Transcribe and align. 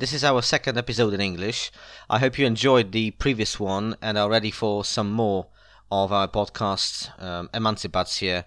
This 0.00 0.14
is 0.14 0.24
our 0.24 0.40
second 0.40 0.78
episode 0.78 1.12
in 1.12 1.20
English. 1.20 1.70
I 2.08 2.20
hope 2.20 2.38
you 2.38 2.46
enjoyed 2.46 2.90
the 2.90 3.10
previous 3.10 3.60
one 3.60 3.96
and 4.00 4.16
are 4.16 4.30
ready 4.30 4.50
for 4.50 4.82
some 4.82 5.12
more 5.12 5.48
of 5.92 6.10
our 6.10 6.26
podcast, 6.26 7.10
um, 7.22 7.50
Emancypacje 7.52 8.44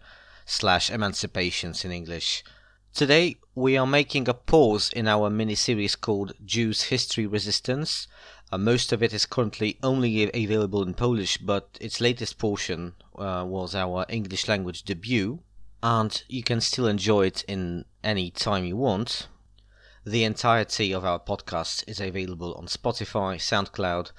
slash 0.48 0.90
Emancipations 0.90 1.86
in 1.86 1.92
English. 1.92 2.44
Today, 2.92 3.38
we 3.54 3.78
are 3.78 3.86
making 3.86 4.28
a 4.28 4.34
pause 4.34 4.92
in 4.94 5.08
our 5.08 5.30
mini 5.30 5.54
series 5.54 5.96
called 5.96 6.34
Jews 6.44 6.86
History 6.86 7.28
Resistance. 7.28 8.08
Uh, 8.52 8.58
most 8.58 8.92
of 8.92 9.04
it 9.04 9.14
is 9.14 9.28
currently 9.28 9.78
only 9.84 10.24
available 10.34 10.82
in 10.82 10.96
Polish, 10.96 11.38
but 11.38 11.78
its 11.80 12.02
latest 12.02 12.40
portion 12.40 12.96
uh, 13.16 13.44
was 13.46 13.76
our 13.76 14.08
English 14.10 14.48
language 14.48 14.82
debut, 14.82 15.38
and 15.84 16.24
you 16.28 16.42
can 16.42 16.62
still 16.62 16.88
enjoy 16.88 17.28
it 17.28 17.44
in 17.48 17.86
any 18.04 18.32
time 18.32 18.66
you 18.66 18.76
want. 18.76 19.28
The 20.06 20.26
entirety 20.26 20.92
of 20.92 21.06
our 21.06 21.18
podcast 21.18 21.86
is 21.88 22.02
available 22.02 22.54
on 22.56 22.66
Spotify, 22.66 23.38
SoundCloud, 23.38 24.12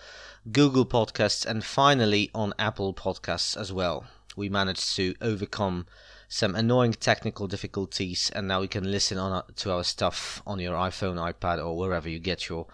Google 0.51 0.87
Podcasts, 0.87 1.45
and 1.45 1.63
finally 1.63 2.31
on 2.35 2.55
Apple 2.59 2.95
Podcasts 2.95 3.55
as 3.55 3.71
well. 3.71 4.07
We 4.35 4.49
managed 4.49 4.97
to 4.97 5.15
overcome 5.21 5.85
some 6.27 6.55
annoying 6.55 6.95
technical 6.95 7.47
difficulties, 7.47 8.31
and 8.35 8.49
now 8.49 8.63
you 8.63 8.69
can 8.69 8.91
listen 8.91 9.19
on 9.19 9.33
uh, 9.33 9.43
to 9.57 9.73
our 9.73 9.85
stuff 9.85 10.43
on 10.47 10.59
your 10.59 10.75
iPhone, 10.75 11.17
iPad, 11.17 11.63
or 11.63 11.77
wherever 11.77 12.09
you 12.09 12.19
get 12.19 12.49
your 12.49 12.67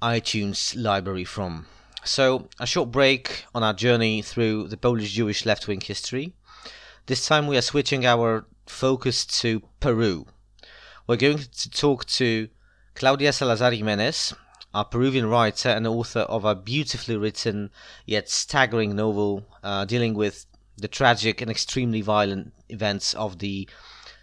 iTunes 0.00 0.74
library 0.82 1.24
from. 1.24 1.66
So, 2.04 2.48
a 2.58 2.66
short 2.66 2.90
break 2.90 3.44
on 3.54 3.64
our 3.64 3.74
journey 3.74 4.22
through 4.22 4.68
the 4.68 4.78
Polish 4.78 5.12
Jewish 5.12 5.44
left 5.44 5.68
wing 5.68 5.82
history. 5.82 6.32
This 7.04 7.26
time 7.26 7.48
we 7.48 7.58
are 7.58 7.62
switching 7.62 8.06
our 8.06 8.46
focus 8.64 9.26
to 9.42 9.60
Peru. 9.78 10.26
We're 11.08 11.14
going 11.14 11.38
to 11.38 11.70
talk 11.70 12.04
to 12.06 12.48
Claudia 12.96 13.32
Salazar 13.32 13.70
Jiménez, 13.70 14.34
a 14.74 14.84
Peruvian 14.84 15.26
writer 15.28 15.68
and 15.68 15.86
author 15.86 16.22
of 16.22 16.44
a 16.44 16.56
beautifully 16.56 17.16
written 17.16 17.70
yet 18.06 18.28
staggering 18.28 18.96
novel 18.96 19.46
uh, 19.62 19.84
dealing 19.84 20.14
with 20.14 20.46
the 20.76 20.88
tragic 20.88 21.40
and 21.40 21.48
extremely 21.48 22.00
violent 22.00 22.52
events 22.68 23.14
of 23.14 23.38
the 23.38 23.68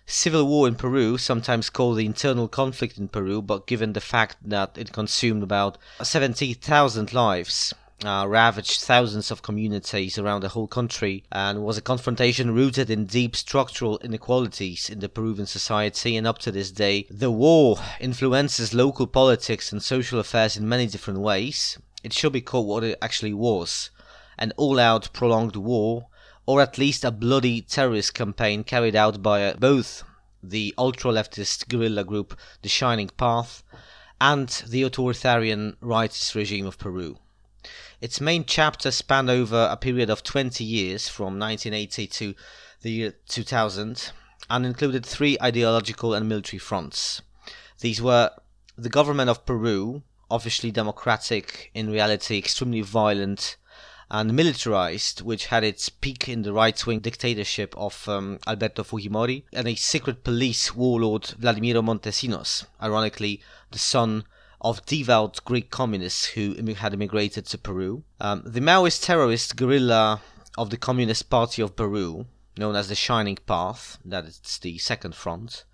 civil 0.05 0.45
war 0.45 0.67
in 0.67 0.75
Peru, 0.75 1.17
sometimes 1.17 1.69
called 1.69 1.99
the 1.99 2.05
internal 2.05 2.49
conflict 2.49 2.97
in 2.97 3.07
Peru, 3.07 3.41
but 3.41 3.65
given 3.65 3.93
the 3.93 4.01
fact 4.01 4.35
that 4.43 4.77
it 4.77 4.91
consumed 4.91 5.41
about 5.41 5.77
70,000 6.01 7.13
lives, 7.13 7.73
uh, 8.03 8.25
ravaged 8.27 8.81
thousands 8.81 9.31
of 9.31 9.41
communities 9.41 10.17
around 10.17 10.41
the 10.41 10.49
whole 10.49 10.67
country, 10.67 11.23
and 11.31 11.63
was 11.63 11.77
a 11.77 11.81
confrontation 11.81 12.53
rooted 12.53 12.89
in 12.89 13.05
deep 13.05 13.35
structural 13.35 13.97
inequalities 13.99 14.89
in 14.89 14.99
the 14.99 15.09
Peruvian 15.09 15.47
society. 15.47 16.17
And 16.17 16.27
up 16.27 16.39
to 16.39 16.51
this 16.51 16.71
day, 16.71 17.07
the 17.09 17.31
war 17.31 17.77
influences 17.99 18.73
local 18.73 19.07
politics 19.07 19.71
and 19.71 19.81
social 19.81 20.19
affairs 20.19 20.57
in 20.57 20.67
many 20.67 20.87
different 20.87 21.19
ways. 21.19 21.77
It 22.03 22.13
should 22.13 22.33
be 22.33 22.41
called 22.41 22.67
what 22.67 22.83
it 22.83 22.97
actually 23.01 23.33
was 23.33 23.89
an 24.37 24.51
all 24.57 24.79
out 24.79 25.11
prolonged 25.13 25.55
war 25.55 26.07
or 26.45 26.61
at 26.61 26.77
least 26.77 27.05
a 27.05 27.11
bloody 27.11 27.61
terrorist 27.61 28.13
campaign 28.13 28.63
carried 28.63 28.95
out 28.95 29.21
by 29.21 29.45
uh, 29.45 29.53
both 29.55 30.03
the 30.41 30.73
ultra 30.77 31.11
leftist 31.11 31.67
guerrilla 31.69 32.03
group 32.03 32.37
The 32.61 32.69
Shining 32.69 33.09
Path 33.15 33.63
and 34.19 34.49
the 34.67 34.83
authoritarian 34.83 35.77
rightist 35.81 36.35
regime 36.35 36.65
of 36.65 36.77
Peru. 36.77 37.17
Its 38.03 38.19
main 38.19 38.43
chapter 38.43 38.91
spanned 38.91 39.29
over 39.29 39.69
a 39.71 39.77
period 39.77 40.09
of 40.09 40.23
20 40.23 40.61
years 40.61 41.07
from 41.07 41.39
1980 41.39 42.07
to 42.07 42.35
the 42.81 42.91
year 42.91 43.13
2000 43.29 44.11
and 44.49 44.65
included 44.65 45.05
three 45.05 45.37
ideological 45.41 46.13
and 46.13 46.27
military 46.27 46.59
fronts. 46.59 47.21
These 47.79 48.01
were 48.01 48.31
the 48.77 48.89
government 48.89 49.29
of 49.29 49.45
Peru, 49.45 50.03
officially 50.29 50.69
democratic, 50.69 51.71
in 51.73 51.89
reality 51.89 52.37
extremely 52.37 52.81
violent 52.81 53.55
and 54.11 54.33
militarized, 54.33 55.21
which 55.21 55.45
had 55.45 55.63
its 55.63 55.87
peak 55.87 56.27
in 56.27 56.41
the 56.41 56.51
right 56.51 56.85
wing 56.85 56.99
dictatorship 56.99 57.73
of 57.77 58.09
um, 58.09 58.37
Alberto 58.45 58.83
Fujimori, 58.83 59.43
and 59.53 59.65
a 59.65 59.75
secret 59.75 60.25
police 60.25 60.75
warlord 60.75 61.23
Vladimiro 61.39 61.81
Montesinos, 61.81 62.65
ironically, 62.81 63.41
the 63.71 63.79
son 63.79 64.25
of 64.63 64.85
devout 64.85 65.43
Greek 65.45 65.69
communists 65.69 66.25
who 66.25 66.55
had 66.77 66.93
immigrated 66.93 67.45
to 67.47 67.57
Peru. 67.57 68.03
Um, 68.19 68.43
the 68.45 68.61
Maoist 68.61 69.03
terrorist 69.03 69.55
guerrilla 69.55 70.21
of 70.57 70.69
the 70.69 70.77
Communist 70.77 71.29
Party 71.29 71.61
of 71.61 71.75
Peru, 71.75 72.25
known 72.57 72.75
as 72.75 72.87
the 72.87 72.95
Shining 72.95 73.37
Path, 73.45 73.97
that 74.05 74.25
is 74.25 74.39
the 74.61 74.77
second 74.77 75.15
front, 75.15 75.65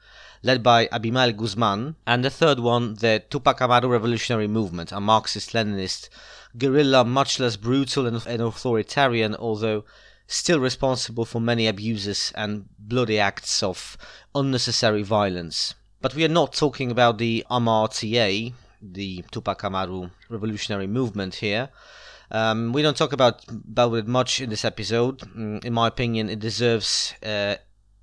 led 0.41 0.63
by 0.63 0.87
Abimael 0.91 1.33
Guzman, 1.33 1.95
and 2.07 2.23
the 2.23 2.29
third 2.29 2.59
one, 2.59 2.95
the 2.95 3.23
Tupac 3.29 3.61
Amaru 3.61 3.89
Revolutionary 3.89 4.47
Movement, 4.47 4.91
a 4.91 4.99
Marxist 4.99 5.51
Leninist 5.53 6.09
guerrilla 6.57 7.03
much 7.03 7.39
less 7.39 7.57
brutal 7.57 8.07
and, 8.07 8.25
and 8.25 8.41
authoritarian, 8.41 9.35
although 9.35 9.83
still 10.25 10.59
responsible 10.59 11.25
for 11.25 11.41
many 11.41 11.67
abuses 11.67 12.31
and 12.35 12.65
bloody 12.77 13.19
acts 13.19 13.61
of 13.61 13.97
unnecessary 14.33 15.03
violence. 15.03 15.75
But 16.01 16.15
we 16.15 16.23
are 16.23 16.29
not 16.29 16.53
talking 16.53 16.91
about 16.91 17.17
the 17.17 17.45
MRTA, 17.51 18.53
the 18.81 19.23
Tupac 19.31 19.63
Amaru 19.63 20.09
revolutionary 20.29 20.87
movement 20.87 21.35
here. 21.35 21.69
Um, 22.31 22.73
we 22.73 22.81
don't 22.81 22.97
talk 22.97 23.13
about, 23.13 23.45
it 23.49 24.07
much 24.07 24.39
in 24.41 24.49
this 24.49 24.65
episode. 24.65 25.19
Mm, 25.19 25.65
in 25.65 25.73
my 25.73 25.87
opinion, 25.87 26.29
it 26.29 26.39
deserves 26.39 27.13
uh, 27.23 27.55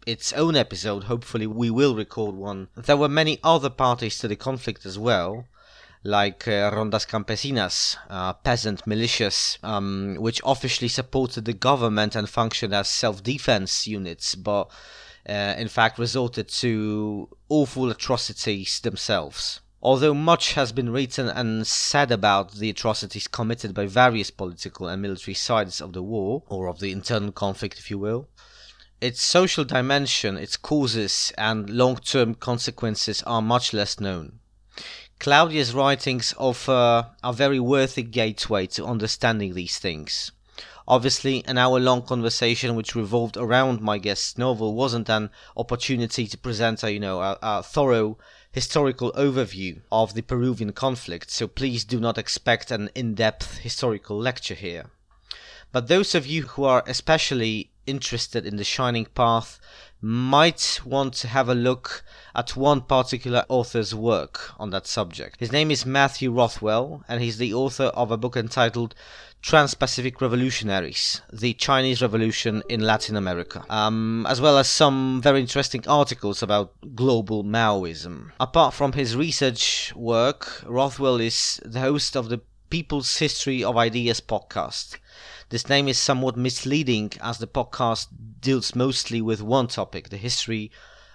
its 0.07 0.33
own 0.33 0.57
episode. 0.57 1.05
Hopefully, 1.05 1.47
we 1.47 1.71
will 1.71 1.95
record 1.95 2.35
one. 2.35 2.69
There 2.75 2.97
were 2.97 3.09
many 3.09 3.39
other 3.45 3.71
parties 3.71 4.19
to 4.19 4.29
the 4.29 4.37
conflict 4.37 4.85
as 4.85 4.99
well, 4.99 5.47
like 6.03 6.49
uh, 6.49 6.71
Rondas 6.73 7.07
Campesinas, 7.07 7.97
uh, 8.11 8.33
peasant 8.33 8.85
militias, 8.85 9.63
um, 9.63 10.17
which 10.19 10.41
officially 10.45 10.89
supported 10.89 11.45
the 11.45 11.53
government 11.53 12.17
and 12.17 12.29
functioned 12.29 12.75
as 12.75 12.89
self 12.89 13.23
defense 13.23 13.87
units, 13.87 14.35
but 14.35 14.71
uh, 15.29 15.55
in 15.57 15.69
fact 15.69 15.99
resorted 15.99 16.49
to 16.49 17.29
awful 17.49 17.91
atrocities 17.91 18.81
themselves. 18.81 19.61
Although 19.87 20.15
much 20.15 20.55
has 20.55 20.73
been 20.73 20.91
written 20.91 21.29
and 21.29 21.65
said 21.65 22.11
about 22.11 22.55
the 22.55 22.69
atrocities 22.71 23.29
committed 23.29 23.73
by 23.73 23.87
various 23.87 24.33
political 24.33 24.89
and 24.89 25.01
military 25.01 25.35
sides 25.35 25.81
of 25.81 25.93
the 25.93 26.03
war, 26.03 26.43
or 26.49 26.67
of 26.67 26.81
the 26.81 26.91
internal 26.91 27.31
conflict, 27.31 27.79
if 27.79 27.89
you 27.89 27.97
will, 27.97 28.27
its 29.01 29.23
social 29.23 29.65
dimension, 29.65 30.37
its 30.37 30.57
causes, 30.57 31.33
and 31.39 31.71
long 31.71 31.99
term 31.99 32.35
consequences 32.35 33.23
are 33.29 33.41
much 33.41 33.73
less 33.73 34.01
known. 34.01 34.41
Claudia's 35.21 35.73
writings 35.73 36.35
offer 36.37 37.13
a 37.23 37.33
very 37.33 37.61
worthy 37.61 38.03
gateway 38.03 38.67
to 38.67 38.85
understanding 38.85 39.55
these 39.55 39.79
things. 39.79 40.33
Obviously, 40.89 41.45
an 41.47 41.59
hour 41.59 41.79
long 41.79 42.03
conversation 42.03 42.75
which 42.75 42.97
revolved 42.97 43.37
around 43.37 43.81
my 43.81 43.99
guest's 43.99 44.37
novel 44.37 44.75
wasn't 44.75 45.09
an 45.09 45.31
opportunity 45.57 46.27
to 46.27 46.37
present 46.37 46.83
a, 46.83 46.93
you 46.93 46.99
know, 46.99 47.21
a, 47.21 47.39
a 47.41 47.63
thorough 47.63 48.19
historical 48.57 49.13
overview 49.13 49.83
of 49.93 50.15
the 50.15 50.23
Peruvian 50.23 50.73
conflict, 50.73 51.31
so 51.31 51.47
please 51.47 51.85
do 51.85 52.01
not 52.01 52.17
expect 52.17 52.71
an 52.71 52.89
in 52.95 53.15
depth 53.15 53.59
historical 53.59 54.19
lecture 54.19 54.55
here. 54.55 54.87
But 55.73 55.89
those 55.89 56.15
of 56.15 56.27
you 56.27 56.45
who 56.45 56.65
are 56.65 56.83
especially 56.87 57.71
interested 57.87 58.47
in 58.47 58.57
the 58.57 58.65
Shining 58.65 59.05
Path 59.05 59.61
might 60.01 60.81
want 60.87 61.13
to 61.13 61.29
have 61.29 61.51
a 61.51 61.55
look 61.55 62.03
at 62.35 62.57
one 62.57 62.81
particular 62.81 63.45
author's 63.51 63.95
work 63.95 64.59
on 64.59 64.71
that 64.71 64.87
subject. 64.87 65.39
His 65.39 65.53
name 65.53 65.71
is 65.71 65.85
Matthew 65.85 66.33
Rothwell, 66.33 67.05
and 67.07 67.23
he's 67.23 67.37
the 67.37 67.53
author 67.53 67.91
of 67.95 68.11
a 68.11 68.17
book 68.17 68.39
entitled 68.39 68.95
Trans 69.47 69.75
Pacific 69.75 70.21
Revolutionaries 70.21 71.23
The 71.33 71.55
Chinese 71.55 72.03
Revolution 72.03 72.65
in 72.69 72.81
Latin 72.81 73.15
America, 73.15 73.65
um, 73.71 74.27
as 74.29 74.41
well 74.41 74.59
as 74.59 74.69
some 74.69 75.21
very 75.23 75.41
interesting 75.41 75.87
articles 75.87 76.43
about 76.43 76.75
global 76.97 77.45
Maoism. 77.45 78.33
Apart 78.41 78.75
from 78.75 78.95
his 78.95 79.15
research 79.15 79.95
work, 79.95 80.65
Rothwell 80.67 81.21
is 81.21 81.61
the 81.65 81.79
host 81.79 82.17
of 82.17 82.29
the 82.29 82.41
People's 82.71 83.19
History 83.19 83.63
of 83.63 83.77
Ideas 83.77 84.21
podcast. 84.21 84.97
This 85.51 85.69
name 85.69 85.87
is 85.87 85.97
somewhat 85.97 86.37
misleading 86.37 87.13
as 87.21 87.39
the 87.39 87.47
podcast 87.47 88.09
deals 88.41 88.75
mostly 88.75 89.23
with 89.23 89.43
one 89.43 89.69
topic 89.69 90.09
the 90.09 90.17
history 90.17 90.73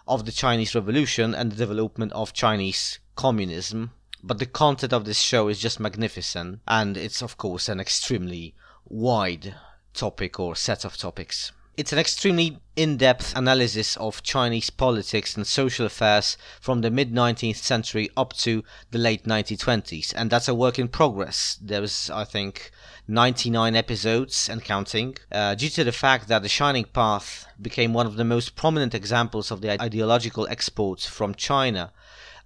of 0.08 0.26
the 0.26 0.32
Chinese 0.32 0.74
Revolution 0.74 1.36
and 1.36 1.52
the 1.52 1.58
development 1.58 2.14
of 2.14 2.32
Chinese 2.32 3.00
communism 3.18 3.92
but 4.24 4.40
the 4.40 4.46
content 4.46 4.94
of 4.94 5.06
this 5.06 5.20
show 5.20 5.48
is 5.48 5.60
just 5.60 5.80
magnificent, 5.80 6.60
and 6.68 6.98
it's 6.98 7.22
of 7.22 7.38
course 7.38 7.68
an 7.68 7.80
extremely 7.80 8.54
wide 8.88 9.56
topic 9.94 10.40
or 10.40 10.56
set 10.56 10.86
of 10.86 10.98
topics. 10.98 11.52
It's 11.78 11.94
an 11.94 12.00
extremely 12.00 12.60
in 12.76 12.98
depth 12.98 13.36
analysis 13.36 13.96
of 13.98 14.22
Chinese 14.22 14.70
politics 14.70 15.36
and 15.36 15.48
social 15.48 15.86
affairs 15.86 16.38
from 16.60 16.82
the 16.82 16.92
mid 16.92 17.14
19th 17.14 17.56
century 17.56 18.10
up 18.16 18.34
to 18.34 18.64
the 18.92 19.00
late 19.00 19.24
1920s, 19.24 20.14
and 20.16 20.30
that's 20.30 20.48
a 20.48 20.54
work 20.54 20.78
in 20.78 20.90
progress. 20.90 21.58
There's, 21.62 22.10
I 22.10 22.26
think, 22.26 22.72
99 23.08 23.76
episodes 23.76 24.50
and 24.50 24.64
counting, 24.64 25.18
uh, 25.32 25.56
due 25.56 25.70
to 25.70 25.84
the 25.84 25.92
fact 25.92 26.28
that 26.28 26.44
The 26.44 26.50
Shining 26.50 26.86
Path 26.86 27.48
became 27.60 27.94
one 27.94 28.06
of 28.06 28.18
the 28.18 28.26
most 28.26 28.56
prominent 28.56 28.94
examples 28.94 29.50
of 29.50 29.62
the 29.62 29.82
ideological 29.82 30.48
exports 30.48 31.06
from 31.06 31.34
China 31.34 31.92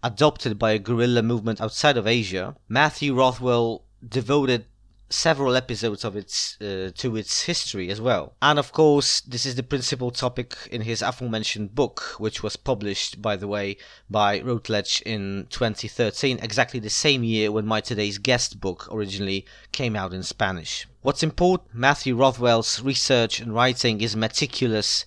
adopted 0.05 0.59
by 0.59 0.71
a 0.71 0.79
guerrilla 0.79 1.23
movement 1.23 1.59
outside 1.59 1.97
of 1.97 2.05
Asia. 2.05 2.55
Matthew 2.69 3.15
Rothwell 3.15 3.83
devoted 4.07 4.65
several 5.09 5.55
episodes 5.55 6.03
of 6.03 6.15
its 6.15 6.59
uh, 6.61 6.91
to 6.95 7.15
its 7.15 7.43
history 7.43 7.89
as 7.89 7.99
well. 7.99 8.33
And 8.39 8.59
of 8.59 8.71
course, 8.71 9.21
this 9.21 9.45
is 9.45 9.55
the 9.55 9.63
principal 9.63 10.11
topic 10.11 10.55
in 10.71 10.81
his 10.81 11.01
aforementioned 11.01 11.73
book, 11.73 12.15
which 12.17 12.43
was 12.43 12.55
published, 12.55 13.19
by 13.19 13.35
the 13.35 13.47
way, 13.47 13.77
by 14.07 14.41
Routledge 14.41 15.01
in 15.05 15.47
2013, 15.49 16.39
exactly 16.41 16.79
the 16.79 16.89
same 16.89 17.23
year 17.23 17.51
when 17.51 17.65
my 17.65 17.81
today's 17.81 18.19
guest 18.19 18.59
book 18.59 18.87
originally 18.91 19.45
came 19.71 19.95
out 19.95 20.13
in 20.13 20.21
Spanish. 20.21 20.87
What's 21.01 21.23
important, 21.23 21.73
Matthew 21.73 22.15
Rothwell's 22.15 22.81
research 22.81 23.39
and 23.39 23.53
writing 23.53 24.01
is 24.01 24.15
meticulous 24.15 25.05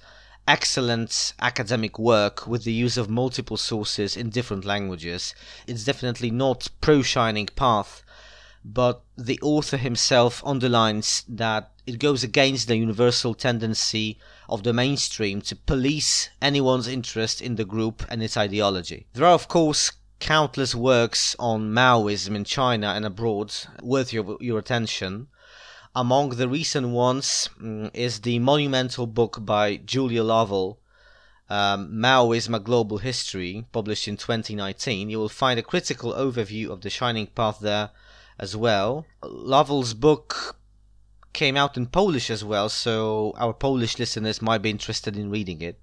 excellent 0.49 1.35
academic 1.41 1.99
work 1.99 2.47
with 2.47 2.65
the 2.65 2.73
use 2.73 2.97
of 2.97 3.11
multiple 3.11 3.59
sources 3.59 4.17
in 4.17 4.31
different 4.31 4.65
languages. 4.65 5.35
It's 5.67 5.85
definitely 5.85 6.31
not 6.31 6.69
pro 6.81 7.03
Shining 7.03 7.47
Path, 7.55 8.03
but 8.65 9.03
the 9.17 9.39
author 9.43 9.77
himself 9.77 10.43
underlines 10.45 11.23
that 11.29 11.71
it 11.87 11.99
goes 11.99 12.25
against 12.25 12.67
the 12.67 12.77
universal 12.77 13.35
tendency 13.35 14.19
of 14.49 14.63
the 14.63 14.73
mainstream 14.73 15.43
to 15.43 15.55
police 15.55 16.31
anyone's 16.41 16.89
interest 16.89 17.41
in 17.43 17.57
the 17.57 17.65
group 17.65 18.05
and 18.09 18.23
its 18.23 18.37
ideology. 18.37 19.07
There 19.13 19.27
are, 19.27 19.35
of 19.35 19.49
course, 19.49 19.93
countless 20.19 20.75
works 20.75 21.37
on 21.39 21.73
Maoism 21.73 22.35
in 22.35 22.45
China 22.45 22.89
and 22.89 23.05
abroad 23.05 23.55
worth 23.83 24.13
your, 24.13 24.37
your 24.41 24.59
attention. 24.59 25.29
Among 25.95 26.31
the 26.31 26.49
recent 26.49 26.89
ones 26.89 27.49
um, 27.61 27.91
is 27.95 28.21
the 28.21 28.39
monumental 28.39 29.07
book 29.07 29.39
by 29.41 29.77
Julia 29.77 30.23
Lovell, 30.23 30.79
um, 31.49 31.91
Maoism 31.93 32.55
A 32.55 32.61
Global 32.61 32.99
History, 32.99 33.65
published 33.73 34.07
in 34.07 34.17
2019. 34.17 35.11
You 35.11 35.19
will 35.19 35.29
find 35.29 35.59
a 35.59 35.63
critical 35.63 36.13
overview 36.13 36.69
of 36.69 36.83
the 36.83 36.91
Shining 36.91 37.27
Path 37.27 37.59
there 37.61 37.91
as 38.39 38.57
well. 38.57 39.07
Lovell's 39.23 39.95
book 39.95 40.57
came 41.33 41.57
out 41.57 41.77
in 41.77 41.87
Polish 41.87 42.31
as 42.31 42.45
well, 42.45 42.69
so 42.69 43.33
our 43.37 43.53
Polish 43.53 43.99
listeners 43.99 44.43
might 44.43 44.63
be 44.63 44.71
interested 44.71 45.17
in 45.17 45.31
reading 45.31 45.63
it. 45.63 45.81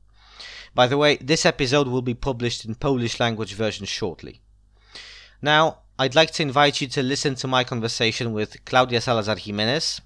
By 0.73 0.87
the 0.87 0.97
way, 0.97 1.15
this 1.17 1.45
episode 1.45 1.87
will 1.87 2.01
be 2.01 2.13
published 2.13 2.65
in 2.65 2.75
Polish 2.75 3.19
language 3.19 3.53
version 3.53 3.85
shortly. 3.85 4.41
Now, 5.41 5.79
I'd 5.97 6.13
like 6.13 6.31
to 6.31 6.43
invite 6.43 6.81
you 6.81 6.89
to 6.89 7.01
listen 7.01 7.35
to 7.35 7.47
my 7.47 7.63
conversation 7.63 8.33
with 8.33 8.65
Claudia 8.65 8.99
Salazar 8.99 9.37
Jiménez, 9.37 10.01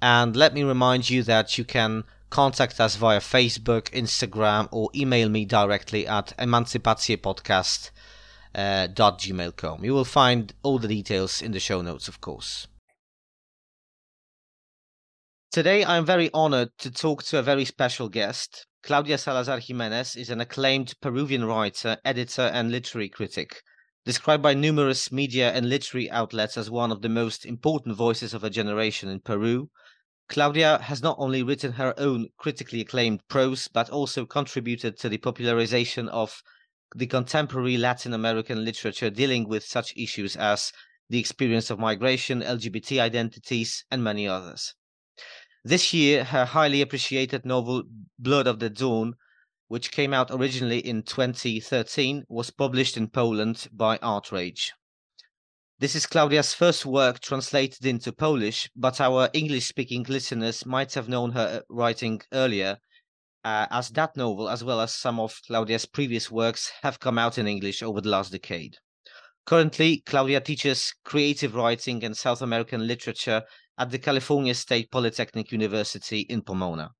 and 0.00 0.36
let 0.36 0.54
me 0.54 0.62
remind 0.62 1.10
you 1.10 1.24
that 1.24 1.58
you 1.58 1.64
can 1.64 2.04
contact 2.30 2.78
us 2.78 2.94
via 2.94 3.18
Facebook, 3.18 3.90
Instagram, 3.90 4.68
or 4.70 4.90
email 4.94 5.28
me 5.28 5.44
directly 5.44 6.06
at 6.06 6.36
emancypacjepodcast 6.38 7.90
uh. 8.54 8.86
You 9.82 9.92
will 9.92 10.04
find 10.04 10.54
all 10.62 10.78
the 10.78 10.86
details 10.86 11.42
in 11.42 11.50
the 11.50 11.58
show 11.58 11.82
notes, 11.82 12.06
of 12.06 12.20
course. 12.20 12.68
Today, 15.50 15.84
I'm 15.84 16.04
very 16.04 16.30
honored 16.32 16.68
to 16.78 16.92
talk 16.92 17.24
to 17.24 17.40
a 17.40 17.42
very 17.42 17.64
special 17.64 18.08
guest. 18.08 18.68
Claudia 18.84 19.18
Salazar 19.18 19.58
Jiménez 19.58 20.16
is 20.16 20.30
an 20.30 20.40
acclaimed 20.40 20.94
Peruvian 21.00 21.44
writer, 21.44 21.96
editor, 22.04 22.42
and 22.54 22.70
literary 22.70 23.08
critic. 23.08 23.62
Described 24.08 24.42
by 24.42 24.54
numerous 24.54 25.12
media 25.12 25.52
and 25.52 25.68
literary 25.68 26.10
outlets 26.10 26.56
as 26.56 26.70
one 26.70 26.90
of 26.90 27.02
the 27.02 27.10
most 27.10 27.44
important 27.44 27.94
voices 27.94 28.32
of 28.32 28.42
a 28.42 28.48
generation 28.48 29.10
in 29.10 29.20
Peru, 29.20 29.68
Claudia 30.30 30.78
has 30.78 31.02
not 31.02 31.16
only 31.18 31.42
written 31.42 31.72
her 31.72 31.92
own 31.98 32.28
critically 32.38 32.80
acclaimed 32.80 33.20
prose, 33.28 33.68
but 33.68 33.90
also 33.90 34.24
contributed 34.24 34.98
to 34.98 35.10
the 35.10 35.18
popularization 35.18 36.08
of 36.08 36.42
the 36.96 37.06
contemporary 37.06 37.76
Latin 37.76 38.14
American 38.14 38.64
literature 38.64 39.10
dealing 39.10 39.46
with 39.46 39.62
such 39.62 39.94
issues 39.94 40.36
as 40.36 40.72
the 41.10 41.18
experience 41.18 41.68
of 41.68 41.78
migration, 41.78 42.40
LGBT 42.40 43.02
identities, 43.02 43.84
and 43.90 44.02
many 44.02 44.26
others. 44.26 44.72
This 45.64 45.92
year, 45.92 46.24
her 46.24 46.46
highly 46.46 46.80
appreciated 46.80 47.44
novel 47.44 47.82
Blood 48.18 48.46
of 48.46 48.58
the 48.58 48.70
Dawn, 48.70 49.16
which 49.68 49.92
came 49.92 50.12
out 50.12 50.30
originally 50.30 50.78
in 50.78 51.02
2013, 51.02 52.24
was 52.28 52.50
published 52.50 52.96
in 52.96 53.08
Poland 53.08 53.68
by 53.72 53.96
Art 53.98 54.32
Rage. 54.32 54.72
This 55.78 55.94
is 55.94 56.06
Claudia's 56.06 56.52
first 56.52 56.84
work 56.84 57.20
translated 57.20 57.86
into 57.86 58.12
Polish, 58.12 58.68
but 58.74 59.00
our 59.00 59.30
English 59.32 59.66
speaking 59.66 60.04
listeners 60.08 60.66
might 60.66 60.94
have 60.94 61.08
known 61.08 61.30
her 61.32 61.62
writing 61.68 62.20
earlier 62.32 62.78
uh, 63.44 63.66
as 63.70 63.90
that 63.90 64.16
novel, 64.16 64.48
as 64.48 64.64
well 64.64 64.80
as 64.80 64.94
some 64.94 65.20
of 65.20 65.40
Claudia's 65.46 65.86
previous 65.86 66.30
works, 66.30 66.72
have 66.82 66.98
come 67.00 67.18
out 67.18 67.38
in 67.38 67.46
English 67.46 67.82
over 67.82 68.00
the 68.00 68.08
last 68.08 68.32
decade. 68.32 68.76
Currently, 69.46 70.02
Claudia 70.04 70.40
teaches 70.40 70.94
creative 71.04 71.54
writing 71.54 72.04
and 72.04 72.16
South 72.16 72.42
American 72.42 72.86
literature 72.86 73.42
at 73.78 73.90
the 73.90 73.98
California 73.98 74.54
State 74.54 74.90
Polytechnic 74.90 75.52
University 75.52 76.20
in 76.20 76.42
Pomona. 76.42 76.90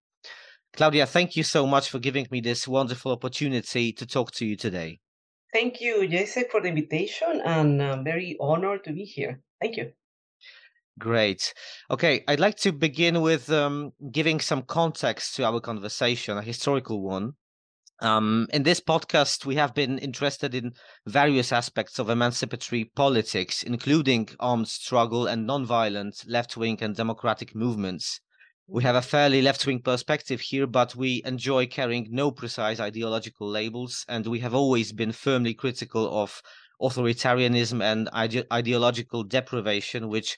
Claudia, 0.75 1.06
thank 1.06 1.37
you 1.37 1.43
so 1.43 1.67
much 1.67 1.88
for 1.91 1.99
giving 1.99 2.26
me 2.31 2.41
this 2.41 2.69
wonderful 2.69 3.12
opportunity 3.12 3.93
to 3.93 4.06
talk 4.06 4.31
to 4.32 4.47
you 4.47 4.56
today. 4.56 5.00
Thank 5.53 5.81
you, 5.81 6.06
Jesse, 6.06 6.44
for 6.50 6.61
the 6.61 6.69
invitation, 6.69 7.41
and 7.44 7.82
I'm 7.82 8.05
very 8.05 8.37
honored 8.38 8.85
to 8.85 8.93
be 8.93 9.05
here. 9.05 9.41
Thank 9.61 9.76
you. 9.76 9.93
Great. 10.99 11.55
Okay, 11.91 12.25
I'd 12.29 12.41
like 12.41 12.56
to 12.59 12.73
begin 12.73 13.23
with 13.23 13.50
um, 13.50 13.93
giving 14.11 14.41
some 14.41 14.62
context 14.62 15.37
to 15.37 15.44
our 15.44 15.61
conversation, 15.61 16.37
a 16.37 16.43
historical 16.43 17.00
one. 17.03 17.32
Um, 18.00 18.47
in 18.53 18.62
this 18.62 18.81
podcast, 18.81 19.47
we 19.47 19.56
have 19.56 19.75
been 19.75 19.99
interested 19.99 20.55
in 20.55 20.73
various 21.06 21.53
aspects 21.53 21.99
of 21.99 22.11
emancipatory 22.11 22.85
politics, 22.85 23.62
including 23.62 24.29
armed 24.38 24.69
struggle 24.69 25.27
and 25.27 25.48
nonviolent 25.48 26.25
left 26.29 26.56
wing 26.56 26.79
and 26.81 26.94
democratic 26.94 27.55
movements. 27.55 28.20
We 28.70 28.82
have 28.82 28.96
a 28.96 29.03
fairly 29.03 29.41
left 29.41 29.67
wing 29.67 29.81
perspective 29.81 30.43
here, 30.43 30.67
but 30.67 30.94
we 30.94 31.22
enjoy 31.25 31.69
carrying 31.69 32.08
no 32.10 32.31
precise 32.31 32.79
ideological 32.79 33.48
labels, 33.48 34.05
and 34.10 34.27
we 34.27 34.41
have 34.41 34.53
always 34.53 34.93
been 34.93 35.13
firmly 35.13 35.55
critical 35.55 36.06
of 36.22 36.43
authoritarianism 36.79 37.82
and 37.82 38.10
ide- 38.13 38.46
ideological 38.53 39.25
deprivation, 39.25 40.08
which 40.08 40.37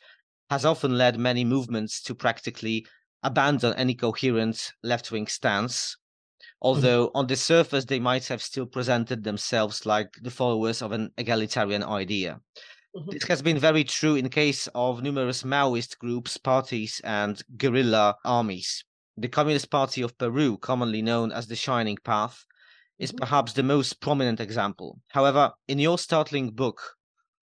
has 0.49 0.65
often 0.65 0.97
led 0.97 1.19
many 1.19 1.45
movements 1.45 2.01
to 2.03 2.15
practically 2.15 2.87
abandon 3.25 3.75
any 3.75 3.97
coherent 3.97 4.75
left 4.85 5.11
wing 5.11 5.27
stance, 5.27 5.97
although 6.63 7.09
mm-hmm. 7.09 7.17
on 7.17 7.27
the 7.27 7.35
surface 7.35 7.87
they 7.87 7.99
might 7.99 8.29
have 8.29 8.43
still 8.43 8.67
presented 8.67 9.25
themselves 9.25 9.85
like 9.85 10.15
the 10.23 10.31
followers 10.31 10.83
of 10.83 10.93
an 10.93 11.11
egalitarian 11.19 11.83
idea. 11.83 12.41
Mm-hmm. 12.97 13.11
This 13.11 13.29
has 13.29 13.41
been 13.41 13.59
very 13.59 13.85
true 13.85 14.17
in 14.17 14.29
case 14.29 14.69
of 14.75 15.01
numerous 15.01 15.45
Maoist 15.45 15.99
groups, 15.99 16.37
parties, 16.37 17.01
and 17.05 17.41
guerrilla 17.57 18.17
armies. 18.25 18.85
The 19.17 19.29
Communist 19.29 19.71
Party 19.71 20.03
of 20.03 20.19
Peru, 20.19 20.57
commonly 20.57 21.01
known 21.01 21.31
as 21.31 21.47
the 21.47 21.55
Shining 21.55 21.99
Path, 22.03 22.45
is 22.99 23.13
mm-hmm. 23.13 23.19
perhaps 23.19 23.53
the 23.53 23.63
most 23.63 24.01
prominent 24.01 24.41
example. 24.41 24.99
However, 25.09 25.53
in 25.69 25.79
your 25.79 25.99
startling 25.99 26.51
book, 26.51 26.81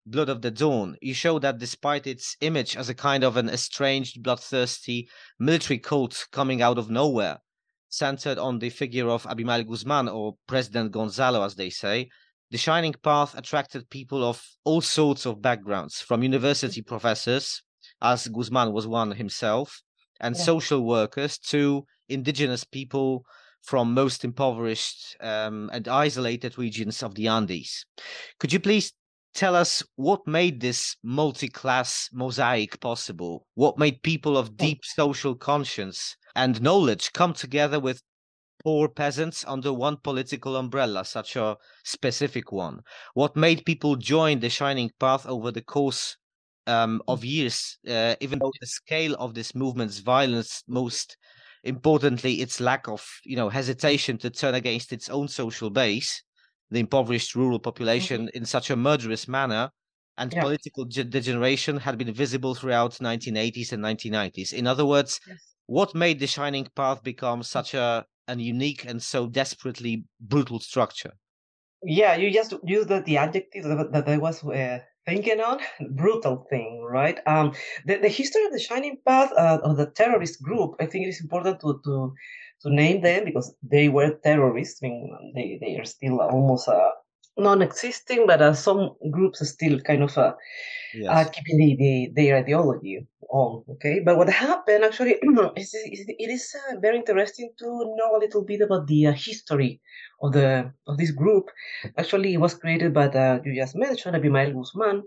Blood 0.05 0.27
of 0.27 0.41
the 0.41 0.51
Dawn, 0.51 0.97
you 1.01 1.13
show 1.13 1.39
that 1.39 1.59
despite 1.59 2.07
its 2.07 2.35
image 2.41 2.75
as 2.75 2.89
a 2.89 2.93
kind 2.93 3.23
of 3.23 3.37
an 3.37 3.49
estranged, 3.49 4.23
bloodthirsty 4.23 5.07
military 5.39 5.79
cult 5.79 6.27
coming 6.31 6.61
out 6.61 6.77
of 6.77 6.89
nowhere, 6.89 7.39
centered 7.87 8.37
on 8.37 8.59
the 8.59 8.69
figure 8.69 9.09
of 9.09 9.25
Abimael 9.25 9.63
Guzman 9.63 10.09
or 10.09 10.35
President 10.45 10.91
Gonzalo, 10.91 11.41
as 11.43 11.55
they 11.55 11.69
say, 11.69 12.09
the 12.51 12.57
Shining 12.57 12.93
Path 13.03 13.37
attracted 13.37 13.89
people 13.89 14.23
of 14.23 14.41
all 14.63 14.81
sorts 14.81 15.25
of 15.25 15.41
backgrounds, 15.41 16.01
from 16.01 16.23
university 16.23 16.81
professors, 16.81 17.61
as 18.01 18.27
Guzman 18.27 18.71
was 18.71 18.87
one 18.87 19.11
himself, 19.11 19.81
and 20.19 20.35
yeah. 20.35 20.41
social 20.41 20.81
workers 20.85 21.37
to 21.37 21.85
indigenous 22.09 22.63
people 22.63 23.25
from 23.63 23.93
most 23.93 24.23
impoverished 24.23 25.17
um, 25.19 25.69
and 25.73 25.87
isolated 25.87 26.57
regions 26.57 27.03
of 27.03 27.15
the 27.15 27.27
Andes. 27.27 27.85
Could 28.39 28.53
you 28.53 28.59
please 28.59 28.93
tell 29.33 29.55
us 29.55 29.83
what 29.97 30.25
made 30.25 30.61
this 30.61 30.95
multi-class 31.03 32.09
mosaic 32.13 32.79
possible? 32.79 33.45
What 33.55 33.77
made 33.77 34.01
people 34.03 34.37
of 34.37 34.55
deep 34.55 34.79
social 34.83 35.35
conscience 35.35 36.15
and 36.35 36.61
knowledge 36.61 37.11
come 37.13 37.33
together 37.33 37.79
with 37.79 38.01
poor 38.67 38.89
peasants 38.89 39.45
under 39.47 39.71
one 39.71 39.95
political 39.95 40.57
umbrella, 40.57 41.05
such 41.05 41.37
a 41.37 41.55
specific 41.85 42.51
one. 42.51 42.81
What 43.13 43.33
made 43.33 43.63
people 43.63 43.95
join 43.95 44.41
the 44.41 44.49
Shining 44.49 44.91
Path 44.99 45.25
over 45.25 45.51
the 45.51 45.61
course 45.61 46.17
um, 46.65 47.01
of 47.07 47.23
years, 47.23 47.77
uh, 47.87 48.15
even 48.19 48.39
though 48.39 48.51
the 48.59 48.67
scale 48.67 49.15
of 49.19 49.33
this 49.33 49.55
movement's 49.55 49.99
violence, 49.99 50.63
most 50.67 51.15
importantly, 51.63 52.41
its 52.41 52.59
lack 52.59 52.89
of 52.89 53.01
you 53.23 53.37
know 53.37 53.47
hesitation 53.47 54.17
to 54.17 54.29
turn 54.29 54.53
against 54.53 54.91
its 54.91 55.07
own 55.07 55.29
social 55.29 55.69
base, 55.69 56.21
the 56.69 56.81
impoverished 56.81 57.35
rural 57.35 57.59
population, 57.59 58.23
mm-hmm. 58.23 58.37
in 58.37 58.43
such 58.45 58.69
a 58.69 58.75
murderous 58.75 59.29
manner, 59.29 59.69
and 60.17 60.33
yeah. 60.33 60.41
political 60.41 60.83
degeneration 60.83 61.77
had 61.77 61.97
been 61.97 62.13
visible 62.13 62.53
throughout 62.53 62.95
1980s 62.95 63.71
and 63.71 63.81
1990s. 63.81 64.51
In 64.51 64.67
other 64.67 64.85
words, 64.85 65.21
yes. 65.25 65.37
what 65.67 65.95
made 65.95 66.19
the 66.19 66.27
Shining 66.27 66.67
Path 66.75 67.01
become 67.01 67.43
such 67.43 67.73
a 67.73 68.05
an 68.27 68.39
unique 68.39 68.85
and 68.85 69.01
so 69.01 69.27
desperately 69.27 70.05
brutal 70.19 70.59
structure? 70.59 71.13
Yeah, 71.83 72.15
you 72.15 72.31
just 72.31 72.53
used 72.63 72.89
the, 72.89 73.01
the 73.01 73.17
adjective 73.17 73.63
that, 73.63 73.91
that 73.91 74.07
I 74.07 74.17
was 74.17 74.43
uh, 74.43 74.79
thinking 75.05 75.39
on. 75.39 75.59
Brutal 75.91 76.45
thing, 76.49 76.85
right? 76.89 77.19
Um, 77.27 77.53
the, 77.85 77.97
the 77.97 78.09
history 78.09 78.45
of 78.45 78.51
the 78.51 78.59
Shining 78.59 78.97
Path 79.07 79.31
uh, 79.37 79.59
of 79.63 79.77
the 79.77 79.87
terrorist 79.87 80.41
group, 80.41 80.75
I 80.79 80.87
think 80.87 81.05
it 81.05 81.09
is 81.09 81.21
important 81.21 81.59
to, 81.61 81.79
to 81.85 82.13
to 82.61 82.73
name 82.73 83.01
them 83.01 83.25
because 83.25 83.53
they 83.61 83.87
were 83.89 84.17
terrorists. 84.23 84.79
I 84.83 84.87
mean, 84.87 85.33
they, 85.35 85.59
they 85.61 85.79
are 85.79 85.85
still 85.85 86.19
almost 86.21 86.67
uh, 86.67 86.89
non-existing, 87.37 88.25
but 88.25 88.41
uh, 88.41 88.53
some 88.53 88.95
groups 89.11 89.41
are 89.41 89.45
still 89.45 89.79
kind 89.81 90.03
of 90.03 90.17
uh, 90.17 90.33
yes. 90.93 91.09
uh, 91.09 91.29
keeping 91.29 91.57
the, 91.57 91.75
the, 91.75 92.11
their 92.15 92.37
ideology 92.37 93.05
on. 93.29 93.63
Okay, 93.73 93.99
but 93.99 94.17
what 94.17 94.29
happened 94.29 94.83
actually 94.83 95.15
is 95.55 95.73
it 95.73 96.29
is 96.29 96.55
uh, 96.55 96.79
very 96.79 96.97
interesting 96.97 97.51
to 97.59 97.65
know 97.97 98.15
a 98.15 98.19
little 98.19 98.43
bit 98.43 98.61
about 98.61 98.87
the 98.87 99.07
uh, 99.07 99.13
history 99.13 99.81
of 100.21 100.33
the 100.33 100.71
of 100.87 100.97
this 100.97 101.11
group. 101.11 101.49
Actually, 101.97 102.33
it 102.33 102.39
was 102.39 102.55
created 102.55 102.93
by 102.93 103.07
the 103.07 103.41
you 103.45 103.55
just 103.55 103.75
mentioned 103.75 104.15
Abimael 104.15 104.53
Guzman. 104.53 105.03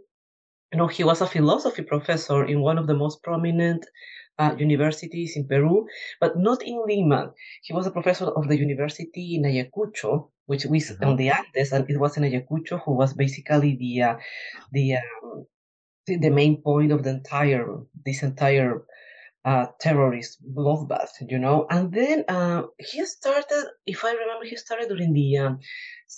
You 0.72 0.78
know, 0.78 0.86
he 0.86 1.02
was 1.02 1.20
a 1.20 1.26
philosophy 1.26 1.82
professor 1.82 2.44
in 2.44 2.60
one 2.60 2.78
of 2.78 2.86
the 2.86 2.94
most 2.94 3.22
prominent 3.24 3.84
uh, 4.40 4.54
universities 4.58 5.36
in 5.36 5.46
Peru, 5.46 5.86
but 6.20 6.38
not 6.38 6.62
in 6.62 6.82
Lima. 6.86 7.32
He 7.62 7.74
was 7.74 7.86
a 7.86 7.90
professor 7.90 8.26
of 8.26 8.48
the 8.48 8.56
university 8.56 9.36
in 9.36 9.42
Ayacucho, 9.42 10.30
which 10.46 10.64
was 10.64 10.90
mm-hmm. 10.90 11.04
on 11.04 11.16
the 11.16 11.28
Andes, 11.28 11.72
and 11.72 11.88
it 11.90 11.98
was 12.00 12.16
in 12.16 12.22
Ayacucho 12.24 12.80
who 12.82 12.92
was 12.94 13.12
basically 13.12 13.76
the 13.76 14.02
uh, 14.02 14.16
the, 14.72 14.94
um, 14.94 15.46
the 16.16 16.30
main 16.30 16.62
point 16.62 16.92
of 16.92 17.02
the 17.04 17.10
entire 17.10 17.66
this 18.04 18.22
entire 18.22 18.82
uh, 19.44 19.66
terrorist 19.80 20.38
bloodbath, 20.54 21.10
you 21.28 21.38
know. 21.38 21.66
And 21.70 21.92
then 21.92 22.24
uh, 22.28 22.64
he 22.78 23.04
started, 23.06 23.64
if 23.86 24.04
I 24.04 24.12
remember, 24.12 24.44
he 24.44 24.56
started 24.56 24.88
during 24.88 25.14
the 25.14 25.38
um, 25.38 25.60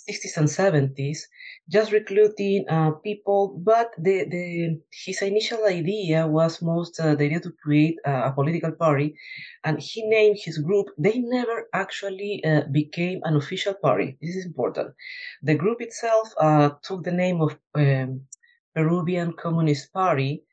60s 0.09 0.37
and 0.37 0.49
70s, 0.49 1.27
just 1.69 1.91
recruiting 1.91 2.65
uh, 2.69 2.91
people. 2.91 3.57
But 3.63 3.91
the, 3.97 4.25
the 4.29 4.79
his 4.91 5.21
initial 5.21 5.65
idea 5.65 6.27
was 6.27 6.61
most 6.61 6.99
uh, 6.99 7.15
the 7.15 7.25
idea 7.25 7.39
to 7.41 7.51
create 7.63 7.97
a 8.05 8.31
political 8.33 8.71
party, 8.71 9.15
and 9.63 9.79
he 9.79 10.05
named 10.07 10.37
his 10.43 10.57
group. 10.57 10.87
They 10.97 11.19
never 11.19 11.67
actually 11.73 12.43
uh, 12.43 12.63
became 12.71 13.21
an 13.23 13.35
official 13.35 13.73
party. 13.75 14.17
This 14.21 14.35
is 14.35 14.45
important. 14.45 14.93
The 15.41 15.55
group 15.55 15.81
itself 15.81 16.33
uh, 16.39 16.71
took 16.83 17.03
the 17.03 17.11
name 17.11 17.41
of 17.41 17.57
um, 17.75 18.21
Peruvian 18.75 19.33
Communist 19.33 19.93
Party. 19.93 20.43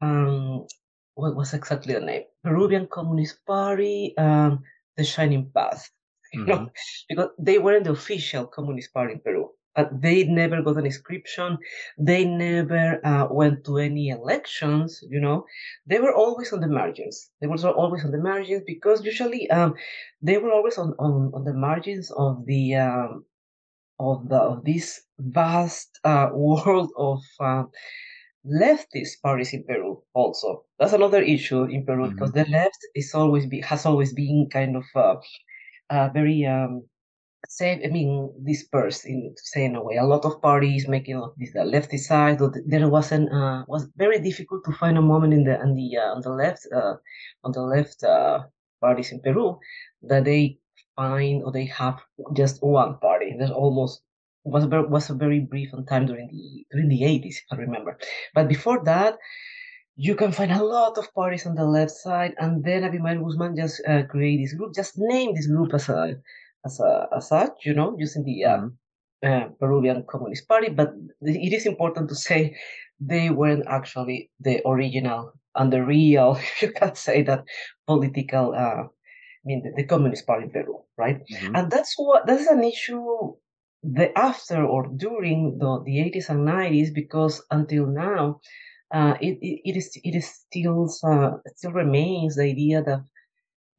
Um, 0.00 0.66
what 1.14 1.36
was 1.36 1.54
exactly 1.54 1.94
the 1.94 2.00
name? 2.00 2.24
Peruvian 2.42 2.86
Communist 2.86 3.44
Party, 3.46 4.14
um, 4.18 4.62
the 4.96 5.04
Shining 5.04 5.50
Path. 5.54 5.90
Mm-hmm. 5.90 5.94
You 6.36 6.46
know, 6.46 6.70
because 7.08 7.30
they 7.38 7.58
weren't 7.58 7.84
the 7.84 7.92
official 7.92 8.46
Communist 8.46 8.92
Party 8.92 9.12
in 9.14 9.20
Peru, 9.20 9.50
but 9.76 9.88
they 10.02 10.24
never 10.24 10.62
got 10.62 10.78
an 10.78 10.86
inscription. 10.86 11.58
They 11.96 12.24
never 12.24 12.98
uh, 13.06 13.28
went 13.30 13.64
to 13.66 13.78
any 13.78 14.08
elections. 14.08 15.00
You 15.08 15.20
know, 15.20 15.46
they 15.86 16.00
were 16.00 16.12
always 16.12 16.52
on 16.52 16.60
the 16.60 16.66
margins. 16.66 17.30
They 17.40 17.46
were 17.46 17.56
always 17.68 18.04
on 18.04 18.10
the 18.10 18.18
margins 18.18 18.64
because 18.66 19.04
usually 19.04 19.48
um, 19.50 19.74
they 20.22 20.38
were 20.38 20.50
always 20.50 20.76
on, 20.76 20.94
on, 20.98 21.30
on 21.34 21.44
the 21.44 21.54
margins 21.54 22.10
of 22.10 22.44
the 22.46 22.76
um, 22.76 23.24
of 23.98 24.28
the 24.28 24.36
of 24.36 24.64
this 24.64 25.02
vast 25.18 25.98
uh, 26.04 26.28
world 26.32 26.90
of 26.96 27.20
uh, 27.40 27.64
leftist 28.46 29.22
parties 29.22 29.52
in 29.52 29.64
Peru 29.64 30.02
also. 30.14 30.64
That's 30.78 30.92
another 30.92 31.22
issue 31.22 31.64
in 31.64 31.84
Peru 31.84 32.04
mm-hmm. 32.04 32.14
because 32.14 32.32
the 32.32 32.44
left 32.46 32.78
is 32.94 33.14
always 33.14 33.46
be, 33.46 33.60
has 33.60 33.86
always 33.86 34.12
been 34.12 34.48
kind 34.52 34.76
of 34.76 34.84
uh, 34.94 35.16
uh, 35.90 36.08
very 36.10 36.44
um, 36.46 36.84
say 37.48 37.80
I 37.84 37.88
mean 37.88 38.32
dispersed 38.44 39.06
in 39.06 39.34
say 39.36 39.64
in 39.64 39.76
a 39.76 39.82
way. 39.82 39.96
A 39.96 40.04
lot 40.04 40.24
of 40.24 40.40
parties 40.40 40.88
making 40.88 41.16
of 41.16 41.32
this 41.36 41.52
the 41.52 41.60
leftist 41.60 42.06
side. 42.06 42.38
There 42.66 42.88
wasn't 42.88 43.32
uh, 43.32 43.64
was 43.68 43.88
very 43.96 44.20
difficult 44.20 44.64
to 44.64 44.72
find 44.72 44.98
a 44.98 45.02
moment 45.02 45.34
in 45.34 45.44
the 45.44 45.60
on 45.60 45.74
the 45.74 45.96
uh, 45.96 46.14
on 46.14 46.22
the 46.22 46.30
left 46.30 46.66
uh, 46.74 46.94
on 47.44 47.52
the 47.52 47.62
left 47.62 48.02
uh, 48.04 48.44
parties 48.80 49.12
in 49.12 49.20
Peru 49.20 49.58
that 50.02 50.24
they 50.24 50.58
find 50.96 51.42
or 51.42 51.52
they 51.52 51.66
have 51.66 52.00
just 52.34 52.62
one 52.62 52.98
party. 52.98 53.13
There's 53.38 53.50
almost 53.50 54.02
was 54.44 54.64
very, 54.64 54.86
was 54.86 55.10
a 55.10 55.14
very 55.14 55.40
brief 55.40 55.72
on 55.72 55.86
time 55.86 56.06
during 56.06 56.28
the 56.28 56.66
during 56.70 56.88
the 56.88 57.02
80s, 57.02 57.36
if 57.36 57.44
I 57.50 57.56
remember. 57.56 57.98
But 58.34 58.48
before 58.48 58.84
that, 58.84 59.16
you 59.96 60.14
can 60.14 60.32
find 60.32 60.52
a 60.52 60.62
lot 60.62 60.98
of 60.98 61.12
parties 61.14 61.46
on 61.46 61.54
the 61.54 61.64
left 61.64 61.92
side, 61.92 62.34
and 62.38 62.62
then 62.64 62.84
Abimael 62.84 63.22
Guzman 63.22 63.56
just 63.56 63.80
uh, 63.88 64.02
create 64.04 64.38
this 64.42 64.54
group, 64.54 64.74
just 64.74 64.94
name 64.96 65.34
this 65.34 65.46
group 65.46 65.72
as 65.74 65.88
a 65.88 66.16
as 66.64 66.80
a 66.80 67.08
as 67.16 67.28
such, 67.28 67.64
you 67.64 67.74
know, 67.74 67.96
using 67.98 68.24
the 68.24 68.44
uh, 68.44 68.66
uh, 69.24 69.48
Peruvian 69.60 70.04
Communist 70.08 70.48
Party. 70.48 70.68
But 70.70 70.92
it 71.22 71.52
is 71.52 71.66
important 71.66 72.08
to 72.10 72.14
say 72.14 72.56
they 73.00 73.30
weren't 73.30 73.66
actually 73.66 74.30
the 74.40 74.60
original 74.66 75.32
and 75.54 75.72
the 75.72 75.82
real, 75.82 76.36
if 76.40 76.62
you 76.62 76.72
can 76.72 76.94
say 76.94 77.22
that 77.22 77.44
political. 77.86 78.54
Uh, 78.54 78.88
I 79.44 79.46
mean, 79.46 79.62
the, 79.62 79.82
the 79.82 79.86
Communist 79.86 80.26
Party 80.26 80.44
in 80.44 80.50
Peru, 80.50 80.80
right? 80.96 81.20
Mm-hmm. 81.30 81.54
And 81.56 81.70
that's 81.70 81.94
what 81.96 82.26
that's 82.26 82.46
an 82.46 82.64
issue 82.64 83.34
the 83.84 84.16
after 84.18 84.64
or 84.64 84.86
during 84.96 85.58
the, 85.58 85.82
the 85.84 85.98
80s 85.98 86.30
and 86.30 86.48
90s 86.48 86.94
because 86.94 87.42
until 87.50 87.86
now 87.86 88.40
uh, 88.92 89.14
it, 89.20 89.38
it, 89.42 89.60
it 89.64 89.76
is 89.76 89.90
it 90.02 90.14
is 90.14 90.26
still 90.26 90.88
uh, 91.04 91.32
still 91.54 91.72
remains 91.72 92.36
the 92.36 92.44
idea 92.44 92.82
that 92.82 93.02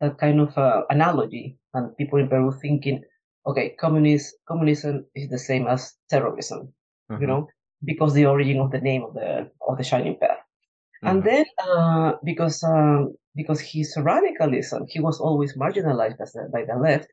that 0.02 0.18
kind 0.18 0.40
of 0.40 0.56
uh, 0.58 0.84
analogy 0.90 1.58
and 1.74 1.98
people 1.98 2.20
in 2.20 2.28
Peru 2.28 2.54
thinking 2.62 3.02
okay 3.48 3.76
communist 3.80 4.36
communism 4.48 5.06
is 5.16 5.30
the 5.30 5.40
same 5.40 5.66
as 5.66 5.94
terrorism 6.10 6.72
mm-hmm. 7.12 7.22
you 7.22 7.28
know 7.28 7.48
because 7.84 8.14
the 8.14 8.26
origin 8.26 8.60
of 8.60 8.72
the 8.72 8.82
name 8.82 9.04
of 9.04 9.14
the 9.16 9.50
of 9.68 9.78
the 9.78 9.84
shining 9.84 10.18
path 10.20 10.38
mm-hmm. 10.38 11.08
and 11.08 11.24
then 11.24 11.46
uh, 11.68 12.12
because 12.24 12.64
um, 12.64 13.16
because 13.36 13.60
his 13.60 13.96
radicalism. 13.98 14.86
He 14.88 15.00
was 15.00 15.20
always 15.20 15.56
marginalized 15.58 16.18
by 16.51 16.63
the 16.65 16.77
left. 16.80 17.08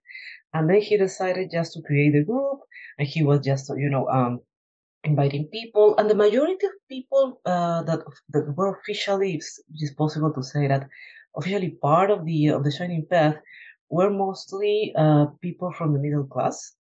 And 0.55 0.69
then 0.69 0.81
he 0.81 0.97
decided 0.97 1.51
just 1.51 1.73
to 1.75 1.83
create 1.83 2.15
a 2.15 2.25
group 2.25 2.61
and 2.99 3.09
he 3.09 3.23
was 3.23 3.41
just 3.41 3.71
you 3.77 3.89
know 3.91 4.09
um 4.09 4.41
inviting 5.05 5.47
people. 5.49 5.97
And 5.99 6.09
the 6.09 6.15
majority 6.15 6.67
of 6.67 6.73
people 6.89 7.41
uh, 7.45 7.83
that 7.85 8.01
that 8.31 8.57
were 8.57 8.79
officially 8.79 9.35
it 9.35 9.45
is 9.81 9.95
possible 9.97 10.33
to 10.33 10.43
say 10.43 10.69
that 10.69 10.89
officially 11.37 11.71
part 11.71 12.11
of 12.11 12.25
the 12.25 12.49
of 12.49 12.65
the 12.65 12.71
shining 12.71 13.07
path 13.11 13.37
were 13.89 14.11
mostly 14.11 14.93
uh, 14.97 15.27
people 15.41 15.73
from 15.73 15.93
the 15.93 15.99
middle 15.99 16.25
class. 16.25 16.75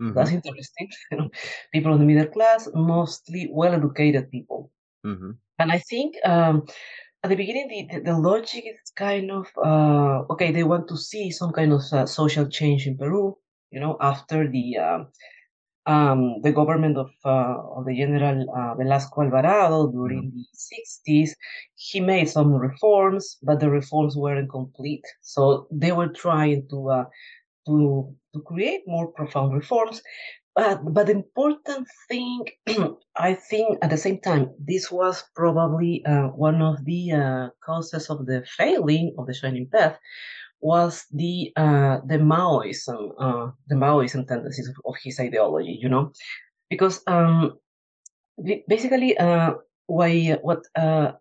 Mm-hmm. 0.00 0.14
that's 0.14 0.30
interesting. 0.30 0.88
You 1.10 1.18
know, 1.18 1.30
people 1.72 1.92
in 1.92 1.98
the 1.98 2.06
middle 2.06 2.30
class 2.32 2.68
mostly 2.74 3.48
well 3.50 3.74
educated 3.74 4.30
people. 4.30 4.70
Mm-hmm. 5.06 5.30
and 5.60 5.70
i 5.70 5.78
think 5.78 6.16
um, 6.24 6.66
at 7.22 7.30
the 7.30 7.36
beginning 7.36 7.68
the, 7.68 7.96
the, 7.96 8.04
the, 8.04 8.18
logic 8.18 8.64
is 8.66 8.92
kind 8.96 9.30
of 9.30 9.46
uh, 9.64 10.22
okay 10.30 10.52
they 10.52 10.62
want 10.62 10.88
to 10.88 10.96
see 10.96 11.30
some 11.30 11.52
kind 11.52 11.72
of 11.72 11.82
uh, 11.92 12.06
social 12.06 12.46
change 12.48 12.86
in 12.86 12.96
peru 12.96 13.36
you 13.70 13.80
know 13.80 13.96
after 14.00 14.48
the 14.48 14.76
uh, 14.78 15.04
um, 15.88 16.42
the 16.42 16.52
government 16.52 16.98
of, 16.98 17.10
uh, 17.24 17.56
of 17.76 17.86
the 17.86 17.96
General 17.96 18.46
uh, 18.54 18.74
Velasco 18.74 19.22
Alvarado 19.22 19.90
during 19.90 20.24
mm-hmm. 20.24 20.36
the 20.36 21.10
60s, 21.10 21.30
he 21.76 22.00
made 22.00 22.28
some 22.28 22.52
reforms, 22.52 23.38
but 23.42 23.58
the 23.58 23.70
reforms 23.70 24.14
weren't 24.14 24.50
complete. 24.50 25.04
So 25.22 25.66
they 25.72 25.92
were 25.92 26.08
trying 26.08 26.66
to 26.70 26.90
uh, 26.90 27.04
to 27.66 28.14
to 28.34 28.40
create 28.42 28.82
more 28.86 29.08
profound 29.12 29.54
reforms. 29.54 30.02
But 30.58 30.82
but 30.92 31.06
the 31.06 31.12
important 31.12 31.86
thing, 32.08 32.42
I 33.16 33.34
think, 33.34 33.78
at 33.80 33.90
the 33.90 33.96
same 33.96 34.18
time, 34.18 34.50
this 34.58 34.90
was 34.90 35.22
probably 35.36 36.02
uh, 36.04 36.34
one 36.34 36.60
of 36.62 36.84
the 36.84 37.12
uh, 37.12 37.48
causes 37.62 38.10
of 38.10 38.26
the 38.26 38.42
failing 38.58 39.14
of 39.18 39.28
the 39.28 39.34
Shining 39.34 39.70
Path 39.70 39.94
was 40.58 41.06
the 41.14 41.52
uh, 41.54 42.02
the 42.10 42.18
Maoism, 42.18 43.14
uh, 43.22 43.54
the 43.68 43.76
Maoism 43.76 44.26
tendencies 44.26 44.66
of, 44.66 44.74
of, 44.84 44.96
his 45.00 45.20
ideology, 45.20 45.78
you 45.80 45.88
know, 45.88 46.10
because 46.68 47.06
um, 47.06 47.54
basically 48.66 49.16
uh, 49.16 49.54
why 49.86 50.38
what 50.42 50.66
uh, 50.74 51.12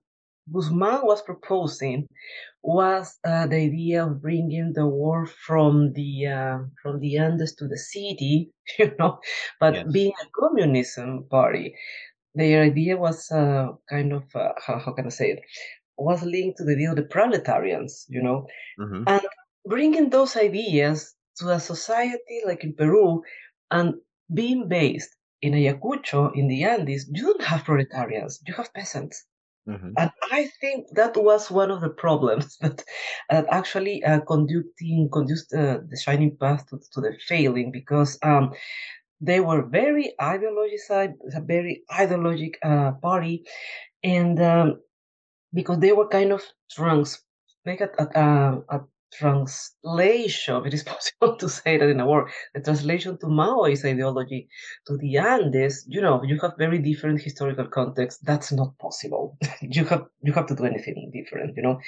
Guzman 0.52 1.06
was 1.06 1.22
proposing 1.22 2.08
was 2.68 3.18
uh, 3.26 3.48
the 3.48 3.58
idea 3.58 4.06
of 4.06 4.22
bringing 4.22 4.74
the 4.74 4.88
war 4.88 5.26
from 5.26 5.94
the 5.94 6.28
uh, 6.28 6.60
from 6.84 7.00
the 7.00 7.18
Andes 7.18 7.56
to 7.58 7.68
the 7.68 7.78
city, 7.80 8.52
you 8.80 8.94
know, 9.00 9.20
but 9.60 9.76
Yes. 9.76 9.94
being 9.94 10.14
a 10.22 10.28
communism 10.40 11.28
party, 11.32 11.76
their 12.36 12.64
idea 12.64 12.98
was 12.98 13.32
uh, 13.32 13.70
kind 13.90 14.14
of 14.14 14.24
uh, 14.36 14.54
how, 14.66 14.80
how 14.80 14.94
can 14.94 15.08
I 15.08 15.10
say 15.10 15.32
it 15.32 15.44
was 15.98 16.24
linked 16.24 16.58
to 16.60 16.66
the 16.66 16.74
idea 16.74 16.92
of 16.92 16.98
the 16.98 17.04
proletarians, 17.04 18.06
you 18.10 18.22
know, 18.24 18.48
hmm 18.78 19.08
and 19.08 19.22
bringing 19.66 20.10
those 20.10 20.36
ideas 20.38 21.16
to 21.38 21.50
a 21.50 21.60
society 21.60 22.42
like 22.46 22.64
in 22.64 22.76
Peru 22.76 23.22
and 23.72 23.96
being 24.34 24.68
based 24.68 25.16
in 25.42 25.54
Ayacucho 25.54 26.32
in 26.36 26.48
the 26.48 26.64
Andes, 26.64 27.10
you 27.14 27.24
don't 27.24 27.44
have 27.44 27.66
proletarians, 27.66 28.42
you 28.48 28.54
have 28.56 28.74
peasants. 28.74 29.26
Hmm 29.68 29.94
And 29.98 30.12
I 30.32 30.46
think 30.62 30.88
that 30.96 31.18
was 31.18 31.52
one 31.52 31.72
of 31.72 31.82
the 31.82 31.90
problems 31.90 32.58
that, 32.62 32.84
that 33.30 33.46
actually 33.52 34.04
uh, 34.04 34.22
conducting 34.22 35.10
conduced 35.12 35.54
uh, 35.54 35.80
the 35.90 35.98
shining 35.98 36.38
path 36.38 36.68
to, 36.70 36.80
to 36.94 37.02
the 37.02 37.14
failing 37.28 37.72
because 37.72 38.18
um, 38.24 38.54
they 39.22 39.40
were 39.42 39.64
very 39.64 40.14
ideologized, 40.22 41.16
a 41.36 41.42
very 41.42 41.84
ideologic 41.94 42.58
uh, 42.64 42.94
party, 42.94 43.46
and 44.04 44.42
um, 44.42 44.82
because 45.54 45.80
they 45.80 45.94
were 45.94 46.08
kind 46.08 46.32
of 46.34 46.44
trans, 46.72 47.24
translation, 49.14 50.66
it 50.66 50.74
is 50.74 50.84
possible 50.94 51.38
to 51.38 51.50
say 51.50 51.78
that 51.78 51.90
in 51.90 52.00
a 52.00 52.08
word, 52.08 52.30
the 52.54 52.62
translation 52.62 53.18
to 53.20 53.28
Maoist 53.28 53.86
ideology 53.86 54.48
to 54.86 54.98
the 54.98 55.18
Andes, 55.18 55.86
you 55.88 56.02
know, 56.02 56.22
you 56.24 56.40
have 56.42 56.54
very 56.58 56.80
different 56.80 57.22
historical 57.22 57.68
context. 57.68 58.26
That's 58.26 58.52
not 58.52 58.78
possible. 58.80 59.38
you 59.62 59.86
have 59.86 60.06
you 60.22 60.34
have 60.34 60.48
to 60.48 60.56
do 60.56 60.66
anything 60.66 61.12
different, 61.14 61.56
you 61.56 61.64
know. 61.64 61.80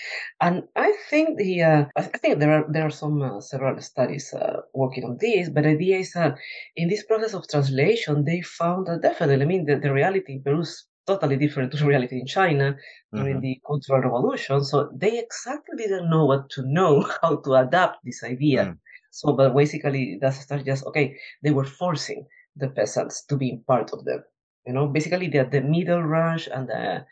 And 0.42 0.64
I 0.76 0.94
think 1.10 1.38
the 1.38 1.62
uh, 1.62 1.86
I 1.96 2.02
think 2.04 2.40
there 2.40 2.52
are 2.52 2.66
there 2.72 2.86
are 2.86 2.92
some 2.92 3.22
uh, 3.22 3.42
several 3.42 3.80
studies 3.82 4.34
uh, 4.34 4.62
working 4.74 5.04
on 5.04 5.18
this, 5.20 5.50
but 5.50 5.64
the 5.64 5.70
idea 5.70 5.98
is 5.98 6.16
uh, 6.16 6.32
in 6.76 6.90
this 6.90 7.04
process 7.04 7.34
of 7.34 7.48
translation, 7.48 8.26
they 8.26 8.42
found 8.42 8.88
that 8.88 9.02
definitely, 9.02 9.44
I 9.44 9.48
mean, 9.48 9.66
the, 9.66 9.78
the 9.78 9.94
reality 9.94 10.34
in 10.34 10.44
Peru 10.44 10.62
is 10.62 10.86
totally 11.10 11.38
different 11.44 11.72
to 11.74 11.86
reality 11.92 12.18
in 12.22 12.28
China 12.28 12.68
during 13.16 13.38
hmm 13.38 13.42
the 13.42 13.54
Cultural 13.68 14.01
Revolution. 14.08 14.63
So 14.72 14.78
they 15.04 15.13
exactly 15.25 15.75
didn't 15.84 16.10
know 16.13 16.25
what 16.32 16.44
to 16.56 16.62
know, 16.78 16.94
how 17.22 17.38
to 17.46 17.51
adapt 17.63 17.98
this 18.06 18.24
idea. 18.24 18.62
Mm. 18.66 18.78
So, 19.12 19.34
but 19.34 19.56
basically, 19.56 20.18
that's 20.22 20.46
just 20.70 20.86
okay. 20.89 21.08
They 21.44 21.51
were 21.51 21.66
forcing 21.82 22.22
the 22.62 22.70
peasants 22.78 23.16
to 23.30 23.36
be 23.44 23.50
part 23.68 23.92
of 23.94 24.06
them. 24.06 24.22
You 24.68 24.74
know, 24.74 24.88
basically, 24.98 25.28
the 25.30 25.44
the 25.56 25.62
middle 25.75 26.04
range 26.04 26.46
and 26.56 26.68
the 26.70 27.06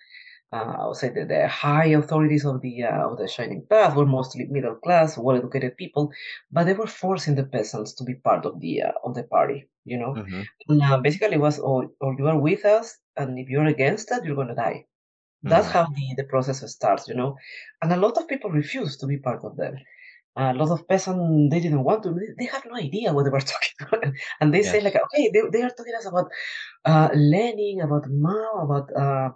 uh, 0.53 0.73
I 0.81 0.87
would 0.87 0.95
say 0.95 1.09
the, 1.09 1.25
the 1.25 1.47
high 1.47 1.87
authorities 1.87 2.45
of 2.45 2.61
the 2.61 2.83
uh, 2.83 3.09
of 3.09 3.17
the 3.17 3.27
Shining 3.27 3.65
Path 3.69 3.95
were 3.95 4.05
mostly 4.05 4.45
middle 4.49 4.75
class, 4.75 5.17
well 5.17 5.37
educated 5.37 5.77
people, 5.77 6.11
but 6.51 6.65
they 6.65 6.73
were 6.73 6.87
forcing 6.87 7.35
the 7.35 7.43
peasants 7.45 7.93
to 7.95 8.03
be 8.03 8.15
part 8.15 8.45
of 8.45 8.59
the 8.61 8.83
uh, 8.83 8.91
of 9.03 9.15
the 9.15 9.23
party. 9.23 9.67
You 9.85 9.97
know, 9.99 10.13
hmm 10.15 10.41
and, 10.69 10.81
uh, 10.81 10.97
basically 10.99 11.35
it 11.35 11.41
was 11.41 11.59
or, 11.59 11.89
or 12.01 12.15
you 12.17 12.27
are 12.27 12.39
with 12.39 12.65
us, 12.65 12.97
and 13.17 13.39
if 13.39 13.49
you're 13.49 13.65
against 13.65 14.09
that, 14.09 14.23
you're 14.25 14.35
gonna 14.35 14.55
die. 14.55 14.85
That's 15.43 15.67
Mhm. 15.67 15.71
how 15.71 15.85
the, 15.85 16.15
the 16.17 16.23
process 16.25 16.59
starts, 16.71 17.07
you 17.07 17.15
know. 17.15 17.37
And 17.81 17.91
a 17.93 17.97
lot 17.97 18.17
of 18.17 18.27
people 18.27 18.49
refuse 18.51 18.97
to 18.97 19.07
be 19.07 19.17
part 19.17 19.43
of 19.43 19.57
them. 19.57 19.75
A 20.35 20.53
lot 20.53 20.69
of 20.71 20.87
peasants, 20.87 21.51
they 21.51 21.59
didn't 21.59 21.83
want 21.83 22.03
to. 22.03 22.13
They, 22.37 22.45
have 22.45 22.63
no 22.65 22.75
idea 22.75 23.11
what 23.13 23.23
they 23.23 23.31
were 23.31 23.39
talking 23.53 23.77
about. 23.81 24.03
And 24.39 24.53
they 24.53 24.63
say, 24.63 24.81
like, 24.81 24.95
okay, 24.95 25.31
they, 25.33 25.41
they 25.51 25.63
are 25.63 25.71
talking 25.71 25.95
us 25.97 26.05
about 26.05 26.27
uh, 26.85 27.09
Lenin, 27.15 27.81
about 27.81 28.05
Mao, 28.09 28.51
about 28.67 28.87
uh, 28.95 29.29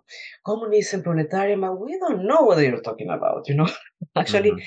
communism, 0.45 1.03
proletariat, 1.03 1.59
but 1.61 1.79
we 1.79 1.97
don't 1.99 2.25
know 2.27 2.41
what 2.43 2.55
they 2.57 2.67
are 2.67 2.81
talking 2.81 3.09
about, 3.09 3.47
you 3.49 3.55
know. 3.55 3.69
Actually, 4.15 4.51
Mhm. 4.51 4.61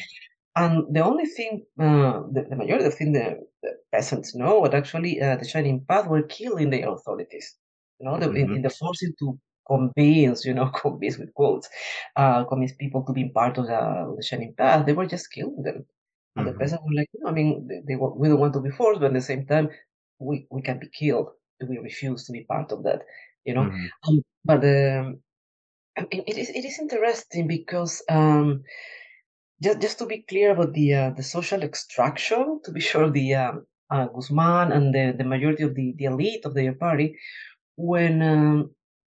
and 0.57 0.95
the 0.95 1.05
only 1.05 1.27
thing, 1.27 1.65
uh, 1.81 2.23
the, 2.33 2.47
the 2.51 2.57
majority 2.57 2.85
of 2.87 2.93
the 2.93 2.97
thing 2.99 3.13
the, 3.13 3.41
the 3.63 3.71
peasants 3.93 4.35
know, 4.35 4.61
what 4.61 4.75
actually 4.75 5.21
uh, 5.21 5.37
the 5.37 5.47
Shining 5.47 5.85
Path 5.89 6.09
were 6.09 6.23
killing 6.23 6.71
the 6.71 6.83
authorities. 6.89 7.57
You 7.99 8.07
know, 8.07 8.19
the, 8.19 8.33
in, 8.33 8.53
in 8.53 8.63
the 8.63 8.71
forcing 8.71 9.13
to 9.21 9.39
convince, 9.67 10.45
you 10.45 10.55
know, 10.55 10.69
convince 10.83 11.19
with 11.19 11.33
quotes, 11.35 11.69
uh, 12.17 12.45
convince 12.45 12.75
people 12.75 13.05
to 13.05 13.13
be 13.13 13.29
part 13.31 13.59
of 13.59 13.67
the, 13.67 14.15
the 14.17 14.23
Shining 14.23 14.55
Path, 14.55 14.87
they 14.87 14.93
were 14.93 15.07
just 15.07 15.33
killing 15.33 15.63
them. 15.63 15.87
And 16.37 16.47
the 16.47 16.53
Mhm. 16.53 16.59
peasants 16.59 16.83
were 16.85 16.95
like, 16.95 17.09
no, 17.15 17.29
I 17.31 17.33
mean, 17.33 17.67
they, 17.69 17.81
they, 17.87 17.97
we 17.97 18.29
don't 18.29 18.41
want 18.41 18.55
to 18.55 18.61
be 18.61 18.71
forced, 18.71 19.01
but 19.01 19.07
at 19.09 19.15
the 19.15 19.21
same 19.21 19.47
time, 19.47 19.71
we, 20.19 20.47
we 20.51 20.63
can 20.63 20.79
be 20.81 20.89
killed 20.89 21.31
if 21.61 21.69
we 21.69 21.79
refuse 21.79 22.25
to 22.25 22.33
be 22.33 22.45
part 22.45 22.73
of 22.73 22.83
that, 22.85 23.03
you 23.45 23.55
know. 23.55 23.71
Mhm. 23.71 23.93
Um, 24.09 24.23
but 24.45 24.65
um, 24.65 25.23
I 25.97 26.03
mean, 26.03 26.25
it 26.27 26.39
is 26.39 26.51
it 26.51 26.65
is 26.65 26.79
interesting 26.81 27.49
because 27.49 28.03
um, 28.11 28.65
just 29.63 29.81
just 29.81 29.99
to 29.99 30.07
be 30.07 30.23
clear 30.23 30.53
about 30.53 30.73
the 30.75 30.95
uh, 30.95 31.11
the 31.11 31.23
social 31.23 31.63
extraction, 31.63 32.61
to 32.65 32.73
be 32.73 32.81
sure, 32.81 33.11
the 33.11 33.35
um, 33.35 33.67
uh, 33.91 34.07
Guzman 34.07 34.73
and 34.73 34.95
the, 34.95 35.15
the 35.17 35.25
majority 35.25 35.63
of 35.63 35.75
the, 35.75 35.95
the 35.99 36.05
elite 36.07 36.45
of 36.45 36.55
their 36.55 36.75
party, 36.75 37.19
when 37.77 38.23
um, 38.23 38.71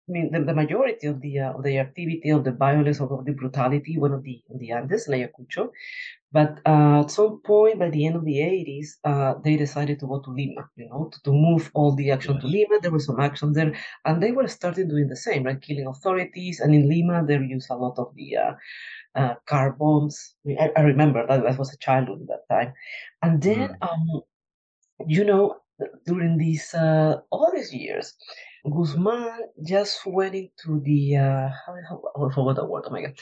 I 0.10 0.12
mean 0.12 0.32
the, 0.32 0.42
the 0.42 0.54
majority 0.54 1.08
of 1.08 1.22
the 1.22 1.40
uh, 1.40 1.54
of 1.54 1.64
the 1.64 1.78
activity 1.78 2.30
of 2.30 2.44
the 2.44 2.52
violence 2.52 3.00
of, 3.00 3.12
of 3.12 3.26
the 3.26 3.34
brutality 3.34 3.98
went 3.98 4.14
on 4.14 4.24
the 4.24 4.42
on 4.50 4.58
the 4.58 4.72
Andes, 4.72 5.08
in 5.08 5.14
Ayacucho, 5.14 5.70
but 6.32 6.60
uh, 6.66 7.02
at 7.02 7.12
some 7.12 7.42
point 7.42 7.80
by 7.80 7.90
the 7.90 8.06
end 8.06 8.16
of 8.16 8.24
the 8.24 8.40
80s, 8.40 8.98
uh, 9.04 9.34
they 9.44 9.56
decided 9.58 10.00
to 10.00 10.08
go 10.08 10.20
to 10.20 10.30
Lima, 10.30 10.70
you 10.76 10.88
know, 10.88 11.10
to, 11.12 11.22
to 11.24 11.32
move 11.32 11.72
all 11.74 11.96
the 11.96 12.12
action 12.12 12.40
to 12.40 12.48
Lima. 12.48 12.80
There 12.82 12.92
was 12.92 13.06
some 13.06 13.20
action 13.20 13.54
there, 13.54 13.74
and 14.06 14.22
they 14.22 14.32
were 14.32 14.48
starting 14.48 14.88
doing 14.88 15.08
the 15.08 15.16
same, 15.16 15.44
right? 15.44 15.60
Killing 15.60 15.88
authorities. 15.88 16.60
And 16.60 16.76
in 16.76 16.88
Lima, 16.88 17.26
they 17.26 17.36
used 17.36 17.72
a 17.72 17.76
lot 17.76 17.98
of 17.98 18.14
the 18.16 18.38
uh, 18.38 18.54
uh, 19.16 19.36
car 19.48 19.74
bombs. 19.74 20.36
I, 20.60 20.70
I, 20.78 20.82
remember 20.82 21.26
that 21.26 21.46
I 21.46 21.56
was 21.56 21.74
a 21.74 21.78
child 21.78 22.10
at 22.10 22.28
that 22.28 22.48
time. 22.50 22.74
And 23.24 23.42
then, 23.42 23.70
Mhm. 23.70 23.90
um, 23.90 24.22
you 25.08 25.24
know, 25.26 25.58
during 26.06 26.38
these 26.38 26.74
uh, 26.76 27.22
all 27.32 27.52
these 27.54 27.74
years, 27.74 28.14
Guzman 28.66 29.50
just 29.66 30.06
went 30.06 30.36
into 30.36 30.80
the 30.82 31.18
uh, 31.18 31.50
how, 31.66 31.76
how 32.16 32.28
I 32.28 32.34
forgot 32.34 32.56
the 32.58 32.66
word. 32.66 32.84
Oh 32.88 32.92
my 32.92 33.02
god! 33.02 33.20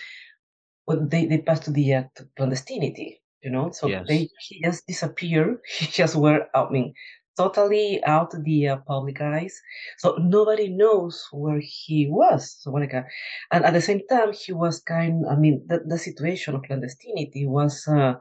Well, 0.88 1.08
they 1.08 1.26
they 1.26 1.39
passed 1.41 1.63
to 1.65 1.71
the 1.71 1.93
uh, 1.93 2.04
to 2.15 2.30
clandestinity. 2.38 3.21
You 3.43 3.52
know, 3.52 3.71
so 3.71 3.89
Yes. 3.89 4.08
they 4.08 4.30
he 4.39 4.62
just 4.63 4.88
disappeared. 4.88 5.60
He 5.80 5.88
just 5.88 6.15
were 6.15 6.47
I 6.56 6.69
mean 6.69 6.93
totally 7.38 8.04
out 8.04 8.34
of 8.34 8.43
the 8.43 8.67
uh, 8.69 8.78
public 8.88 9.21
eyes. 9.21 9.56
So 10.00 10.15
nobody 10.17 10.69
knows 10.69 11.28
where 11.32 11.62
he 11.62 12.08
was. 12.10 12.58
So 12.62 12.76
uh, 12.78 13.04
and 13.52 13.65
at 13.65 13.73
the 13.73 13.82
same 13.82 14.02
time, 14.10 14.34
he 14.34 14.54
was 14.54 14.82
kind. 14.82 15.26
I 15.30 15.36
mean, 15.36 15.65
the 15.67 15.80
the 15.86 15.97
situation 16.00 16.56
of 16.56 16.63
clandestinity 16.63 17.47
was 17.47 17.88
uh, 17.88 18.15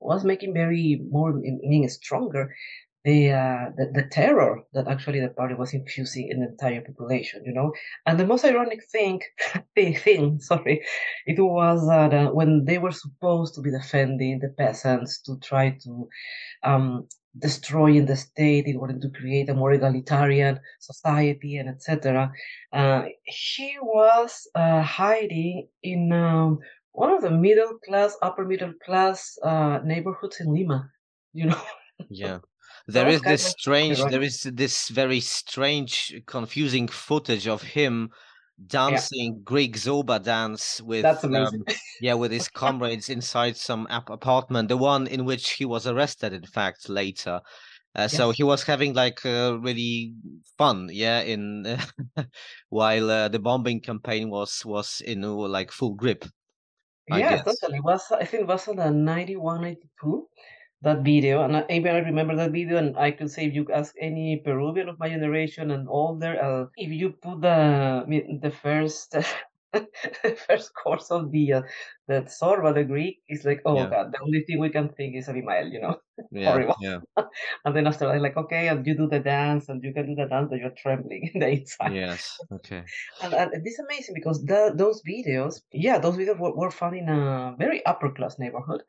was 0.00 0.24
making 0.24 0.54
very 0.54 1.00
more 1.10 1.30
I 1.30 1.40
mean 1.72 1.88
stronger 1.88 2.54
the, 3.04 3.32
uh, 3.32 3.70
the 3.76 3.90
the 3.94 4.08
terror 4.10 4.62
that 4.72 4.88
actually 4.88 5.20
the 5.20 5.28
party 5.28 5.54
was 5.54 5.74
infusing 5.74 6.28
in 6.30 6.40
the 6.40 6.48
entire 6.48 6.80
population, 6.80 7.42
you 7.44 7.52
know. 7.52 7.72
And 8.06 8.18
the 8.18 8.26
most 8.26 8.44
ironic 8.44 8.80
thing, 8.90 9.20
thing, 9.76 10.40
sorry, 10.40 10.82
it 11.26 11.40
was 11.40 11.86
that 11.88 12.14
uh, 12.14 12.30
when 12.30 12.64
they 12.64 12.78
were 12.78 12.92
supposed 12.92 13.54
to 13.54 13.60
be 13.60 13.70
defending 13.70 14.38
the 14.40 14.48
peasants 14.48 15.20
to 15.22 15.38
try 15.40 15.76
to 15.84 16.08
um, 16.62 17.08
destroying 17.38 18.06
the 18.06 18.16
state 18.16 18.66
in 18.66 18.76
order 18.76 18.98
to 18.98 19.10
create 19.10 19.48
a 19.48 19.54
more 19.54 19.72
egalitarian 19.72 20.60
society 20.80 21.56
and 21.56 21.68
etc. 21.68 22.32
Uh, 22.72 23.04
he 23.24 23.76
was 23.82 24.48
uh, 24.54 24.82
hiding 24.82 25.68
in 25.82 26.12
um, 26.12 26.58
one 26.92 27.12
of 27.12 27.22
the 27.22 27.30
middle 27.30 27.78
class, 27.86 28.16
upper 28.22 28.44
middle 28.44 28.72
class 28.84 29.36
uh, 29.44 29.80
neighborhoods 29.84 30.40
in 30.40 30.52
Lima. 30.54 30.90
You 31.32 31.46
know, 31.46 31.62
Yeah. 32.08 32.38
There 32.86 33.08
is 33.08 33.22
this 33.22 33.42
strange, 33.44 34.04
there 34.04 34.22
is 34.22 34.42
this 34.42 34.88
very 34.88 35.20
strange, 35.20 36.14
confusing 36.26 36.88
footage 36.88 37.46
of 37.48 37.62
him 37.62 38.10
dancing 38.66 39.42
Greek 39.44 39.76
Zorba 39.76 40.22
dance 40.22 40.80
with, 40.82 41.02
That's 41.02 41.24
amazing. 41.24 41.64
um, 41.64 41.66
yeah, 42.00 42.14
with 42.14 42.32
his 42.32 42.48
comrades 42.48 43.08
inside 43.08 43.56
some 43.56 43.86
ap- 43.90 44.10
apartment, 44.10 44.68
the 44.68 44.76
one 44.76 45.06
in 45.06 45.24
which 45.24 45.52
he 45.52 45.64
was 45.64 45.86
arrested, 45.86 46.32
in 46.32 46.44
fact, 46.46 46.88
later. 46.88 47.40
Uh, 47.94 48.08
so 48.08 48.30
he 48.32 48.42
was 48.42 48.64
having 48.64 48.94
like 48.94 49.24
uh, 49.26 49.58
really 49.60 50.14
fun, 50.58 50.88
yeah, 50.92 51.20
in 51.22 51.78
while 52.70 53.10
uh, 53.10 53.28
the 53.28 53.38
bombing 53.38 53.80
campaign 53.80 54.30
was 54.30 54.64
was 54.66 55.00
in 55.06 55.24
uh, 55.24 55.32
like 55.32 55.72
full 55.72 55.94
grip, 55.94 56.24
I 57.10 57.22
Yes, 57.22 57.22
guess. 57.22 57.44
totally. 57.44 57.78
It 57.78 57.84
was 57.84 58.12
I 58.12 58.24
think 58.24 58.42
it 58.42 58.46
was 58.46 58.68
on 58.68 58.76
the 58.76 58.90
91, 58.90 59.62
92, 59.62 60.28
that 60.84 61.02
video. 61.02 61.42
And 61.44 61.56
I, 61.56 61.64
I 61.68 61.98
remember 61.98 62.36
that 62.36 62.52
video 62.52 62.78
and 62.78 62.96
I 62.96 63.10
could 63.10 63.30
say 63.30 63.46
if 63.46 63.54
you 63.54 63.66
ask 63.72 63.94
any 64.00 64.40
Peruvian 64.44 64.88
of 64.88 64.98
my 64.98 65.08
generation 65.08 65.70
and 65.70 65.88
older, 65.88 66.40
uh, 66.42 66.66
if 66.76 66.90
you 66.90 67.10
put 67.12 67.40
the 67.42 68.38
the 68.42 68.50
first 68.50 69.16
first 70.46 70.72
course 70.74 71.10
of 71.10 71.30
the 71.32 71.52
uh, 71.54 71.62
the 72.08 72.22
Zorba, 72.22 72.74
the 72.74 72.84
Greek, 72.84 73.22
is 73.28 73.44
like, 73.44 73.62
oh 73.64 73.76
Yeah. 73.76 73.88
god, 73.88 74.12
the 74.12 74.20
only 74.22 74.42
thing 74.44 74.60
we 74.60 74.70
can 74.70 74.88
think 74.90 75.16
is 75.16 75.28
Abimael, 75.28 75.68
you 75.68 75.80
know, 75.80 75.96
Yeah, 76.30 76.44
horrible. 76.44 76.76
yeah, 76.76 77.00
And 77.64 77.76
then 77.76 77.86
after 77.86 78.06
that, 78.06 78.20
like, 78.20 78.36
okay, 78.36 78.68
and 78.68 78.86
you 78.86 78.96
do 78.96 79.08
the 79.08 79.20
dance, 79.20 79.68
and 79.68 79.82
you 79.82 79.92
can 79.92 80.06
do 80.06 80.14
the 80.14 80.26
dance, 80.28 80.48
but 80.50 80.58
you're 80.58 80.70
trembling 80.76 81.30
in 81.34 81.40
the 81.40 81.48
inside. 81.48 81.92
yes. 81.92 82.44
Okay. 82.52 82.84
And, 83.20 83.34
and 83.34 83.64
this 83.64 83.74
is 83.74 83.78
amazing 83.80 84.14
because 84.14 84.44
the, 84.44 84.72
those 84.74 85.02
videos, 85.02 85.62
yeah, 85.72 85.98
those 85.98 86.16
videos 86.16 86.38
were, 86.38 86.54
were 86.54 86.70
found 86.70 86.96
in 86.96 87.08
a 87.08 87.54
very 87.58 87.84
upper 87.86 88.10
class 88.10 88.38
neighborhood. 88.38 88.82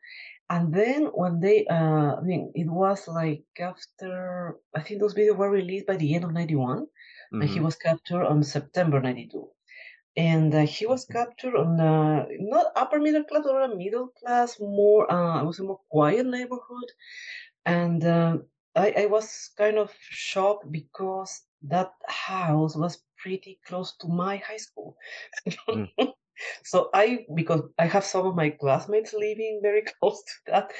And 0.50 0.74
then 0.74 1.08
when 1.08 1.40
they, 1.40 1.66
uh, 1.68 2.16
I 2.18 2.22
mean, 2.22 2.52
it 2.56 2.70
was 2.70 3.08
like 3.08 3.46
after, 3.60 4.60
I 4.76 4.82
think 4.82 5.00
those 5.02 5.14
videos 5.16 5.38
were 5.38 5.50
released 5.50 5.88
by 5.88 5.98
the 5.98 6.14
end 6.16 6.24
of 6.24 6.32
91, 6.34 6.88
and 7.40 7.50
he 7.50 7.60
Mhm. 7.60 7.68
was 7.68 7.76
captured 7.76 8.26
on 8.26 8.44
September 8.44 9.02
92. 9.02 9.52
And 10.18 10.54
uh, 10.56 10.62
he 10.66 10.86
was 10.86 11.06
captured 11.06 11.56
on 11.58 11.80
uh, 11.82 12.26
not 12.40 12.72
upper 12.76 13.00
middle 13.00 13.24
class, 13.26 13.44
but 13.44 13.72
a 13.72 13.76
middle 13.76 14.10
class, 14.10 14.60
more, 14.60 15.12
uh, 15.12 15.42
it 15.44 15.46
was 15.46 15.60
a 15.60 15.64
more 15.64 15.82
quiet 15.92 16.26
neighborhood. 16.26 16.90
And 17.66 18.04
uh, 18.06 18.40
I, 18.76 18.92
I 19.04 19.06
was 19.08 19.52
kind 19.58 19.78
of 19.78 19.94
shocked 20.00 20.72
because 20.72 21.48
that 21.64 21.94
house 22.08 22.76
was 22.76 23.04
pretty 23.18 23.60
close 23.66 23.96
to 23.98 24.08
my 24.08 24.38
high 24.38 24.58
school. 24.58 24.98
Mm. 25.72 25.86
so 26.64 26.90
I, 26.94 27.26
because 27.36 27.62
I 27.80 27.86
have 27.88 28.04
some 28.06 28.26
of 28.28 28.36
my 28.36 28.50
classmates 28.52 29.14
living 29.14 29.60
very 29.62 29.84
close 30.00 30.24
to 30.24 30.52
that, 30.52 30.72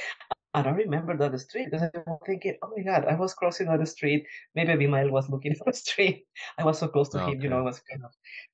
and 0.54 0.68
I 0.68 0.72
remember 0.72 1.18
that 1.18 1.40
street 1.40 1.70
because 1.72 1.84
I 1.94 2.00
was 2.08 2.20
thinking, 2.26 2.56
oh 2.64 2.72
my 2.76 2.84
God, 2.84 3.06
I 3.06 3.16
was 3.16 3.34
crossing 3.34 3.68
on 3.68 3.80
the 3.80 3.86
street. 3.86 4.26
Maybe 4.56 4.72
Abimael 4.72 5.12
was 5.12 5.30
looking 5.30 5.56
for 5.60 5.66
the 5.68 5.74
street. 5.78 6.26
I 6.58 6.64
was 6.66 6.80
so 6.80 6.88
close 6.88 7.10
to 7.10 7.20
him, 7.20 7.42
you 7.42 7.50
know, 7.50 7.60
I 7.60 7.62
was 7.62 7.80
kind 7.82 8.04
of 8.04 8.12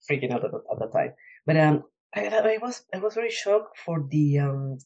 freaking 0.09 0.31
out 0.31 0.43
at, 0.45 0.51
the- 0.51 0.63
at 0.71 0.79
the 0.79 0.87
time. 0.87 1.13
But 1.45 1.57
um, 1.57 1.83
I, 2.15 2.27
I 2.27 2.53
I 2.55 2.57
was 2.61 2.83
I 2.93 2.99
was 2.99 3.15
very 3.15 3.31
shocked 3.31 3.77
for 3.79 4.05
the 4.09 4.39
um 4.39 4.77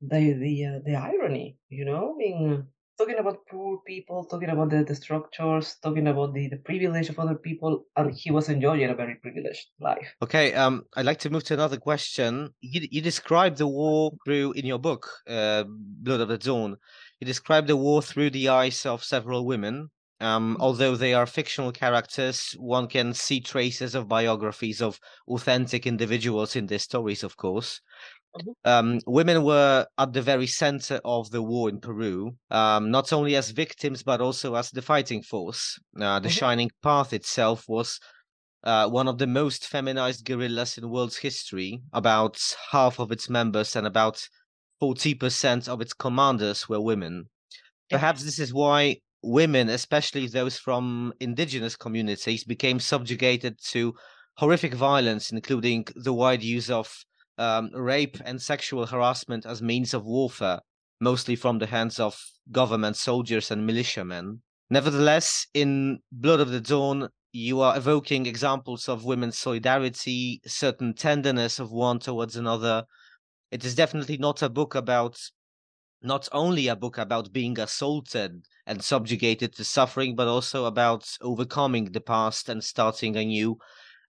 the 0.00 0.32
the 0.34 0.66
uh, 0.66 0.78
the 0.84 0.94
irony, 0.96 1.58
you 1.68 1.84
know, 1.84 2.12
I 2.14 2.16
mean, 2.16 2.66
talking 2.98 3.18
about 3.18 3.38
poor 3.50 3.78
people, 3.86 4.24
talking 4.24 4.50
about 4.50 4.70
the, 4.70 4.84
the 4.84 4.94
structures, 4.94 5.76
talking 5.82 6.06
about 6.08 6.34
the, 6.34 6.48
the 6.48 6.58
privilege 6.58 7.08
of 7.08 7.18
other 7.18 7.34
people, 7.34 7.84
and 7.96 8.14
he 8.14 8.30
was 8.30 8.48
enjoying 8.48 8.90
a 8.90 8.94
very 8.94 9.16
privileged 9.16 9.66
life. 9.80 10.14
Okay, 10.22 10.54
um, 10.54 10.84
I'd 10.96 11.06
like 11.06 11.18
to 11.20 11.30
move 11.30 11.44
to 11.44 11.54
another 11.54 11.78
question. 11.78 12.50
You 12.60 12.86
you 12.90 13.00
describe 13.00 13.56
the 13.56 13.66
war 13.66 14.12
through 14.24 14.52
in 14.52 14.66
your 14.66 14.78
book, 14.78 15.08
uh, 15.28 15.64
Blood 15.66 16.20
of 16.20 16.28
the 16.28 16.38
Dawn. 16.38 16.76
You 17.20 17.26
describe 17.26 17.66
the 17.66 17.76
war 17.76 18.02
through 18.02 18.30
the 18.30 18.48
eyes 18.48 18.84
of 18.86 19.04
several 19.04 19.46
women. 19.46 19.90
Um, 20.20 20.56
although 20.60 20.94
they 20.94 21.14
are 21.14 21.26
fictional 21.26 21.72
characters, 21.72 22.54
one 22.56 22.86
can 22.86 23.12
see 23.12 23.40
traces 23.40 23.96
of 23.96 24.06
biographies 24.06 24.80
of 24.80 25.00
authentic 25.26 25.84
individuals 25.84 26.54
in 26.54 26.66
their 26.66 26.78
stories, 26.78 27.24
of 27.24 27.36
course. 27.36 27.80
Mhm. 28.36 28.52
Um, 28.64 29.00
women 29.06 29.42
were 29.44 29.86
at 29.98 30.12
the 30.12 30.22
very 30.22 30.46
center 30.46 31.00
of 31.04 31.30
the 31.30 31.42
war 31.42 31.68
in 31.68 31.80
Peru, 31.80 32.36
um, 32.50 32.90
not 32.90 33.12
only 33.12 33.36
as 33.36 33.50
victims 33.50 34.02
but 34.02 34.20
also 34.20 34.54
as 34.54 34.70
the 34.70 34.82
fighting 34.82 35.22
force. 35.22 35.78
Uh, 36.00 36.18
the 36.20 36.28
Mhm. 36.28 36.38
Shining 36.38 36.70
Path 36.82 37.12
itself 37.12 37.64
was 37.68 37.98
uh, 38.64 38.88
one 38.88 39.08
of 39.08 39.18
the 39.18 39.26
most 39.26 39.66
feminized 39.66 40.24
guerrillas 40.24 40.78
in 40.78 40.90
world's 40.90 41.18
history. 41.18 41.82
About 41.92 42.38
half 42.72 42.98
of 43.00 43.12
its 43.12 43.30
members 43.30 43.76
and 43.76 43.86
about 43.86 44.28
40% 44.80 45.68
of 45.68 45.80
its 45.80 45.92
commanders 45.94 46.68
were 46.68 46.80
women. 46.80 47.30
Perhaps 47.90 48.24
this 48.24 48.38
is 48.40 48.52
why 48.52 48.96
women, 49.22 49.68
especially 49.68 50.26
those 50.26 50.58
from 50.58 51.12
indigenous 51.20 51.76
communities, 51.76 52.44
became 52.44 52.80
subjugated 52.80 53.58
to 53.70 53.94
horrific 54.38 54.74
violence, 54.74 55.30
including 55.32 55.86
the 55.94 56.12
wide 56.12 56.42
use 56.42 56.70
of 56.70 56.92
um, 57.38 57.70
rape 57.74 58.18
and 58.24 58.40
sexual 58.40 58.86
harassment 58.86 59.46
as 59.46 59.62
means 59.62 59.94
of 59.94 60.04
warfare, 60.04 60.60
mostly 61.00 61.36
from 61.36 61.58
the 61.58 61.66
hands 61.66 61.98
of 61.98 62.18
government 62.50 62.96
soldiers 62.96 63.50
and 63.50 63.66
militiamen. 63.66 64.42
Nevertheless, 64.70 65.46
in 65.54 66.00
Blood 66.10 66.40
of 66.40 66.50
the 66.50 66.60
Dawn, 66.60 67.08
you 67.32 67.60
are 67.60 67.76
evoking 67.76 68.26
examples 68.26 68.88
of 68.88 69.04
women's 69.04 69.38
solidarity, 69.38 70.40
certain 70.46 70.94
tenderness 70.94 71.58
of 71.58 71.70
one 71.70 71.98
towards 71.98 72.36
another. 72.36 72.84
It 73.50 73.64
is 73.64 73.74
definitely 73.74 74.18
not 74.18 74.42
a 74.42 74.48
book 74.48 74.74
about, 74.74 75.18
not 76.02 76.28
only 76.32 76.68
a 76.68 76.76
book 76.76 76.98
about 76.98 77.32
being 77.32 77.58
assaulted 77.58 78.44
and 78.66 78.82
subjugated 78.82 79.54
to 79.56 79.64
suffering, 79.64 80.14
but 80.14 80.28
also 80.28 80.66
about 80.66 81.16
overcoming 81.20 81.92
the 81.92 82.00
past 82.00 82.48
and 82.48 82.62
starting 82.62 83.16
anew 83.16 83.56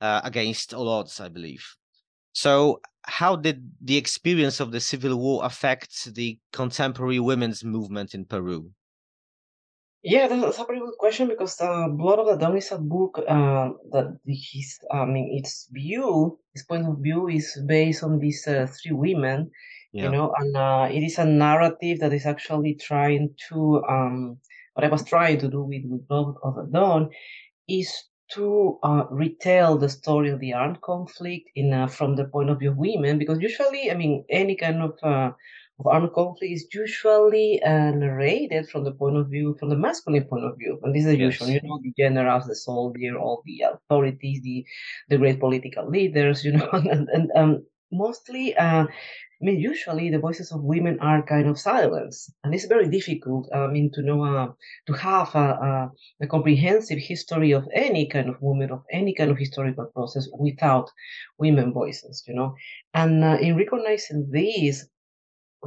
uh, 0.01 0.21
against 0.23 0.73
all 0.73 0.89
odds, 0.89 1.19
I 1.19 1.29
believe. 1.29 1.65
So, 2.33 2.81
how 3.05 3.35
did 3.37 3.71
the 3.81 3.97
experience 3.97 4.59
of 4.59 4.71
the 4.71 4.79
Civil 4.81 5.15
War 5.17 5.45
affect 5.45 6.13
the 6.15 6.39
contemporary 6.51 7.19
women's 7.19 7.63
movement 7.63 8.13
in 8.13 8.25
Peru? 8.25 8.73
Yeah, 10.05 10.27
that's 10.27 10.59
a 10.59 10.65
very 10.65 10.79
good 10.79 10.97
question 10.99 11.29
because 11.29 11.55
the 11.55 11.87
Blood 11.97 12.19
of 12.19 12.27
the 12.27 12.35
Dawn 12.35 12.57
is 12.57 12.71
a 12.73 12.77
book 12.77 13.19
uh, 13.19 13.69
that 13.91 14.17
the- 14.25 14.35
his, 14.35 14.77
I 14.91 15.05
mean, 15.05 15.29
its 15.37 15.69
view, 15.71 16.39
his 16.53 16.65
point 16.65 16.85
of 16.87 16.97
view 16.99 17.29
is 17.29 17.47
based 17.65 18.03
on 18.03 18.19
these 18.19 18.45
uh, 18.45 18.67
three 18.67 18.91
women, 18.91 19.49
you 20.01 20.09
know, 20.09 20.33
and 20.37 20.57
uh, 20.57 20.89
it 20.91 21.03
is 21.03 21.17
a 21.19 21.25
narrative 21.25 21.99
that 22.01 22.11
is 22.11 22.25
actually 22.25 22.75
trying 22.75 23.33
to, 23.49 23.81
um, 23.87 24.39
what 24.73 24.83
I 24.83 24.89
was 24.89 25.05
trying 25.05 25.39
to 25.39 25.47
do 25.49 25.63
with, 25.63 25.83
with 25.85 26.05
Blood 26.09 26.35
of 26.43 26.55
the 26.55 26.67
Dawn 26.73 27.09
is 27.69 27.91
to 28.33 28.79
uh, 28.83 29.05
retell 29.09 29.77
the 29.77 29.89
story 29.89 30.29
of 30.29 30.39
the 30.39 30.53
armed 30.53 30.81
conflict 30.81 31.49
in 31.55 31.73
uh, 31.73 31.87
from 31.87 32.15
the 32.15 32.25
point 32.25 32.49
of 32.49 32.59
view 32.59 32.71
of 32.71 32.77
women, 32.77 33.17
because 33.17 33.39
usually, 33.39 33.91
I 33.91 33.95
mean, 33.95 34.25
any 34.29 34.55
kind 34.55 34.81
of 34.81 34.97
uh, 35.03 35.31
of 35.79 35.87
armed 35.87 36.13
conflict 36.13 36.51
is 36.53 36.67
usually 36.73 37.61
uh, 37.63 37.91
narrated 37.91 38.69
from 38.69 38.83
the 38.83 38.91
point 38.91 39.17
of 39.17 39.27
view, 39.29 39.55
from 39.59 39.69
the 39.69 39.75
masculine 39.77 40.25
point 40.25 40.45
of 40.45 40.57
view, 40.57 40.79
and 40.83 40.93
this 40.95 41.05
is 41.05 41.11
the 41.11 41.17
usual. 41.17 41.47
You 41.49 41.61
know, 41.63 41.79
the 41.83 41.93
generals, 41.97 42.45
the 42.45 42.55
soldier, 42.55 43.17
all 43.17 43.41
the 43.45 43.61
authorities, 43.73 44.41
the 44.41 44.65
the 45.09 45.17
great 45.17 45.39
political 45.39 45.87
leaders. 45.89 46.43
You 46.45 46.53
know, 46.53 46.69
and, 46.73 47.09
and 47.09 47.31
um, 47.35 47.65
mostly. 47.93 48.55
Uh, 48.55 48.85
I 49.41 49.45
mean, 49.45 49.59
usually 49.59 50.09
the 50.09 50.19
voices 50.19 50.53
of 50.53 50.63
women 50.63 50.99
are 51.01 51.21
kind 51.21 51.47
of 51.49 51.59
silenced, 51.59 52.31
and 52.43 52.55
it's 52.55 52.65
very 52.65 52.87
difficult. 52.89 53.49
I 53.53 53.67
mean, 53.67 53.91
to 53.93 54.01
know, 54.01 54.23
uh, 54.23 54.47
to 54.87 54.93
have 54.93 55.35
a, 55.35 55.47
a, 55.69 55.91
a 56.21 56.27
comprehensive 56.27 56.99
history 56.99 57.51
of 57.51 57.67
any 57.73 58.07
kind 58.07 58.29
of 58.29 58.41
woman, 58.41 58.71
of 58.71 58.83
any 58.91 59.13
kind 59.13 59.31
of 59.31 59.37
historical 59.37 59.87
process 59.93 60.29
without 60.39 60.89
women 61.37 61.73
voices, 61.73 62.23
you 62.27 62.35
know. 62.35 62.55
And 62.93 63.23
uh, 63.23 63.37
in 63.41 63.57
recognizing 63.57 64.29
this, 64.31 64.87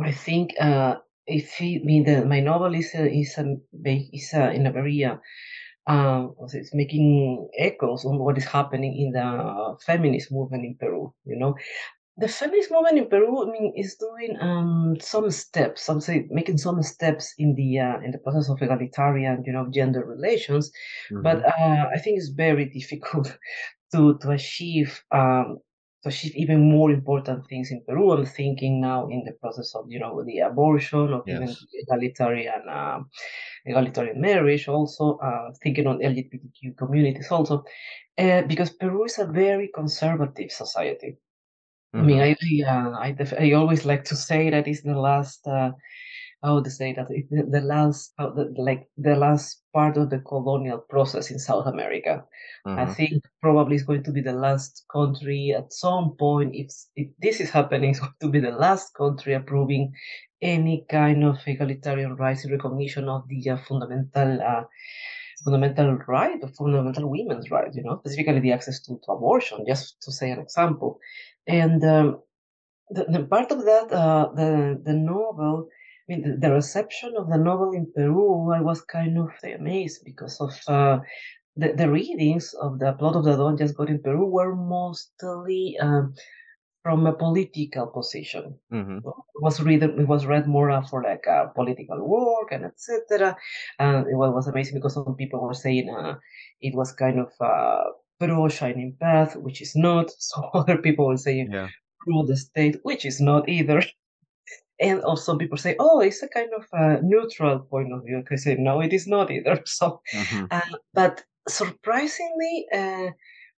I 0.03 0.13
think 0.13 0.55
uh, 0.61 0.97
if 1.27 1.57
I 1.61 1.81
mean, 1.85 2.05
the, 2.05 2.25
my 2.25 2.41
novel 2.41 2.75
is 2.75 2.93
uh, 2.95 3.03
is 3.03 3.35
um, 3.39 3.61
ba- 3.73 4.09
is 4.13 4.31
uh, 4.35 4.51
in 4.55 4.67
a 4.67 4.73
very 4.73 5.05
uh, 5.05 6.27
it's 6.53 6.75
making 6.75 7.49
echoes 7.59 8.05
on 8.05 8.19
what 8.19 8.39
is 8.39 8.45
happening 8.45 8.97
in 8.97 9.13
the 9.13 9.77
feminist 9.87 10.33
movement 10.33 10.65
in 10.65 10.77
Peru. 10.77 11.13
You 11.25 11.37
know, 11.39 11.55
the 12.17 12.29
feminist 12.29 12.71
movement 12.71 12.99
in 12.99 13.09
Peru, 13.09 13.47
I 13.47 13.51
mean, 13.53 13.73
is 13.77 13.97
doing 13.97 14.39
um, 14.41 14.97
some 15.01 15.31
steps. 15.31 15.83
Some 15.83 16.01
say 16.01 16.27
making 16.31 16.59
some 16.59 16.83
steps 16.83 17.35
in 17.39 17.55
the 17.55 17.79
uh, 17.81 17.99
in 18.01 18.11
the 18.13 18.19
process 18.19 18.49
of 18.51 18.63
egalitarian, 18.63 19.45
you 19.47 19.53
know, 19.53 19.69
gender 19.71 20.05
relations. 20.05 20.71
But 21.21 21.39
Mhm. 21.39 21.45
uh, 21.45 21.85
I 21.95 21.99
think 21.99 22.19
it's 22.19 22.29
very 22.31 22.65
difficult 22.79 23.37
to 23.93 24.19
to 24.19 24.31
achieve 24.31 25.05
um, 25.13 25.59
to 26.03 26.09
achieve 26.09 26.35
even 26.37 26.61
more 26.71 26.91
important 26.91 27.47
things 27.49 27.71
in 27.71 27.83
Peru. 27.87 28.13
I'm 28.13 28.25
thinking 28.27 28.81
now 28.81 29.09
in 29.09 29.25
the 29.25 29.33
process 29.33 29.75
of 29.75 29.85
you 29.89 29.99
know 30.01 30.23
the 30.25 30.39
abortion, 30.41 31.13
of 31.13 31.23
even 31.29 31.49
Yes. 31.49 31.61
the 31.61 31.79
egalitarian 31.85 32.63
um, 32.69 33.11
egalitarian 33.67 34.21
marriage. 34.21 34.69
Also 34.69 35.19
uh, 35.19 35.51
thinking 35.63 35.87
on 35.87 36.03
LGBTQ 36.03 36.77
communities 36.77 37.31
also, 37.31 37.65
uh, 38.19 38.43
because 38.43 38.71
Peru 38.71 39.05
is 39.05 39.19
a 39.19 39.27
very 39.27 39.69
conservative 39.75 40.51
society. 40.51 41.19
I 41.95 42.03
mean. 42.03 42.21
I 42.21 42.37
I, 42.43 42.63
uh, 42.67 42.91
I, 42.99 43.13
def- 43.13 43.39
I 43.41 43.53
always 43.53 43.85
like 43.85 44.05
to 44.05 44.17
say 44.17 44.51
that 44.51 44.69
it's 44.69 44.83
the 44.83 44.99
last. 44.99 45.47
Uh, 45.47 45.73
how 46.43 46.61
to 46.63 46.71
say 46.71 46.93
that 46.93 47.09
it's 47.11 47.29
the, 47.31 47.45
the 47.51 47.61
last, 47.61 48.13
how 48.19 48.31
the, 48.31 48.55
like 48.59 48.89
the 48.99 49.17
last 49.17 49.63
part 49.75 49.97
of 49.97 50.11
the 50.11 50.21
colonial 50.21 50.79
process 50.79 51.31
in 51.31 51.39
South 51.39 51.67
America. 51.67 52.25
I 52.67 52.87
Mhm. 52.87 52.97
think 52.97 53.25
probably 53.43 53.77
it's 53.77 53.85
going 53.85 54.05
to 54.05 54.13
be 54.13 54.21
the 54.21 54.33
last 54.35 54.85
country 54.93 55.55
at 55.57 55.73
some 55.73 56.17
point. 56.19 56.55
If 56.55 56.71
if 56.97 57.09
this 57.19 57.41
is 57.41 57.51
happening, 57.51 57.91
it's 57.93 58.01
going 58.01 58.15
to 58.21 58.29
be 58.31 58.41
the 58.41 58.53
last 58.53 58.95
country 58.95 59.35
approving 59.35 59.93
any 60.43 60.85
kind 60.91 61.25
of 61.25 61.39
egalitarian 61.47 62.17
rights 62.17 62.45
in 62.45 62.53
recognition 62.53 63.09
of 63.09 63.27
the 63.29 63.51
uh, 63.51 63.57
fundamental. 63.69 64.41
Fundamental 65.45 65.99
right 66.09 66.43
of 66.43 66.55
fundamental 66.55 67.11
women's 67.11 67.51
rights 67.51 67.77
you 67.77 67.83
know 67.83 67.99
specifically 68.01 68.41
the 68.41 68.53
access 68.53 68.81
to, 68.81 68.99
to 69.05 69.13
abortion 69.13 69.65
just 69.67 70.01
to 70.03 70.11
say 70.11 70.31
an 70.31 70.41
example. 70.41 70.99
And 71.47 71.85
um, 71.85 72.23
the, 72.91 73.05
the 73.05 73.25
part 73.25 73.51
of 73.53 73.65
that, 73.65 73.93
uh, 73.93 74.31
the 74.35 74.81
the 74.85 74.93
novel, 74.93 75.69
I 75.69 76.05
mean, 76.09 76.23
the, 76.23 76.37
the 76.37 76.55
reception 76.55 77.15
of 77.17 77.29
the 77.29 77.39
novel 77.39 77.73
in 77.73 77.93
Peru, 77.95 78.53
I 78.53 78.61
was 78.61 78.81
kind 78.83 79.19
of 79.19 79.31
amazed 79.43 80.05
because 80.05 80.41
of 80.41 80.53
uh, 80.69 81.01
the, 81.57 81.73
the 81.73 81.91
readings 81.91 82.55
of 82.55 82.79
the 82.79 82.93
Blood 82.93 83.17
of 83.17 83.25
the 83.25 83.37
Dawn 83.37 83.57
just 83.57 83.77
got 83.77 83.89
in 83.89 84.01
Peru 84.01 84.27
were 84.27 84.55
mostly 84.55 85.77
um, 85.81 86.15
from 86.87 87.05
a 87.07 87.13
political 87.13 87.87
position. 87.99 88.45
hmm 88.71 88.99
It 89.39 89.43
was 89.43 89.61
read 89.61 89.83
it 89.83 90.09
was 90.09 90.25
read 90.33 90.47
more 90.47 90.71
uh, 90.71 90.83
for 90.91 91.03
like 91.03 91.27
uh, 91.27 91.47
political 91.59 91.99
work 92.15 92.53
and 92.53 92.65
etc. 92.65 93.37
And 93.81 94.07
it 94.07 94.15
was 94.15 94.47
amazing 94.47 94.75
because 94.79 94.95
some 94.95 95.17
people 95.17 95.41
were 95.41 95.59
saying 95.67 95.91
uh, 95.91 96.15
it 96.61 96.75
was 96.77 96.93
kind 96.93 97.19
of 97.19 97.31
uh, 97.41 97.85
pro 98.21 98.49
Shining 98.49 98.95
Path, 99.01 99.35
which 99.37 99.61
is 99.67 99.75
not. 99.75 100.07
So 100.29 100.37
other 100.61 100.79
people 100.79 101.05
were 101.09 101.23
saying 101.29 101.51
Yeah. 101.53 101.69
pro 102.03 102.25
the 102.31 102.37
state, 102.37 102.77
which 102.89 103.05
is 103.05 103.19
not 103.21 103.49
either. 103.49 103.83
And 104.79 105.01
also 105.03 105.39
people 105.39 105.59
say, 105.59 105.75
oh, 105.79 106.01
it's 106.01 106.23
a 106.23 106.29
kind 106.29 106.51
of 106.55 106.65
a 106.73 107.01
neutral 107.03 107.61
point 107.61 107.93
of 107.95 108.05
view. 108.05 108.23
I 108.31 108.37
say, 108.37 108.57
no, 108.59 108.81
it 108.81 108.93
is 108.93 109.07
not 109.07 109.31
either. 109.31 109.57
So, 109.79 110.01
hmm 110.13 110.45
uh, 110.51 110.71
but 110.95 111.25
surprisingly, 111.49 112.67
uh, 112.81 113.09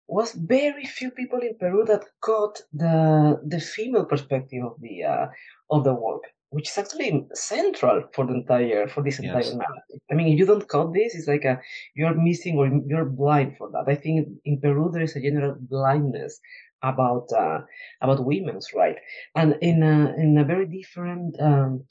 was 0.09 0.33
very 0.33 0.85
few 0.85 1.11
people 1.11 1.41
in 1.41 1.57
Peru 1.59 1.85
that 1.87 2.05
got 2.23 2.61
the 2.73 3.41
the 3.47 3.61
female 3.61 4.05
perspective 4.05 4.63
of 4.65 4.81
the 4.81 5.05
uh, 5.05 5.27
of 5.71 5.85
the 5.85 5.95
work, 5.95 6.23
which 6.51 6.69
is 6.71 6.79
actually 6.79 7.27
central 7.35 8.05
for 8.15 8.27
the 8.27 8.35
entire 8.35 8.87
for 8.89 9.03
this 9.03 9.19
entire 9.19 9.43
Yes. 9.43 9.55
narrative. 9.55 10.01
I 10.11 10.15
mean, 10.15 10.29
if 10.33 10.39
you 10.39 10.47
don't 10.47 10.69
cut 10.69 10.93
this, 10.93 11.15
it's 11.15 11.29
like 11.29 11.45
a 11.45 11.61
you're 11.95 12.15
missing 12.15 12.57
or 12.59 12.67
you're 12.87 13.05
blind 13.05 13.57
for 13.59 13.71
that. 13.73 13.85
I 13.89 13.97
think 13.97 14.29
in 14.45 14.61
Peru 14.61 14.91
there 14.93 15.03
is 15.03 15.17
a 15.17 15.21
general 15.21 15.57
blindness 15.59 16.41
about 16.83 17.27
uh, 17.33 17.61
about 18.01 18.25
women's 18.25 18.69
right, 18.75 18.97
and 19.35 19.57
in 19.61 19.83
a 19.83 20.15
in 20.17 20.39
a 20.39 20.45
very 20.45 20.67
different 20.67 21.41
um, 21.41 21.85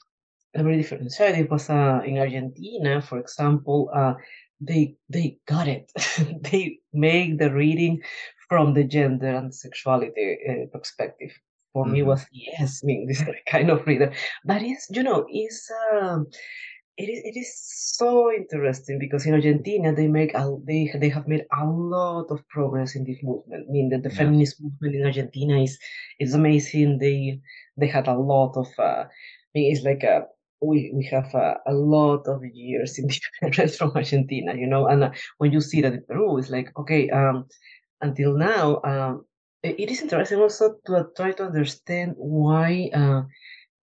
a 0.54 0.62
very 0.62 0.76
different 0.78 1.12
side. 1.12 1.36
It 1.36 1.50
was 1.50 1.68
uh, 1.68 2.00
in 2.04 2.18
Argentina, 2.18 3.02
for 3.02 3.18
example. 3.18 3.90
They 4.60 4.96
they 5.08 5.38
got 5.46 5.68
it. 5.68 5.92
they 6.42 6.78
make 6.92 7.38
the 7.38 7.52
reading 7.52 8.02
from 8.48 8.74
the 8.74 8.84
gender 8.84 9.28
and 9.28 9.54
sexuality 9.54 10.38
uh, 10.48 10.66
perspective. 10.76 11.32
For 11.72 11.84
me, 11.86 12.00
Mhm. 12.00 12.06
was 12.06 12.24
yes. 12.32 12.80
I 12.82 12.86
mean, 12.86 13.06
this 13.08 13.22
kind 13.48 13.70
of 13.70 13.86
reader, 13.86 14.12
but 14.44 14.62
it's 14.62 14.86
you 14.90 15.02
know, 15.02 15.26
it's 15.28 15.70
um, 15.92 16.26
it 16.96 17.08
is 17.10 17.20
it 17.24 17.36
is 17.38 17.52
so 17.96 18.32
interesting 18.32 18.98
because 18.98 19.26
in 19.26 19.34
Argentina 19.34 19.94
they 19.94 20.08
make 20.08 20.32
a, 20.34 20.56
they 20.64 20.90
they 21.00 21.10
have 21.10 21.28
made 21.28 21.44
a 21.52 21.66
lot 21.66 22.26
of 22.30 22.46
progress 22.48 22.96
in 22.96 23.04
this 23.04 23.22
movement. 23.22 23.66
I 23.68 23.72
mean, 23.72 23.90
that 23.90 24.02
the 24.02 24.10
Yeah. 24.10 24.16
feminist 24.20 24.62
movement 24.62 24.94
in 24.96 25.04
Argentina 25.04 25.62
is 25.62 25.78
is 26.18 26.34
amazing. 26.34 26.98
They 26.98 27.40
they 27.76 27.88
had 27.88 28.08
a 28.08 28.14
lot 28.18 28.56
of. 28.56 28.68
Uh, 28.78 29.04
I 29.04 29.52
mean, 29.54 29.72
it's 29.72 29.84
like 29.84 30.02
a 30.02 30.26
we 30.60 30.90
we 30.94 31.04
have 31.06 31.34
a, 31.34 31.56
a 31.66 31.74
lot 31.74 32.26
of 32.26 32.44
years 32.44 32.98
in 32.98 33.08
difference 33.42 33.76
from 33.76 33.92
Argentina, 33.94 34.54
you 34.54 34.66
know. 34.66 34.86
And 34.86 35.04
uh, 35.04 35.10
when 35.38 35.52
you 35.52 35.60
see 35.60 35.80
that 35.82 35.92
in 35.92 36.04
Peru, 36.06 36.38
it's 36.38 36.50
like 36.50 36.76
okay, 36.76 37.10
um, 37.10 37.46
until 38.00 38.36
now, 38.36 38.80
um, 38.84 39.24
it, 39.62 39.80
it 39.80 39.90
is 39.90 40.02
interesting 40.02 40.38
also 40.40 40.76
to 40.86 40.96
uh, 40.96 41.04
try 41.16 41.32
to 41.32 41.44
understand 41.44 42.14
why. 42.16 42.90
Uh, 42.94 43.22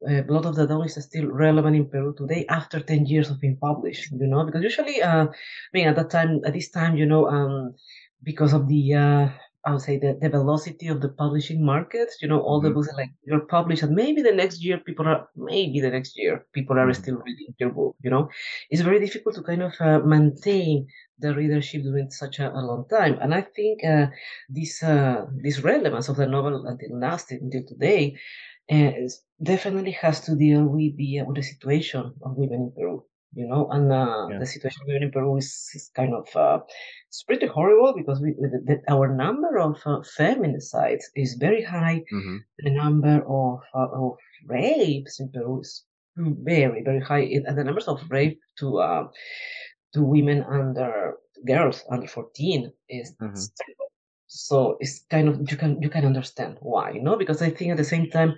uh, 0.10 0.22
Blood 0.24 0.46
of 0.46 0.56
the 0.56 0.68
Dawn 0.68 0.86
is 0.86 1.02
still 1.02 1.28
relevant 1.28 1.78
in 1.78 1.88
Peru 1.88 2.14
today 2.18 2.46
after 2.50 2.82
10 2.82 3.06
years 3.06 3.30
of 3.30 3.40
being 3.40 3.56
published, 3.56 4.12
you 4.12 4.28
know, 4.28 4.44
because 4.44 4.62
usually, 4.62 5.02
uh, 5.02 5.28
I 5.28 5.72
mean, 5.74 5.88
at 5.88 5.96
that 5.96 6.10
time, 6.10 6.42
at 6.46 6.52
this 6.52 6.70
time, 6.72 6.98
you 6.98 7.06
know, 7.06 7.30
um, 7.30 7.74
because 8.22 8.52
of 8.52 8.68
the, 8.68 8.94
uh, 8.96 9.30
I 9.66 9.72
would 9.72 9.82
say 9.82 9.98
the, 9.98 10.18
the 10.22 10.30
velocity 10.30 10.88
of 10.88 11.00
the 11.02 11.10
publishing 11.10 11.64
market, 11.66 12.10
you 12.22 12.28
know, 12.28 12.42
all 12.42 12.60
the 12.62 12.70
Mhm. 12.70 12.74
books 12.74 12.90
are 12.92 12.98
like, 12.98 13.12
you're 13.28 13.46
published 13.58 13.84
and 13.84 13.96
maybe 13.96 14.22
the 14.22 14.34
next 14.42 14.64
year 14.66 14.78
people 14.80 15.08
are, 15.08 15.30
maybe 15.36 15.80
the 15.80 15.90
next 15.90 16.18
year 16.18 16.46
people 16.54 16.78
are 16.80 16.88
Mhm. 16.88 16.96
still 17.02 17.18
reading 17.26 17.54
your 17.60 17.72
book, 17.72 17.96
you 18.04 18.10
know, 18.10 18.30
it's 18.70 18.82
very 18.82 19.00
difficult 19.00 19.36
to 19.36 19.44
kind 19.44 19.62
of 19.64 19.74
uh, 19.80 20.00
maintain 20.16 20.88
the 21.20 21.34
readership 21.34 21.82
during 21.84 22.10
such 22.12 22.40
a, 22.40 22.48
a 22.52 22.62
long 22.70 22.86
time. 22.90 23.18
And 23.22 23.34
I 23.34 23.42
think, 23.42 23.84
uh, 23.86 24.08
this, 24.50 24.84
uh, 24.84 25.26
this 25.46 25.62
relevance 25.72 26.10
of 26.10 26.18
the 26.18 26.28
novel 26.28 26.66
until 26.68 27.00
last, 27.00 27.32
until 27.32 27.64
today, 27.66 28.18
uh, 28.72 28.92
definitely 29.42 29.92
has 29.92 30.22
to 30.26 30.36
deal 30.36 30.64
with 30.66 30.98
the 30.98 31.20
uh, 31.20 31.26
with 31.26 31.38
the 31.38 31.44
situation 31.44 32.04
of 32.26 32.38
women 32.38 32.62
in 32.68 32.72
Peru. 32.76 33.06
You 33.36 33.48
know, 33.48 33.68
and 33.72 33.92
uh, 33.92 34.28
Yeah. 34.30 34.40
the 34.40 34.46
situation 34.46 34.82
women 34.88 35.04
in 35.04 35.12
Peru 35.12 35.38
is, 35.38 35.50
is 35.74 35.90
kind 35.96 36.14
of 36.14 36.28
uh, 36.36 36.60
it's 37.10 37.24
pretty 37.24 37.48
horrible 37.48 37.94
because 38.00 38.22
we 38.22 38.34
the, 38.34 38.60
the, 38.68 38.76
our 38.94 39.08
number 39.24 39.58
of 39.58 39.76
uh, 39.86 40.02
feminicides 40.20 41.06
is 41.16 41.36
very 41.46 41.64
high. 41.64 42.04
hmm 42.12 42.38
The 42.66 42.70
number 42.84 43.16
of 43.26 43.60
uh, 43.80 43.90
of 44.02 44.18
rapes 44.46 45.20
in 45.20 45.28
Peru 45.34 45.62
is 45.62 45.72
very 46.52 46.82
very 46.90 47.02
high, 47.10 47.26
It- 47.36 47.46
and 47.48 47.58
the 47.58 47.64
numbers 47.64 47.88
of 47.88 47.98
rape 48.10 48.40
to 48.60 48.68
uh, 48.90 49.04
to 49.94 50.00
women 50.04 50.44
under 50.60 51.16
girls 51.46 51.84
under 51.94 52.08
fourteen 52.08 52.72
is 52.90 53.08
Mhm. 53.22 53.50
So 54.28 54.78
it's 54.80 55.06
kind 55.14 55.28
of 55.30 55.34
you 55.52 55.58
can 55.58 55.82
you 55.82 55.90
can 55.90 56.06
understand 56.06 56.58
why, 56.62 56.92
you 56.96 57.04
know, 57.06 57.18
because 57.18 57.42
I 57.42 57.50
think 57.50 57.72
at 57.72 57.78
the 57.78 57.92
same 57.94 58.10
time 58.10 58.32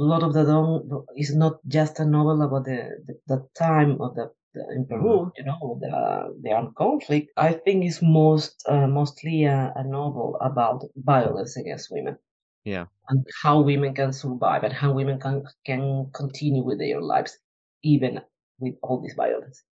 Blood 0.00 0.22
of 0.22 0.32
the 0.34 0.44
Dawn 0.44 1.06
is 1.16 1.34
not 1.34 1.54
just 1.66 1.98
a 2.00 2.04
novel 2.04 2.42
about 2.42 2.64
the 2.66 2.80
the, 3.06 3.14
the 3.30 3.38
time 3.58 3.92
of 4.00 4.14
the, 4.14 4.26
the 4.54 4.62
in 4.76 4.86
Peru, 4.86 5.32
you 5.36 5.44
know, 5.44 5.78
the 5.80 5.94
the 6.42 6.52
armed 6.52 6.74
conflict. 6.76 7.30
I 7.36 7.52
think 7.54 7.84
it's 7.84 8.02
most 8.02 8.62
uh, 8.68 8.86
mostly 8.86 9.44
a, 9.44 9.72
a 9.76 9.84
novel 9.84 10.36
about 10.40 10.84
violence 10.96 11.56
against 11.56 11.90
women 11.90 12.18
Yeah. 12.64 12.86
and 13.08 13.26
how 13.42 13.62
women 13.62 13.94
can 13.94 14.12
survive 14.12 14.64
and 14.64 14.72
how 14.72 14.92
women 14.92 15.18
can 15.20 15.44
can 15.64 16.10
continue 16.14 16.62
with 16.64 16.78
their 16.78 17.00
lives 17.00 17.38
even 17.82 18.20
with 18.60 18.74
all 18.82 19.00
this 19.02 19.14
violence. 19.14 19.64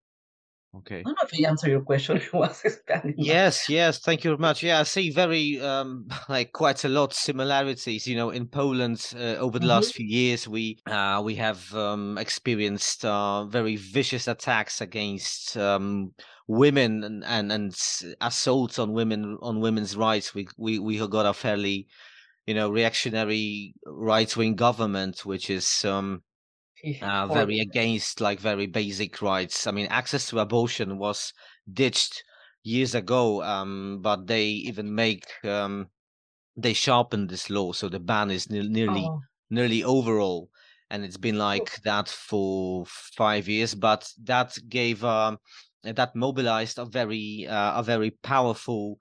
Okay. 0.78 1.00
I 1.00 1.02
don't 1.04 1.12
know 1.12 1.28
if 1.30 1.46
I 1.46 1.48
answered 1.48 1.70
your 1.70 1.82
question. 1.82 2.20
Was 2.32 2.60
expanding. 2.64 3.14
Yes, 3.16 3.68
yes, 3.68 3.98
thank 3.98 4.24
you 4.24 4.30
very 4.30 4.40
much. 4.40 4.62
Yeah, 4.62 4.80
I 4.80 4.82
see 4.82 5.10
very 5.10 5.60
um 5.60 6.08
like 6.28 6.52
quite 6.52 6.84
a 6.84 6.88
lot 6.88 7.14
similarities. 7.14 8.06
You 8.06 8.16
know, 8.16 8.30
in 8.30 8.46
Poland 8.48 9.12
uh, 9.14 9.36
over 9.36 9.58
the 9.58 9.66
last 9.66 9.94
few 9.94 10.06
years, 10.06 10.48
we 10.48 10.78
uh 10.86 11.22
we 11.24 11.36
have 11.36 11.72
um 11.74 12.18
experienced 12.18 13.04
uh 13.04 13.44
very 13.44 13.76
vicious 13.76 14.26
attacks 14.26 14.80
against 14.80 15.56
um 15.56 16.12
women 16.48 17.04
and 17.04 17.24
and, 17.24 17.52
and 17.52 17.74
assaults 18.20 18.78
on 18.78 18.92
women 18.92 19.38
on 19.42 19.60
women's 19.60 19.96
rights. 19.96 20.34
We 20.34 20.48
we 20.58 20.78
we 20.78 20.96
have 20.96 21.10
got 21.10 21.26
a 21.26 21.34
fairly 21.34 21.86
you 22.46 22.54
know 22.54 22.68
reactionary 22.68 23.74
right 23.86 24.36
wing 24.36 24.56
government, 24.56 25.24
which 25.24 25.50
is 25.50 25.84
um 25.84 26.22
uh, 27.00 27.28
very 27.28 27.60
against 27.60 28.20
like 28.20 28.40
very 28.40 28.66
basic 28.66 29.20
rights. 29.22 29.66
I 29.66 29.72
mean, 29.72 29.86
access 29.88 30.28
to 30.30 30.38
abortion 30.40 30.98
was 30.98 31.32
ditched 31.72 32.24
years 32.62 32.94
ago, 32.94 33.42
um, 33.42 34.00
but 34.02 34.26
they 34.26 34.46
even 34.46 34.94
make 34.94 35.26
um, 35.44 35.90
they 36.56 36.72
sharpened 36.72 37.28
this 37.30 37.50
law, 37.50 37.72
so 37.72 37.88
the 37.88 38.00
ban 38.00 38.30
is 38.30 38.50
ne- 38.50 38.68
nearly 38.68 39.12
Oh, 39.12 39.24
nearly 39.50 39.84
overall, 39.84 40.50
and 40.90 41.04
it's 41.04 41.16
been 41.18 41.38
like 41.38 41.80
that 41.84 42.08
for 42.08 42.86
five 42.86 43.48
years. 43.48 43.74
But 43.74 44.10
that 44.24 44.56
gave 44.68 45.04
um, 45.04 45.38
that 45.84 46.16
mobilized 46.16 46.78
a 46.78 46.84
very 46.86 47.46
uh, 47.46 47.80
a 47.80 47.82
very 47.82 48.10
powerful, 48.10 48.98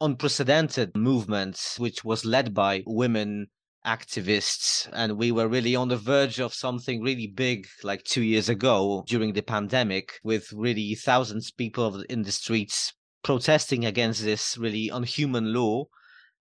unprecedented 0.00 0.96
movement, 0.96 1.76
which 1.78 2.04
was 2.04 2.24
led 2.24 2.54
by 2.54 2.82
women 2.86 3.48
activists 3.86 4.88
and 4.92 5.16
we 5.16 5.32
were 5.32 5.48
really 5.48 5.74
on 5.74 5.88
the 5.88 5.96
verge 5.96 6.38
of 6.38 6.54
something 6.54 7.02
really 7.02 7.26
big 7.26 7.66
like 7.82 8.04
two 8.04 8.22
years 8.22 8.48
ago 8.48 9.04
during 9.08 9.32
the 9.32 9.42
pandemic 9.42 10.20
with 10.22 10.52
really 10.52 10.94
thousands 10.94 11.48
of 11.48 11.56
people 11.56 12.02
in 12.02 12.22
the 12.22 12.32
streets 12.32 12.92
protesting 13.24 13.84
against 13.84 14.22
this 14.22 14.56
really 14.56 14.88
unhuman 14.88 15.52
law 15.52 15.84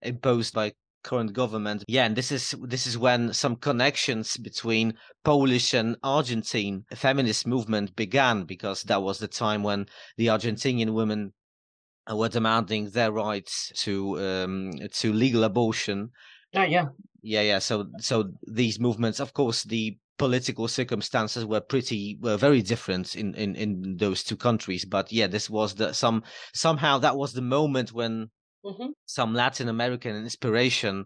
imposed 0.02 0.54
by 0.54 0.72
current 1.04 1.34
government 1.34 1.84
yeah 1.88 2.06
and 2.06 2.16
this 2.16 2.32
is 2.32 2.54
this 2.62 2.86
is 2.86 2.96
when 2.96 3.34
some 3.34 3.56
connections 3.56 4.38
between 4.38 4.94
polish 5.24 5.74
and 5.74 5.96
argentine 6.04 6.84
feminist 6.94 7.48
movement 7.48 7.96
began 7.96 8.44
because 8.44 8.84
that 8.84 9.02
was 9.02 9.18
the 9.18 9.28
time 9.28 9.64
when 9.64 9.88
the 10.18 10.28
argentinian 10.28 10.94
women 10.94 11.34
were 12.08 12.30
demanding 12.30 12.90
their 12.92 13.12
rights 13.12 13.72
to 13.76 14.20
um, 14.20 14.72
to 14.92 15.12
legal 15.12 15.44
abortion 15.44 16.12
yeah, 16.54 16.66
yeah. 16.66 16.86
Yeah 17.22 17.42
yeah 17.42 17.60
so 17.60 17.88
so 18.00 18.32
these 18.48 18.80
movements 18.80 19.20
of 19.20 19.34
course 19.34 19.64
the 19.64 19.98
political 20.18 20.68
circumstances 20.68 21.46
were 21.46 21.62
pretty 21.62 22.18
were 22.22 22.38
very 22.38 22.62
different 22.62 23.16
in 23.16 23.34
in 23.36 23.56
in 23.56 23.98
those 23.98 24.24
two 24.24 24.38
countries 24.38 24.86
but 24.86 25.12
yeah 25.12 25.28
this 25.28 25.50
was 25.50 25.76
the 25.76 25.94
some 25.94 26.24
somehow 26.54 26.98
that 26.98 27.18
was 27.18 27.34
the 27.34 27.42
moment 27.42 27.92
when 27.94 28.30
hmm 28.64 28.92
some 29.06 29.34
latin 29.34 29.68
american 29.70 30.16
inspiration 30.16 31.06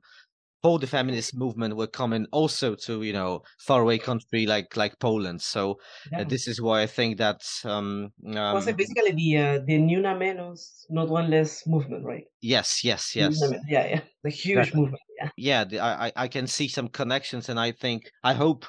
for 0.64 0.80
the 0.80 0.88
feminist 0.88 1.36
movement 1.36 1.76
were 1.78 1.88
coming 1.88 2.28
also 2.32 2.76
to 2.76 3.04
you 3.04 3.14
know 3.14 3.42
faraway 3.60 3.98
country 4.00 4.46
like 4.48 4.76
like 4.78 5.00
poland 5.00 5.42
so 5.42 5.78
uh, 6.18 6.26
this 6.26 6.48
is 6.48 6.62
why 6.62 6.82
i 6.84 6.88
think 6.88 7.18
that 7.18 7.42
um, 7.66 8.12
was 8.50 8.68
it 8.68 8.76
um 8.78 8.78
basically 8.78 9.12
the 9.12 9.38
uh, 9.38 9.60
the 9.60 9.78
Ni 9.78 9.96
Una 9.98 10.16
Menos, 10.16 10.86
not 10.90 11.10
one 11.10 11.30
less 11.30 11.68
movement, 11.68 12.04
right? 12.06 12.26
yes 12.42 12.84
yes 12.84 13.16
yes 13.16 13.56
Yeah, 13.68 13.86
yeah. 13.88 14.02
The 14.24 14.30
huge 14.30 14.74
Exactly. 14.74 14.76
movement. 14.76 15.02
Yeah. 15.18 15.30
yeah 15.38 15.66
I, 15.82 16.08
I 16.08 16.12
I 16.24 16.28
can 16.28 16.48
see 16.48 16.68
some 16.68 16.88
connections 16.90 17.50
and 17.50 17.60
i 17.60 17.72
think 17.72 18.10
i 18.24 18.34
hope 18.34 18.66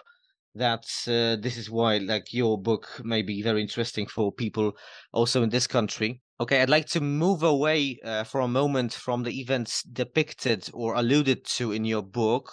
that 0.54 0.85
uh, 1.06 1.37
this 1.37 1.56
is 1.56 1.70
why 1.70 1.98
like 1.98 2.32
your 2.32 2.61
book 2.61 3.00
may 3.04 3.22
be 3.22 3.42
very 3.42 3.61
interesting 3.62 4.06
for 4.06 4.32
people 4.32 4.72
also 5.12 5.42
in 5.42 5.50
this 5.50 5.66
country 5.66 6.22
Okay, 6.38 6.61
I'd 6.61 6.68
like 6.68 6.85
to 6.88 7.00
move 7.00 7.42
away 7.42 7.98
uh, 8.04 8.22
for 8.24 8.40
a 8.42 8.48
moment 8.48 8.92
from 8.92 9.22
the 9.22 9.40
events 9.40 9.82
depicted 9.82 10.68
or 10.74 10.94
alluded 10.94 11.46
to 11.56 11.72
in 11.72 11.87
your 11.87 12.02
book, 12.02 12.52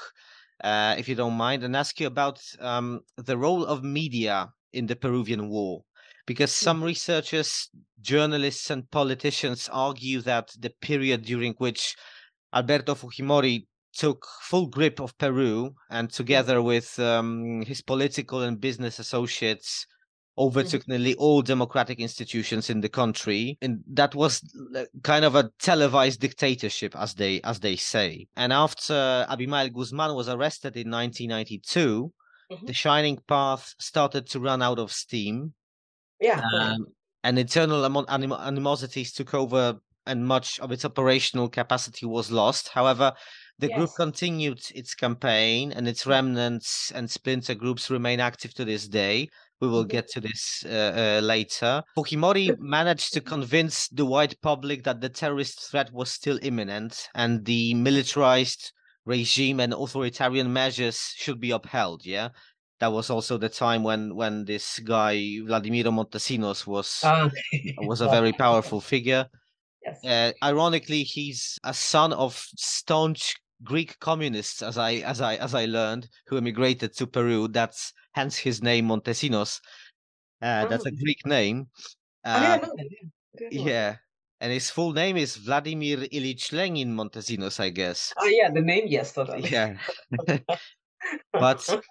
uh, 0.64 0.96
if 0.98 1.10
you 1.10 1.16
don't 1.16 1.34
mind, 1.34 1.64
and 1.66 1.76
ask 1.76 2.00
you 2.00 2.08
about 2.08 2.40
um, 2.60 3.02
the 3.18 3.38
role 3.38 3.66
of 3.66 3.84
media 3.84 4.54
in 4.72 4.88
the 4.88 4.96
Peruvian 4.96 5.50
War. 5.50 5.82
Because 6.26 6.54
some 6.54 6.82
Mm. 6.82 6.86
researchers, 6.86 7.70
journalists, 8.00 8.70
and 8.70 8.90
politicians 8.90 9.68
argue 9.70 10.22
that 10.22 10.52
the 10.58 10.70
period 10.70 11.24
during 11.26 11.56
which 11.58 11.96
Alberto 12.54 12.96
Fujimori 12.96 13.68
took 13.94 14.26
full 14.42 14.68
grip 14.68 15.00
of 15.00 15.18
Peru 15.18 15.74
and 15.90 16.12
together 16.12 16.62
with 16.62 16.98
um, 17.00 17.62
his 17.64 17.82
political 17.82 18.42
and 18.42 18.60
business 18.60 19.00
associates 19.00 19.86
overtook 20.38 20.88
nearly 20.88 21.14
all 21.16 21.44
democratic 21.44 22.00
institutions 22.00 22.70
in 22.72 22.82
the 22.82 22.90
country 22.90 23.56
and 23.62 23.84
that 23.88 24.16
was 24.16 24.42
kind 25.04 25.24
of 25.24 25.36
a 25.36 25.52
televised 25.60 26.20
dictatorship 26.20 26.96
as 26.96 27.14
they 27.14 27.40
as 27.44 27.60
they 27.60 27.76
say 27.76 28.26
and 28.36 28.52
after 28.52 29.28
abimael 29.30 29.70
guzman 29.70 30.16
was 30.16 30.28
arrested 30.28 30.76
in 30.76 30.90
1992 30.90 32.12
Mhm. 32.52 32.68
the 32.68 32.74
shining 32.74 33.18
path 33.28 33.74
started 33.80 34.28
to 34.28 34.40
run 34.40 34.62
out 34.62 34.80
of 34.80 34.92
steam 34.92 35.54
Yeah. 36.20 36.42
um, 36.60 36.88
and 37.24 37.38
internal 37.40 37.86
anim- 37.86 38.34
animosities 38.34 39.14
took 39.14 39.34
over 39.36 39.80
and 40.06 40.26
much 40.28 40.60
of 40.60 40.72
its 40.72 40.84
operational 40.84 41.48
capacity 41.48 42.06
was 42.06 42.30
lost. 42.30 42.68
However, 42.68 43.14
the 43.64 43.74
group 43.76 43.92
continued 43.96 44.60
its 44.76 44.94
campaign 44.94 45.72
and 45.72 45.88
its 45.88 46.06
remnants 46.06 46.92
and 46.92 47.10
splinter 47.10 47.56
groups 47.56 47.90
remain 47.90 48.20
active 48.20 48.54
to 48.56 48.66
this 48.66 48.90
day. 48.90 49.30
We 49.62 49.70
will 49.70 49.86
get 49.86 50.10
to 50.10 50.20
this 50.20 50.66
uh, 50.66 51.20
uh, 51.20 51.26
later. 51.26 51.82
Fujimori 51.98 52.60
managed 52.60 53.14
to 53.14 53.22
convince 53.22 53.88
the 53.88 54.06
white 54.06 54.36
public 54.42 54.84
that 54.84 55.00
the 55.00 55.08
terrorist 55.08 55.72
threat 55.72 55.94
was 55.94 56.12
still 56.12 56.38
imminent 56.42 57.08
and 57.16 57.46
the 57.46 57.74
militarized 57.74 58.74
regime 59.06 59.62
and 59.62 59.74
authoritarian 59.74 60.52
measures 60.52 61.14
should 61.16 61.40
be 61.40 61.52
upheld. 61.52 62.06
Yeah 62.06 62.30
that 62.80 62.92
was 62.92 63.10
also 63.10 63.38
the 63.38 63.48
time 63.48 63.82
when 63.82 64.14
when 64.14 64.44
this 64.44 64.80
guy 64.80 65.16
Vladimiro 65.48 65.92
Montesinos 65.94 66.68
was 66.68 67.00
was 67.88 68.02
a 68.02 68.10
very 68.10 68.34
powerful 68.34 68.82
figure. 68.82 69.26
yes. 69.86 70.04
Uh, 70.04 70.32
ironically, 70.44 71.04
he's 71.04 71.58
a 71.64 71.74
son 71.74 72.12
of 72.12 72.36
staunch 72.58 73.36
Greek 73.64 74.00
communists, 74.00 74.62
as 74.62 74.78
I 74.78 74.96
as 75.06 75.22
I 75.22 75.36
as 75.38 75.54
I 75.56 75.66
learned, 75.66 76.10
who 76.28 76.38
immigrated 76.38 76.94
to 76.98 77.08
Peru. 77.08 77.48
That's 77.48 77.94
hence 78.14 78.38
his 78.38 78.62
name 78.62 78.88
Montesinos. 78.88 79.60
Uh, 80.42 80.66
that's 80.68 80.86
a 80.86 80.92
Oh. 80.92 80.98
Greek 81.04 81.26
name. 81.26 81.68
Uh, 82.26 82.58
that. 82.58 82.62
Yeah. 82.62 82.68
I 82.80 82.84
didn't 82.84 83.12
know 83.58 83.64
that. 83.64 83.70
yeah, 83.72 83.96
and 84.42 84.52
his 84.52 84.70
full 84.70 84.94
name 84.94 85.18
is 85.18 85.38
Vladimir 85.38 85.98
Ilyich 86.12 86.52
Lenin 86.54 86.96
Montesinos, 86.96 87.60
I 87.60 87.70
guess. 87.70 88.14
Ah, 88.18 88.26
yeah, 88.28 88.50
the 88.52 88.62
name, 88.62 88.86
yes, 88.88 89.14
totally. 89.14 89.50
Yeah, 89.50 89.78
but 91.34 91.84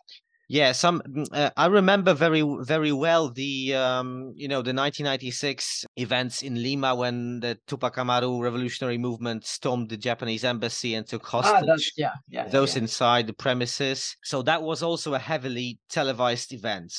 Yeah, 0.53 0.73
some 0.73 1.01
mm, 1.01 1.27
uh, 1.33 1.51
I 1.57 1.65
remember 1.65 2.13
very 2.13 2.43
very 2.61 2.93
well 2.93 3.31
the 3.31 3.75
um, 3.75 4.35
you 4.37 4.49
know 4.49 4.61
the 4.61 4.75
1996 4.75 5.87
events 5.97 6.43
in 6.43 6.63
Lima 6.63 6.95
when 6.95 7.41
the 7.41 7.59
Tupac 7.67 7.97
Amaru 7.97 8.39
revolutionary 8.39 8.99
movement 8.99 9.47
stormed 9.47 9.89
the 9.89 9.97
Japanese 9.97 10.45
embassy 10.45 10.95
and 10.95 11.07
took 11.07 11.25
ah, 11.25 11.41
hostage 11.41 11.67
that's 11.67 11.93
yeah, 11.97 12.11
yeah, 12.29 12.45
yeah, 12.45 12.51
those 12.51 12.77
yeah. 12.77 12.83
inside 12.83 13.27
the 13.29 13.33
premises. 13.33 14.15
So 14.25 14.43
that 14.43 14.63
was 14.63 14.83
also 14.83 15.15
a 15.15 15.19
heavily 15.19 15.79
televised 15.89 16.53
event, 16.53 16.93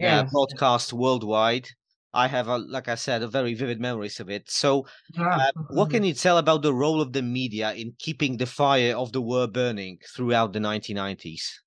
uh, 0.00 0.22
broadcast 0.30 0.92
worldwide. 0.92 1.66
I 2.14 2.28
have, 2.28 2.46
a, 2.46 2.58
like 2.58 2.86
I 2.86 2.94
said, 2.94 3.24
a 3.24 3.28
very 3.28 3.54
vivid 3.54 3.80
memories 3.80 4.20
of 4.20 4.30
it. 4.30 4.48
So, 4.50 4.86
Ah, 5.18 5.48
uh, 5.48 5.62
what 5.70 5.90
can 5.90 6.04
you 6.04 6.14
tell 6.14 6.38
about 6.38 6.62
the 6.62 6.74
role 6.74 7.00
of 7.00 7.12
the 7.12 7.22
media 7.22 7.72
in 7.72 7.92
keeping 7.98 8.36
the 8.36 8.46
fire 8.46 8.96
of 8.96 9.10
the 9.10 9.20
war 9.20 9.48
burning 9.48 9.98
throughout 10.14 10.52
the 10.52 10.60
1990s? 10.60 11.60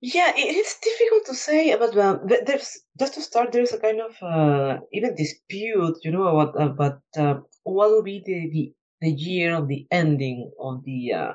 Yeah, 0.00 0.32
it 0.36 0.54
is 0.56 0.76
difficult 0.82 1.26
to 1.26 1.34
say 1.34 1.70
about 1.72 1.96
um, 1.96 2.28
th- 2.28 2.44
there's 2.46 2.78
just 2.98 3.14
to 3.14 3.22
start. 3.22 3.52
There's 3.52 3.72
a 3.72 3.78
kind 3.78 4.00
of 4.00 4.14
uh, 4.22 4.78
even 4.92 5.14
dispute, 5.14 5.96
you 6.02 6.10
know, 6.10 6.26
about 6.28 6.60
about 6.60 7.00
uh, 7.16 7.40
what 7.64 7.90
will 7.90 8.02
be 8.02 8.22
the, 8.24 8.48
the 8.52 8.72
the 9.00 9.10
year 9.12 9.54
of 9.56 9.68
the 9.68 9.86
ending 9.90 10.50
of 10.60 10.84
the 10.84 11.12
uh, 11.14 11.32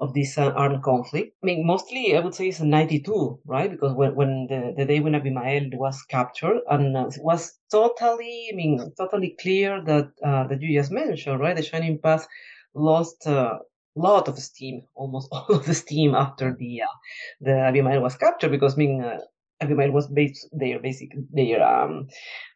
of 0.00 0.14
this 0.14 0.38
uh, 0.38 0.50
armed 0.52 0.82
conflict. 0.82 1.36
I 1.42 1.46
mean, 1.46 1.66
mostly 1.66 2.16
I 2.16 2.20
would 2.20 2.34
say 2.34 2.48
it's 2.48 2.60
'92, 2.60 3.40
right? 3.46 3.70
Because 3.70 3.94
when 3.94 4.14
when 4.14 4.46
the, 4.48 4.74
the 4.76 4.84
day 4.86 5.00
when 5.00 5.14
Abimael 5.14 5.70
was 5.74 6.02
captured, 6.04 6.60
and 6.70 6.96
uh, 6.96 7.10
was 7.20 7.58
totally, 7.70 8.48
I 8.52 8.56
mean, 8.56 8.92
totally 8.98 9.36
clear 9.40 9.82
that 9.84 10.10
uh, 10.24 10.46
that 10.48 10.60
you 10.62 10.78
just 10.78 10.92
mentioned, 10.92 11.40
right? 11.40 11.56
The 11.56 11.62
Shining 11.62 11.98
Path 11.98 12.26
lost 12.74 13.26
a 13.26 13.58
lot 13.96 14.28
of 14.28 14.38
steam, 14.38 14.82
almost 14.94 15.28
all 15.32 15.46
of 15.48 15.66
the 15.66 15.74
steam 15.74 16.14
after 16.14 16.54
the 16.58 16.82
uh, 16.82 16.96
the 17.40 17.52
Abimael 17.68 18.02
was 18.02 18.16
captured, 18.16 18.50
because 18.50 18.76
mean, 18.76 19.02
uh, 19.02 19.18
Abimael 19.60 19.92
was 19.92 20.08
based 20.08 20.48
their 20.52 20.78
basic 20.80 21.10
their 21.32 21.62
um 21.62 22.08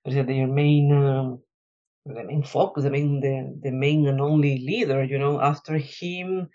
their 0.05 0.46
main. 0.46 0.92
Um, 0.92 1.42
the 2.07 2.22
main 2.22 2.42
focus, 2.44 2.85
the 2.85 2.90
main 2.90 3.20
the, 3.20 3.59
the 3.62 3.72
main 3.72 4.07
and 4.07 4.20
only 4.20 4.59
leader, 4.59 5.03
you 5.03 5.18
know, 5.18 5.40
after 5.40 5.77
him 5.77 6.49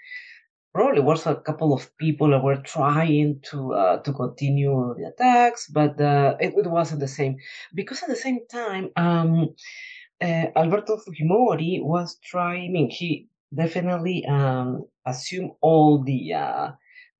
probably 0.73 1.01
was 1.01 1.25
a 1.25 1.35
couple 1.35 1.73
of 1.73 1.95
people 1.97 2.29
that 2.29 2.43
were 2.43 2.61
trying 2.61 3.39
to 3.51 3.73
uh, 3.73 3.97
to 4.01 4.13
continue 4.13 4.95
the 4.97 5.07
attacks, 5.09 5.67
but 5.67 5.99
uh, 5.99 6.35
it, 6.39 6.53
it 6.57 6.67
wasn't 6.67 6.99
the 6.99 7.07
same 7.07 7.35
because 7.73 8.01
at 8.01 8.09
the 8.09 8.15
same 8.15 8.39
time, 8.49 8.89
um, 8.95 9.53
uh, 10.21 10.45
Alberto 10.55 10.97
Fujimori 10.97 11.83
was 11.83 12.17
trying. 12.23 12.69
I 12.69 12.71
mean, 12.71 12.89
he 12.89 13.27
definitely 13.55 14.25
um, 14.25 14.85
assumed 15.05 15.51
all 15.61 16.03
the 16.03 16.33
uh, 16.33 16.71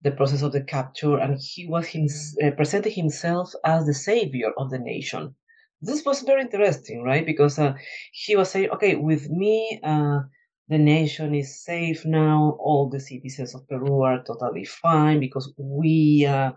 the 0.04 0.12
process 0.12 0.42
of 0.42 0.52
the 0.52 0.64
capture, 0.64 1.18
and 1.18 1.40
he 1.40 1.68
was 1.68 1.88
hims- 1.88 2.36
uh, 2.44 2.52
presented 2.52 2.92
himself 2.94 3.54
as 3.66 3.86
the 3.86 3.94
savior 3.94 4.52
of 4.58 4.70
the 4.72 4.80
nation. 4.80 5.36
This 5.82 6.06
was 6.06 6.22
very 6.22 6.42
interesting, 6.42 7.04
right? 7.04 7.26
Because 7.26 7.58
uh, 7.60 7.74
he 8.14 8.36
was 8.36 8.50
saying, 8.52 8.70
"Okay, 8.72 8.96
with 8.96 9.30
me." 9.30 9.80
Uh, 9.84 10.22
the 10.70 10.78
nation 10.78 11.36
is 11.36 11.62
safe 11.66 12.06
now. 12.06 12.56
All 12.60 12.90
the 12.90 13.00
citizens 13.02 13.54
of 13.54 13.68
Peru 13.68 14.04
are 14.04 14.24
totally 14.24 14.64
fine 14.64 15.20
because 15.20 15.52
we 15.58 16.26
uh, 16.26 16.54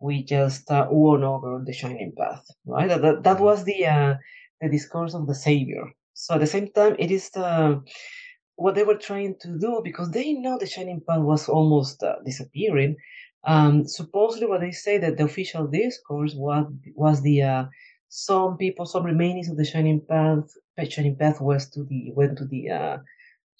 we 0.00 0.24
just 0.24 0.70
uh, 0.70 0.86
won 0.90 1.24
over 1.24 1.62
the 1.64 1.72
shining 1.72 2.12
path, 2.16 2.44
right? 2.66 2.88
That 2.88 3.02
that, 3.02 3.22
that 3.24 3.40
was 3.40 3.64
the 3.64 3.86
uh, 3.86 4.14
the 4.60 4.68
discourse 4.70 5.14
of 5.14 5.26
the 5.26 5.34
savior. 5.34 5.84
So 6.14 6.34
at 6.34 6.40
the 6.40 6.46
same 6.46 6.68
time, 6.72 6.96
it 6.98 7.10
is 7.10 7.30
the 7.30 7.82
what 8.62 8.74
they 8.74 8.84
were 8.84 8.96
trying 9.08 9.34
to 9.42 9.58
do 9.58 9.80
because 9.84 10.10
they 10.10 10.32
know 10.34 10.58
the 10.58 10.66
shining 10.74 11.00
path 11.06 11.20
was 11.32 11.48
almost 11.48 12.02
uh, 12.02 12.16
disappearing. 12.24 12.96
Um, 13.44 13.86
supposedly, 13.86 14.46
what 14.48 14.60
they 14.60 14.72
say 14.72 14.98
that 14.98 15.16
the 15.16 15.24
official 15.24 15.66
discourse 15.66 16.34
was 16.36 16.64
was 16.94 17.22
the 17.22 17.42
uh, 17.42 17.64
some 18.08 18.56
people, 18.58 18.86
some 18.86 19.04
remainings 19.04 19.50
of 19.50 19.56
the 19.56 19.64
shining 19.64 20.00
path, 20.12 20.44
shining 20.88 21.16
path 21.16 21.40
was 21.40 21.70
to 21.70 21.84
the 21.84 22.12
went 22.18 22.38
to 22.38 22.46
the 22.46 22.70
uh, 22.70 22.98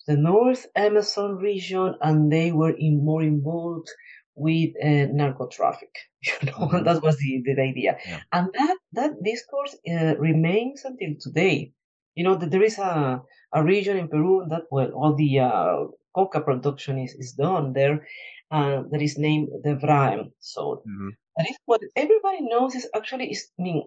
the 0.06 0.16
North 0.16 0.66
Amazon 0.76 1.36
region, 1.36 1.94
and 2.02 2.32
they 2.32 2.52
were 2.52 2.70
in, 2.76 3.04
more 3.04 3.22
involved 3.22 3.88
with 4.34 4.70
uh, 4.82 5.06
narco 5.12 5.46
traffic. 5.48 5.94
You 6.42 6.46
know, 6.50 6.68
Mhm. 6.68 6.84
that 6.84 7.02
was 7.02 7.16
the, 7.18 7.42
the 7.46 7.54
idea, 7.70 7.92
Yeah. 8.06 8.20
and 8.32 8.46
that 8.58 8.76
that 8.98 9.12
discourse 9.30 9.74
uh, 9.94 10.14
remains 10.18 10.84
until 10.84 11.12
today. 11.26 11.72
You 12.16 12.24
know 12.24 12.36
that 12.36 12.50
there 12.50 12.62
is 12.70 12.78
a 12.78 13.22
a 13.52 13.62
region 13.64 13.96
in 13.96 14.08
Peru 14.08 14.46
that 14.50 14.64
well, 14.70 14.90
all 14.92 15.14
the 15.14 15.40
uh, 15.40 15.86
coca 16.14 16.40
production 16.40 16.98
is, 16.98 17.14
is 17.14 17.32
done 17.32 17.72
there, 17.72 18.06
uh, 18.50 18.82
that 18.90 19.02
is 19.02 19.18
named 19.18 19.48
the 19.64 19.74
Vraem 19.76 20.32
zone. 20.42 20.78
Mhm. 20.88 21.10
That 21.36 21.50
is 21.50 21.56
what 21.66 21.80
everybody 21.96 22.40
knows 22.42 22.74
is 22.74 22.88
actually 22.94 23.30
is 23.30 23.48
I 23.58 23.62
mean 23.62 23.82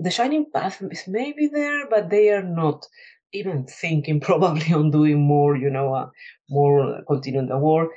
the 0.00 0.10
shining 0.10 0.46
path 0.52 0.82
is 0.90 1.04
maybe 1.06 1.46
there, 1.46 1.88
but 1.88 2.10
they 2.10 2.30
are 2.30 2.42
not 2.42 2.86
even 3.32 3.66
thinking 3.66 4.20
probably 4.28 4.72
on 4.74 4.90
doing 4.90 5.20
more, 5.22 5.56
you 5.56 5.70
know, 5.70 5.94
uh, 5.94 6.08
more 6.50 6.80
uh, 6.96 7.00
continuing 7.06 7.48
the 7.48 7.58
war, 7.58 7.90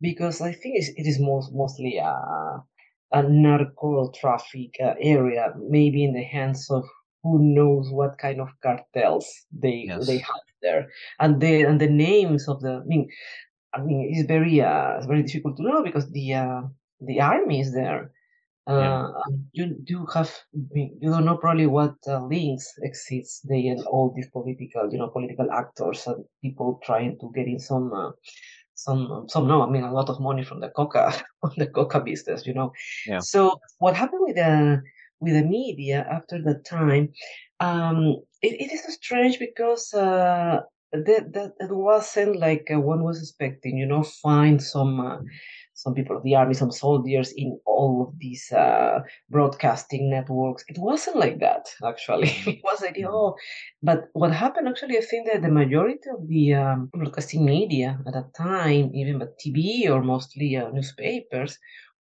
because 0.00 0.40
I 0.40 0.52
think 0.52 0.76
it's, 0.78 0.88
it 0.96 1.06
is 1.06 1.18
most 1.20 1.52
mostly 1.54 1.98
a, 1.98 2.14
a 3.12 3.22
narco 3.22 4.10
traffic 4.12 4.70
uh, 4.82 4.94
area, 5.00 5.52
maybe 5.58 6.04
in 6.04 6.14
the 6.14 6.22
hands 6.24 6.70
of 6.70 6.84
who 7.22 7.38
knows 7.38 7.90
what 7.90 8.18
kind 8.18 8.40
of 8.40 8.48
cartels 8.62 9.26
they 9.52 9.88
they 10.06 10.18
have 10.18 10.44
there, 10.62 10.88
and 11.18 11.40
the 11.40 11.62
and 11.62 11.80
the 11.80 11.88
names 11.88 12.48
of 12.48 12.60
the 12.60 12.74
I 12.82 12.84
mean 12.84 13.08
I 13.74 13.82
mean 13.82 14.08
it's 14.12 14.26
very 14.26 14.60
uh 14.60 14.96
it's 14.98 15.06
very 15.06 15.22
difficult 15.22 15.56
to 15.56 15.62
know 15.62 15.82
because 15.82 16.10
the 16.10 16.34
uh, 16.34 16.62
the 17.00 17.20
army 17.20 17.60
is 17.60 17.72
there. 17.72 18.12
Uh, 18.66 19.10
and 19.26 19.46
you 19.52 19.74
do 19.84 20.06
have 20.14 20.30
you 20.52 21.10
don't 21.10 21.24
know 21.24 21.36
probably 21.36 21.66
what 21.66 21.94
uh, 22.06 22.24
links 22.26 22.72
exist 22.82 23.48
they 23.48 23.66
and 23.66 23.82
all 23.86 24.12
these 24.14 24.28
political 24.30 24.88
you 24.92 24.98
know 24.98 25.08
political 25.08 25.50
actors 25.50 26.06
and 26.06 26.24
people 26.40 26.78
trying 26.84 27.18
to 27.18 27.32
get 27.34 27.48
in 27.48 27.58
some 27.58 27.92
uh, 27.92 28.10
some 28.74 29.24
some 29.28 29.48
no 29.48 29.62
I 29.62 29.68
mean 29.70 29.82
a 29.82 29.92
lot 29.92 30.08
of 30.08 30.20
money 30.20 30.44
from 30.44 30.60
the 30.60 30.68
coca 30.68 31.10
from 31.40 31.52
the 31.56 31.66
coca 31.66 32.00
business 32.00 32.46
you 32.46 32.54
know 32.54 32.70
Yeah. 33.06 33.18
so 33.18 33.58
what 33.78 33.96
happened 33.96 34.22
with 34.26 34.36
the 34.36 34.82
with 35.20 35.34
the 35.34 35.44
media 35.44 36.06
after 36.10 36.42
that 36.42 36.64
time, 36.64 37.10
um, 37.60 38.16
it, 38.42 38.60
it 38.60 38.72
is 38.72 38.94
strange 38.94 39.38
because 39.38 39.92
uh, 39.94 40.60
that, 40.92 41.32
that 41.32 41.52
it 41.60 41.70
wasn't 41.74 42.36
like 42.38 42.68
uh, 42.74 42.80
one 42.80 43.04
was 43.04 43.20
expecting. 43.20 43.76
You 43.78 43.86
know, 43.86 44.02
find 44.02 44.62
some 44.62 45.00
uh, 45.00 45.18
some 45.74 45.94
people 45.94 46.16
of 46.16 46.22
the 46.22 46.34
army, 46.34 46.54
some 46.54 46.70
soldiers 46.70 47.32
in 47.36 47.58
all 47.64 48.06
of 48.08 48.18
these 48.18 48.50
uh, 48.52 49.00
broadcasting 49.30 50.10
networks. 50.10 50.64
It 50.68 50.78
wasn't 50.78 51.16
like 51.16 51.40
that, 51.40 51.66
actually. 51.86 52.28
it 52.46 52.60
was 52.62 52.82
like, 52.82 52.98
oh, 53.06 53.36
but 53.82 54.04
what 54.12 54.32
happened 54.32 54.68
actually, 54.68 54.98
I 54.98 55.00
think 55.02 55.28
that 55.32 55.42
the 55.42 55.50
majority 55.50 56.08
of 56.12 56.28
the 56.28 56.54
um, 56.54 56.90
broadcasting 56.92 57.44
media 57.44 57.98
at 58.06 58.12
that 58.14 58.34
time, 58.34 58.90
even 58.94 59.18
the 59.18 59.32
TV 59.40 59.88
or 59.88 60.02
mostly 60.02 60.56
uh, 60.56 60.70
newspapers, 60.70 61.58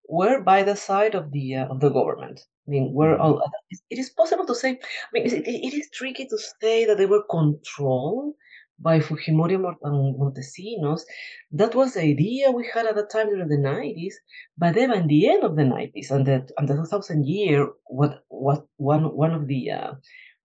were 0.08 0.40
by 0.42 0.62
the 0.62 0.76
side 0.76 1.14
of 1.14 1.32
the 1.32 1.56
uh, 1.56 1.66
of 1.66 1.80
the 1.80 1.90
government. 1.90 2.40
I 2.66 2.70
mean, 2.70 2.92
we're 2.92 3.16
all. 3.16 3.42
It 3.90 3.98
is 3.98 4.10
possible 4.10 4.46
to 4.46 4.54
say. 4.54 4.70
I 4.70 5.08
mean, 5.12 5.26
it, 5.26 5.46
it 5.46 5.74
is 5.74 5.88
tricky 5.90 6.26
to 6.26 6.38
say 6.60 6.84
that 6.86 6.98
they 6.98 7.06
were 7.06 7.22
controlled 7.30 8.34
by 8.78 9.00
Fujimori 9.00 9.54
and 9.54 10.16
Montesinos. 10.18 11.02
That 11.52 11.74
was 11.74 11.94
the 11.94 12.02
idea 12.02 12.50
we 12.50 12.68
had 12.72 12.86
at 12.86 12.96
that 12.96 13.10
time 13.10 13.28
during 13.28 13.48
the 13.48 13.56
90s. 13.56 14.14
But 14.58 14.74
then 14.74 14.90
at 14.92 15.08
the 15.08 15.28
end 15.28 15.44
of 15.44 15.56
the 15.56 15.62
90s 15.62 16.10
and 16.10 16.26
the, 16.26 16.48
and 16.58 16.68
the 16.68 16.74
2000 16.74 17.26
year, 17.26 17.68
what, 17.86 18.24
what, 18.28 18.66
one, 18.76 19.04
one 19.16 19.32
of 19.32 19.46
the, 19.46 19.70
uh, 19.70 19.92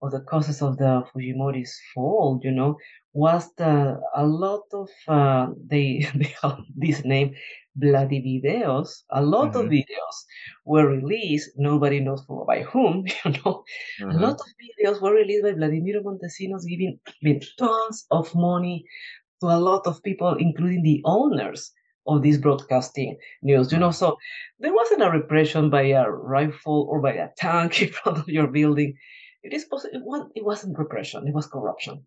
of 0.02 0.10
the 0.10 0.20
causes 0.20 0.62
of 0.62 0.78
the 0.78 1.04
Fujimori's 1.14 1.78
fall, 1.94 2.40
you 2.42 2.50
know, 2.50 2.76
was 3.12 3.52
the, 3.56 4.00
a 4.16 4.24
lot 4.24 4.62
of, 4.72 4.88
uh, 5.08 5.48
they, 5.66 6.08
they 6.14 6.34
have 6.42 6.58
this 6.74 7.04
name, 7.04 7.34
Vladivideos. 7.80 9.04
A 9.10 9.22
lot 9.22 9.52
mm-hmm. 9.52 9.60
of 9.60 9.66
videos 9.66 10.16
were 10.64 10.86
released. 10.86 11.50
Nobody 11.56 12.00
knows 12.00 12.24
for, 12.26 12.44
by 12.44 12.62
whom, 12.62 13.04
you 13.24 13.30
know. 13.30 13.64
Mm-hmm. 14.00 14.10
A 14.10 14.18
lot 14.18 14.40
of 14.40 14.46
videos 14.60 15.00
were 15.00 15.14
released 15.14 15.44
by 15.44 15.52
Vladimir 15.52 16.02
Montesinos 16.02 16.64
giving 16.68 16.98
tons 17.58 18.06
of 18.10 18.34
money 18.34 18.84
to 19.40 19.46
a 19.46 19.58
lot 19.58 19.86
of 19.86 20.02
people, 20.02 20.34
including 20.38 20.82
the 20.82 21.02
owners 21.04 21.72
of 22.06 22.22
this 22.22 22.36
broadcasting 22.38 23.16
news, 23.42 23.72
you 23.72 23.78
know. 23.78 23.90
So 23.90 24.18
there 24.58 24.74
wasn't 24.74 25.02
a 25.02 25.10
repression 25.10 25.70
by 25.70 25.82
a 25.82 26.08
rifle 26.10 26.86
or 26.90 27.00
by 27.00 27.12
a 27.12 27.28
tank 27.36 27.82
in 27.82 27.88
front 27.88 28.18
of 28.18 28.28
your 28.28 28.48
building. 28.48 28.94
It 29.42 29.52
is 29.52 29.64
possible. 29.64 30.30
It 30.34 30.44
wasn't 30.44 30.78
repression. 30.78 31.26
It 31.26 31.34
was 31.34 31.46
corruption. 31.46 32.06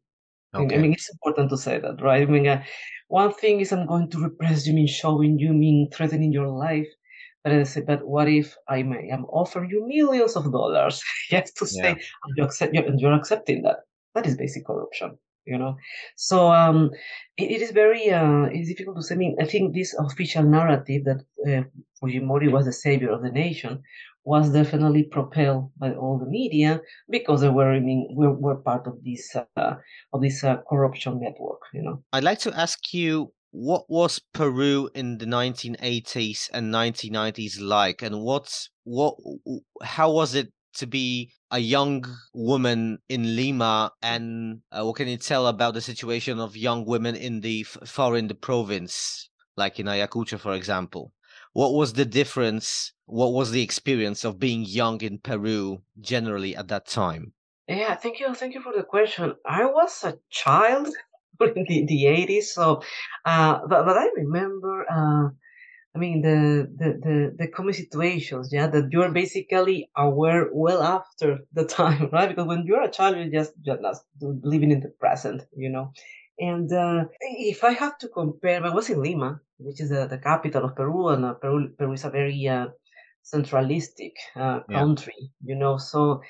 Okay. 0.55 0.75
I 0.75 0.77
mean, 0.79 0.93
it's 0.93 1.09
important 1.09 1.49
to 1.49 1.57
say 1.57 1.79
that, 1.79 2.01
right? 2.01 2.23
I 2.27 2.31
mean, 2.31 2.47
uh, 2.47 2.63
one 3.07 3.33
thing 3.33 3.59
is 3.59 3.71
I'm 3.71 3.85
going 3.85 4.09
to 4.11 4.19
repress 4.19 4.65
you, 4.65 4.73
mean 4.73 4.87
showing 4.87 5.37
you, 5.39 5.53
mean 5.53 5.89
threatening 5.91 6.31
your 6.31 6.47
life. 6.47 6.87
But 7.43 7.53
I 7.53 7.63
say, 7.63 7.81
but 7.81 8.07
what 8.07 8.27
if 8.27 8.55
I 8.67 8.81
may 8.81 9.09
I'm 9.11 9.25
offering 9.25 9.69
you 9.69 9.87
millions 9.87 10.35
of 10.35 10.51
dollars? 10.51 11.03
you 11.29 11.37
have 11.37 11.53
to 11.53 11.67
say, 11.67 11.89
yeah. 11.89 12.33
you 12.35 12.43
accept, 12.43 12.73
you're, 12.73 12.95
you're 12.95 13.13
accepting 13.13 13.61
that. 13.63 13.77
That 14.15 14.25
is 14.25 14.37
basic 14.37 14.65
corruption 14.65 15.17
you 15.45 15.57
know 15.57 15.77
so 16.15 16.51
um 16.51 16.89
it, 17.37 17.51
it 17.51 17.61
is 17.61 17.71
very 17.71 18.09
uh 18.09 18.45
it's 18.51 18.69
difficult 18.69 18.97
to 18.97 19.03
say 19.03 19.15
i 19.15 19.17
mean 19.17 19.35
i 19.39 19.45
think 19.45 19.73
this 19.73 19.93
official 19.99 20.43
narrative 20.43 21.03
that 21.05 21.21
uh, 21.47 21.63
fujimori 22.01 22.51
was 22.51 22.65
the 22.65 22.73
savior 22.73 23.11
of 23.11 23.21
the 23.21 23.31
nation 23.31 23.81
was 24.25 24.51
definitely 24.51 25.03
propelled 25.03 25.71
by 25.77 25.93
all 25.93 26.17
the 26.17 26.25
media 26.25 26.81
because 27.09 27.41
they 27.41 27.49
were, 27.49 27.71
I 27.71 27.79
mean, 27.79 28.07
were, 28.11 28.33
were 28.33 28.55
part 28.55 28.87
of 28.87 29.03
this 29.03 29.35
uh, 29.55 29.75
of 30.11 30.21
this 30.21 30.43
uh, 30.43 30.57
corruption 30.67 31.21
network. 31.21 31.61
You 31.73 31.83
know. 31.83 32.03
I'd 32.11 32.23
like 32.23 32.39
to 32.39 32.53
ask 32.59 32.93
you 32.93 33.31
what 33.51 33.85
was 33.87 34.19
Peru 34.33 34.89
in 34.93 35.19
the 35.19 35.25
1980s 35.25 36.49
and 36.51 36.73
1990s 36.73 37.61
like, 37.61 38.01
and 38.01 38.21
what's 38.21 38.69
what 38.83 39.15
how 39.83 40.11
was 40.11 40.33
it 40.33 40.51
to 40.77 40.87
be 40.87 41.31
a 41.51 41.59
young 41.59 42.03
woman 42.33 42.97
in 43.07 43.35
Lima, 43.35 43.91
and 44.01 44.61
uh, 44.71 44.83
what 44.83 44.97
can 44.97 45.07
you 45.07 45.17
tell 45.17 45.47
about 45.47 45.75
the 45.75 45.81
situation 45.81 46.39
of 46.39 46.57
young 46.57 46.83
women 46.85 47.15
in 47.15 47.41
the 47.41 47.63
far 47.63 48.17
in 48.17 48.27
the 48.27 48.35
province, 48.35 49.29
like 49.55 49.79
in 49.79 49.85
Ayacucho, 49.85 50.39
for 50.39 50.53
example? 50.53 51.13
What 51.55 51.73
was 51.73 51.93
the 51.93 52.03
difference? 52.03 52.91
What 53.05 53.31
was 53.31 53.51
the 53.51 53.63
experience 53.63 54.25
of 54.25 54.37
being 54.37 54.65
young 54.65 54.99
in 54.99 55.19
Peru 55.19 55.83
generally 56.01 56.53
at 56.53 56.67
that 56.67 56.85
time? 56.85 57.31
Yeah, 57.65 57.95
thank 57.95 58.19
you, 58.19 58.33
thank 58.33 58.53
you 58.55 58.61
for 58.61 58.73
the 58.75 58.83
question. 58.83 59.33
I 59.45 59.63
was 59.63 60.03
a 60.03 60.17
child 60.29 60.89
in 61.39 61.65
the, 61.69 61.85
the 61.85 62.03
80s, 62.03 62.47
so 62.57 62.81
uh, 63.25 63.59
but 63.69 63.85
but 63.85 63.97
I 63.97 64.07
remember. 64.17 64.85
Uh, 64.91 65.29
I 65.95 65.97
mean 65.97 66.21
the, 66.21 66.67
the 66.79 66.89
the 67.05 67.15
the 67.39 67.47
common 67.47 67.73
situations, 67.73 68.49
yeah, 68.51 68.67
that 68.67 68.89
you're 68.91 69.13
basically 69.13 69.89
aware 69.95 70.49
well 70.51 70.83
after 70.83 71.39
the 71.53 71.63
time, 71.79 72.09
right? 72.11 72.27
Because 72.27 72.47
when 72.47 72.65
you're 72.67 72.83
a 72.83 72.91
child, 72.91 73.15
you're 73.15 73.37
just 73.39 73.53
just 73.63 74.03
living 74.51 74.71
in 74.71 74.81
the 74.81 74.91
present, 74.99 75.43
you 75.55 75.69
know. 75.69 75.93
And 76.37 76.69
uh, 76.73 77.05
if 77.21 77.63
I 77.63 77.71
have 77.71 77.97
to 77.99 78.09
compare, 78.09 78.61
I 78.61 78.73
was 78.75 78.89
in 78.89 79.01
Lima, 79.01 79.39
which 79.57 79.81
is 79.81 79.89
the, 79.89 80.07
the 80.07 80.17
capital 80.17 80.65
of 80.65 80.75
Peru, 80.75 81.09
and 81.09 81.25
uh, 81.25 81.33
Peru, 81.33 81.69
Peru 81.77 81.93
is 81.93 82.05
a 82.05 82.09
very 82.09 82.47
uh, 82.47 82.67
centralistic 83.23 84.13
uh, 84.35 84.59
country, 84.71 85.13
yeah. 85.17 85.53
you 85.53 85.55
know. 85.55 85.77
So 85.77 86.21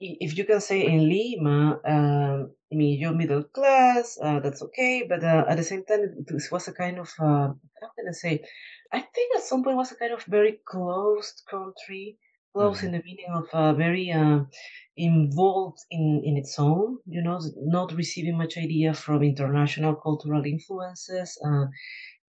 if 0.00 0.36
you 0.36 0.44
can 0.44 0.60
say 0.60 0.84
in 0.86 1.08
Lima, 1.08 1.80
um, 1.84 2.50
I 2.72 2.74
mean, 2.74 2.98
you're 2.98 3.14
middle 3.14 3.44
class, 3.44 4.18
uh, 4.22 4.40
that's 4.40 4.62
okay, 4.62 5.04
but 5.08 5.22
uh, 5.22 5.44
at 5.48 5.56
the 5.56 5.62
same 5.62 5.84
time, 5.84 6.24
this 6.26 6.50
was 6.50 6.66
a 6.68 6.72
kind 6.72 6.98
of, 6.98 7.08
uh, 7.20 7.48
how 7.80 7.90
can 7.96 8.08
I 8.08 8.12
say, 8.12 8.42
I 8.92 9.00
think 9.00 9.36
at 9.36 9.42
some 9.42 9.62
point 9.62 9.76
was 9.76 9.92
a 9.92 9.96
kind 9.96 10.12
of 10.12 10.24
very 10.24 10.58
closed 10.66 11.42
country, 11.48 12.18
closed 12.54 12.78
mm-hmm. 12.78 12.86
in 12.86 12.92
the 12.92 13.02
meaning 13.04 13.30
of 13.32 13.44
uh, 13.52 13.72
very 13.74 14.10
uh, 14.10 14.40
involved 14.96 15.78
in, 15.90 16.22
in 16.24 16.36
its 16.36 16.58
own, 16.58 16.98
you 17.06 17.22
know, 17.22 17.38
not 17.56 17.92
receiving 17.94 18.36
much 18.36 18.58
idea 18.58 18.92
from 18.94 19.22
international 19.22 19.94
cultural 19.94 20.44
influences, 20.44 21.38
uh, 21.46 21.66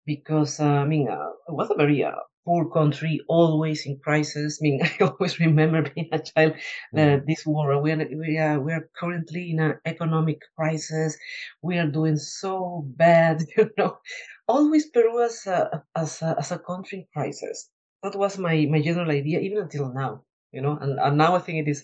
because, 0.05 0.59
uh, 0.59 0.65
I 0.65 0.85
mean, 0.85 1.07
uh, 1.09 1.29
it 1.47 1.53
was 1.53 1.69
a 1.69 1.75
very 1.75 2.03
uh, 2.03 2.11
poor 2.45 2.69
country, 2.69 3.21
always 3.27 3.85
in 3.85 3.99
crisis. 4.03 4.59
I 4.61 4.63
mean, 4.63 4.81
I 4.83 5.03
always 5.03 5.39
remember 5.39 5.83
being 5.83 6.09
a 6.11 6.19
child, 6.19 6.53
uh, 6.93 6.97
mm. 6.97 7.25
this 7.25 7.45
war, 7.45 7.81
we 7.81 7.91
are, 7.91 8.07
we, 8.11 8.37
are, 8.37 8.59
we 8.59 8.73
are 8.73 8.89
currently 8.99 9.51
in 9.51 9.59
an 9.59 9.79
economic 9.85 10.39
crisis. 10.57 11.17
We 11.61 11.77
are 11.77 11.87
doing 11.87 12.17
so 12.17 12.83
bad, 12.85 13.43
you 13.57 13.69
know. 13.77 13.97
Always 14.47 14.89
Peru 14.89 15.23
as 15.23 15.47
a, 15.47 15.83
as 15.95 16.21
a, 16.21 16.35
as 16.37 16.51
a 16.51 16.59
country 16.59 16.99
in 16.99 17.05
crisis. 17.13 17.69
That 18.03 18.17
was 18.17 18.37
my, 18.37 18.67
my 18.69 18.81
general 18.81 19.09
idea, 19.11 19.39
even 19.39 19.59
until 19.59 19.93
now, 19.93 20.23
you 20.51 20.61
know, 20.61 20.77
and, 20.81 20.99
and 20.99 21.17
now 21.17 21.35
I 21.35 21.39
think 21.39 21.65
it 21.65 21.71
is 21.71 21.83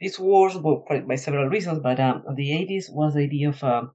it's 0.00 0.18
worse 0.18 0.56
by, 0.56 1.00
by 1.00 1.16
several 1.16 1.48
reasons, 1.48 1.80
but 1.80 2.00
um, 2.00 2.24
the 2.34 2.50
80s 2.50 2.90
was 2.90 3.14
the 3.14 3.20
idea 3.20 3.50
of 3.50 3.62
um, 3.62 3.92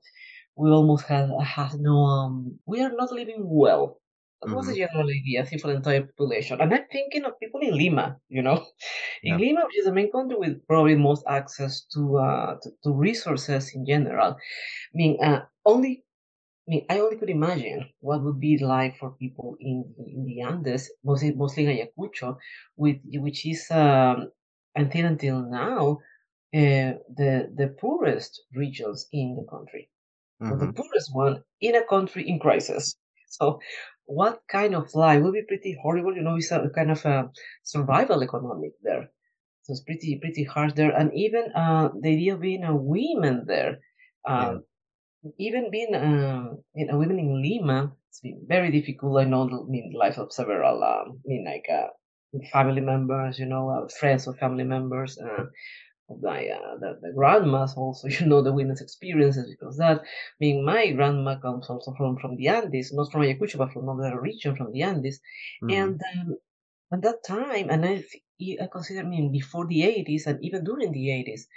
we 0.56 0.70
almost 0.70 1.06
had, 1.06 1.30
had 1.44 1.74
no, 1.80 2.04
um, 2.04 2.60
we 2.66 2.82
are 2.82 2.92
not 2.92 3.12
living 3.12 3.44
well. 3.44 4.00
That 4.42 4.48
mm-hmm. 4.48 4.58
was 4.58 4.68
the 4.68 4.76
general 4.76 5.10
idea, 5.10 5.42
I 5.42 5.46
think, 5.46 5.62
for 5.62 5.70
the 5.70 5.76
entire 5.76 6.04
population. 6.04 6.60
And 6.62 6.74
I'm 6.74 6.86
thinking 6.92 7.26
of 7.26 7.40
people 7.40 7.62
in 7.62 7.78
Lima, 7.78 8.18
you 8.30 8.42
know, 8.42 8.66
in 9.24 9.40
yeah. 9.40 9.46
Lima, 9.46 9.62
which 9.66 9.80
is 9.80 9.86
the 9.86 9.94
main 9.94 10.12
country 10.12 10.38
with 10.38 10.66
probably 10.68 10.96
most 10.96 11.24
access 11.28 11.86
to, 11.94 12.18
uh, 12.18 12.56
to, 12.62 12.70
to 12.84 12.92
resources 12.92 13.72
in 13.74 13.86
general. 13.86 14.32
I 14.34 14.94
mean, 14.94 15.18
uh, 15.24 15.46
only 15.66 16.04
I 16.68 16.72
mean, 16.72 16.86
I 16.90 17.00
only 17.00 17.18
could 17.18 17.30
imagine 17.30 17.90
what 18.00 18.24
would 18.24 18.40
be 18.40 18.58
like 18.58 18.98
for 18.98 19.12
people 19.12 19.56
in, 19.60 19.86
in 20.00 20.26
the 20.26 20.42
Andes, 20.42 20.92
mostly, 21.04 21.32
mostly 21.32 21.66
in 21.66 21.70
Ayacucho, 21.78 22.38
with, 22.76 22.98
which 23.14 23.46
is 23.46 23.68
um, 23.70 24.32
until 24.74 25.06
until 25.06 25.42
now 25.44 26.00
uh, 26.54 26.98
the 27.16 27.52
the 27.56 27.76
poorest 27.80 28.42
regions 28.54 29.08
in 29.12 29.36
the 29.36 29.46
country, 29.50 29.90
mm-hmm. 30.42 30.60
the 30.60 30.74
poorest 30.74 31.10
one 31.14 31.44
in 31.62 31.76
a 31.76 31.86
country 31.86 32.28
in 32.28 32.40
crisis. 32.40 32.96
So, 33.30 33.60
what 34.06 34.42
kind 34.50 34.76
of 34.76 34.94
life 34.94 35.22
will 35.22 35.34
be 35.34 35.44
pretty 35.48 35.78
horrible? 35.82 36.16
You 36.16 36.22
know, 36.22 36.36
it's 36.36 36.52
a 36.52 36.70
kind 36.74 36.92
of 36.92 37.04
a 37.06 37.32
survival 37.64 38.24
economic 38.24 38.74
there. 38.82 39.10
So 39.64 39.72
it's 39.74 39.82
pretty 39.82 40.20
pretty 40.20 40.44
hard 40.44 40.76
there, 40.76 40.92
and 40.92 41.12
even 41.16 41.52
uh, 41.56 41.90
the 42.00 42.10
idea 42.10 42.36
of 42.36 42.42
being 42.42 42.64
a 42.64 42.76
woman 42.76 43.46
there. 43.48 43.80
Uh, 44.28 44.60
yeah. 45.24 45.32
Even 45.40 45.72
being 45.72 45.96
uh, 45.96 46.54
a 46.88 46.98
woman 46.98 47.18
in 47.18 47.42
Lima, 47.42 47.92
it's 48.10 48.20
been 48.22 48.46
very 48.48 48.70
difficult. 48.72 49.18
I 49.20 49.24
know, 49.24 49.50
I 49.50 49.68
mean, 49.68 49.90
the 49.92 49.98
life 49.98 50.20
of 50.20 50.32
several, 50.32 50.84
um, 50.84 51.18
I 51.18 51.26
mean, 51.26 51.46
like 51.46 51.66
uh, 51.68 51.88
family 52.54 52.82
members, 52.82 53.40
you 53.40 53.48
know, 53.48 53.70
uh, 53.70 53.88
friends 54.00 54.28
of 54.28 54.38
family 54.38 54.66
members, 54.66 55.18
uh, 56.10 56.14
uh, 56.14 56.78
the, 56.80 57.00
the 57.02 57.12
grandmas 57.16 57.74
also, 57.76 58.08
you 58.20 58.26
know, 58.26 58.42
the 58.42 58.54
women's 58.54 58.82
experiences 58.82 59.50
because 59.50 59.78
that. 59.78 60.02
I 60.02 60.06
mean, 60.40 60.64
my 60.64 60.92
grandma 60.92 61.40
comes 61.40 61.70
also 61.70 61.94
from 61.98 62.18
from 62.18 62.36
the 62.36 62.48
Andes, 62.50 62.94
not 62.94 63.12
from 63.12 63.22
Ayacucho, 63.22 63.58
but 63.58 63.74
from 63.74 63.90
another 63.90 64.20
region 64.22 64.56
from 64.56 64.72
the 64.72 64.84
Andes, 64.84 65.20
mm. 65.64 65.74
and 65.74 66.02
um, 66.20 66.38
at 66.94 67.02
that 67.02 67.24
time, 67.26 67.70
and 67.70 67.86
I 67.86 68.04
I 68.62 68.68
consider, 68.72 69.00
I 69.00 69.04
mean, 69.04 69.32
before 69.32 69.66
the 69.66 69.82
80s 69.82 70.28
and 70.28 70.44
even 70.44 70.64
during 70.64 70.92
the 70.92 71.08
80s. 71.08 71.48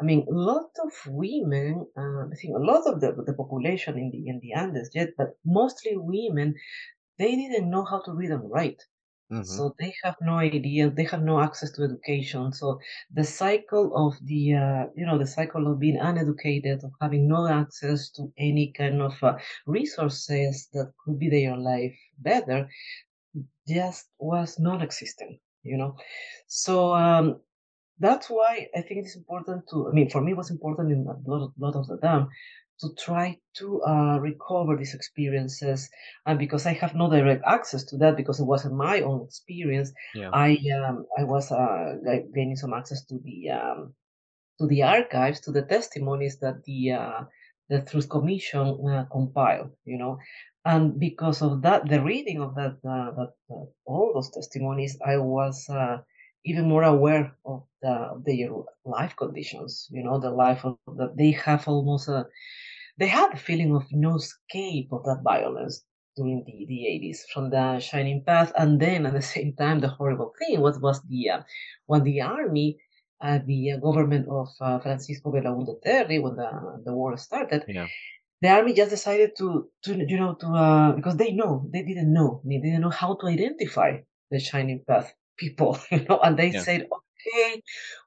I 0.00 0.04
mean, 0.04 0.24
a 0.30 0.32
lot 0.32 0.70
of 0.84 0.92
women, 1.08 1.84
uh, 1.96 2.26
I 2.32 2.34
think 2.40 2.54
a 2.54 2.60
lot 2.60 2.86
of 2.86 3.00
the, 3.00 3.10
the 3.26 3.34
population 3.34 3.98
in 3.98 4.10
the 4.12 4.28
in 4.28 4.38
the 4.40 4.52
Andes, 4.52 4.90
yet, 4.94 5.10
but 5.18 5.36
mostly 5.44 5.96
women, 5.96 6.54
they 7.18 7.34
didn't 7.34 7.68
know 7.68 7.84
how 7.84 8.00
to 8.02 8.12
read 8.12 8.30
and 8.30 8.48
write. 8.48 8.80
Mhm. 9.30 9.60
So 9.60 9.74
they 9.78 9.94
have 10.02 10.16
no 10.20 10.34
idea, 10.38 10.90
they 10.90 11.04
have 11.04 11.22
no 11.22 11.40
access 11.40 11.70
to 11.72 11.82
education. 11.84 12.52
So 12.52 12.80
the 13.10 13.24
cycle 13.24 13.86
of 13.96 14.14
the, 14.26 14.54
uh, 14.54 14.86
you 14.96 15.06
know, 15.06 15.18
the 15.18 15.26
cycle 15.26 15.70
of 15.70 15.78
being 15.78 15.96
uneducated, 15.98 16.84
of 16.84 16.92
having 17.00 17.28
no 17.28 17.46
access 17.48 18.10
to 18.12 18.32
any 18.38 18.72
kind 18.72 19.00
of 19.02 19.22
uh, 19.22 19.38
resources 19.66 20.68
that 20.74 20.92
could 21.04 21.18
be 21.18 21.30
their 21.30 21.56
life 21.56 21.96
better, 22.18 22.68
just 23.68 24.08
was 24.18 24.58
non-existent, 24.58 25.38
you 25.62 25.76
know. 25.76 25.96
So 26.46 26.94
um, 26.94 27.40
that's 27.98 28.30
why 28.30 28.68
I 28.76 28.82
think 28.82 29.04
it's 29.06 29.16
important 29.16 29.68
to, 29.70 29.88
I 29.88 29.92
mean, 29.92 30.10
for 30.10 30.22
me, 30.22 30.32
it 30.32 30.36
was 30.38 30.50
important 30.50 30.92
in 30.92 31.06
a 31.06 31.30
lot 31.30 31.44
of, 31.44 31.52
lot 31.58 31.76
of 31.76 31.86
the 31.88 31.98
time 31.98 32.28
to 32.80 32.94
try 32.94 33.38
to 33.56 33.82
uh, 33.82 34.18
recover 34.18 34.76
these 34.76 34.94
experiences. 34.94 35.88
And 36.26 36.38
because 36.38 36.66
I 36.66 36.72
have 36.74 36.94
no 36.94 37.10
direct 37.10 37.42
access 37.46 37.84
to 37.84 37.96
that, 37.98 38.16
because 38.16 38.40
it 38.40 38.44
wasn't 38.44 38.74
my 38.76 39.00
own 39.00 39.24
experience, 39.24 39.92
Yeah. 40.14 40.30
I 40.32 40.58
um, 40.76 41.06
I 41.18 41.24
was 41.24 41.50
uh, 41.50 41.96
gaining 42.34 42.56
some 42.56 42.74
access 42.74 43.04
to 43.06 43.18
the 43.24 43.50
um, 43.50 43.94
to 44.60 44.66
the 44.66 44.82
archives, 44.82 45.40
to 45.40 45.52
the 45.52 45.62
testimonies 45.62 46.38
that 46.40 46.64
the 46.64 46.92
uh, 46.92 47.24
the 47.68 47.82
Truth 47.82 48.08
Commission 48.08 48.78
uh, 48.88 49.04
compiled. 49.10 49.70
You 49.84 49.98
know, 49.98 50.18
and 50.64 50.98
because 50.98 51.42
of 51.42 51.62
that, 51.62 51.88
the 51.88 52.02
reading 52.02 52.40
of 52.40 52.54
that 52.54 52.76
uh, 52.84 53.10
that 53.16 53.32
uh, 53.50 53.64
all 53.86 54.12
those 54.14 54.30
testimonies, 54.30 54.98
I 55.04 55.16
was 55.18 55.68
uh, 55.68 55.98
even 56.44 56.68
more 56.68 56.84
aware 56.84 57.32
of 57.44 57.64
the 57.82 57.90
of 57.90 58.24
their 58.24 58.50
life 58.84 59.14
conditions. 59.16 59.88
You 59.90 60.04
know, 60.04 60.18
the 60.20 60.30
life 60.30 60.64
of 60.64 60.78
that 60.96 61.16
they 61.16 61.32
have 61.32 61.66
almost 61.68 62.08
a 62.08 62.26
they 62.98 63.06
had 63.06 63.32
the 63.32 63.36
feeling 63.48 63.74
of 63.74 63.84
no 63.92 64.16
escape 64.16 64.88
of 64.92 65.04
that 65.04 65.20
violence 65.24 65.84
during 66.16 66.44
the, 66.46 66.66
the 66.66 66.80
80s 66.86 67.24
from 67.32 67.50
the 67.50 67.78
shining 67.80 68.22
path 68.24 68.52
and 68.56 68.80
then 68.80 69.06
at 69.06 69.12
the 69.14 69.22
same 69.22 69.54
time 69.54 69.80
the 69.80 69.88
horrible 69.88 70.32
thing 70.38 70.60
was 70.60 70.78
was 70.80 71.00
the 71.08 71.30
uh, 71.30 71.42
when 71.86 72.02
the 72.04 72.20
army 72.20 72.78
uh, 73.20 73.38
the 73.46 73.72
uh, 73.72 73.76
government 73.78 74.26
of 74.28 74.48
uh, 74.60 74.78
francisco 74.80 75.30
belaúnde 75.32 75.74
terry 75.82 76.18
when 76.18 76.36
the, 76.36 76.50
the 76.84 76.92
war 76.92 77.16
started 77.16 77.62
Yeah. 77.68 77.86
the 78.42 78.48
army 78.48 78.72
just 78.74 78.90
decided 78.90 79.30
to 79.36 79.70
to 79.84 79.90
you 80.12 80.18
know 80.18 80.34
to 80.34 80.46
uh, 80.48 80.92
because 80.92 81.16
they 81.16 81.32
know 81.32 81.52
they 81.72 81.82
didn't 81.82 82.12
know 82.12 82.40
they 82.44 82.58
didn't 82.58 82.82
know 82.82 82.90
how 83.02 83.14
to 83.16 83.26
identify 83.26 83.90
the 84.30 84.38
shining 84.40 84.80
path 84.88 85.14
people 85.36 85.78
you 85.90 86.04
know 86.08 86.18
and 86.20 86.38
they 86.38 86.52
Yeah. 86.52 86.64
said 86.66 86.88
okay 87.18 87.62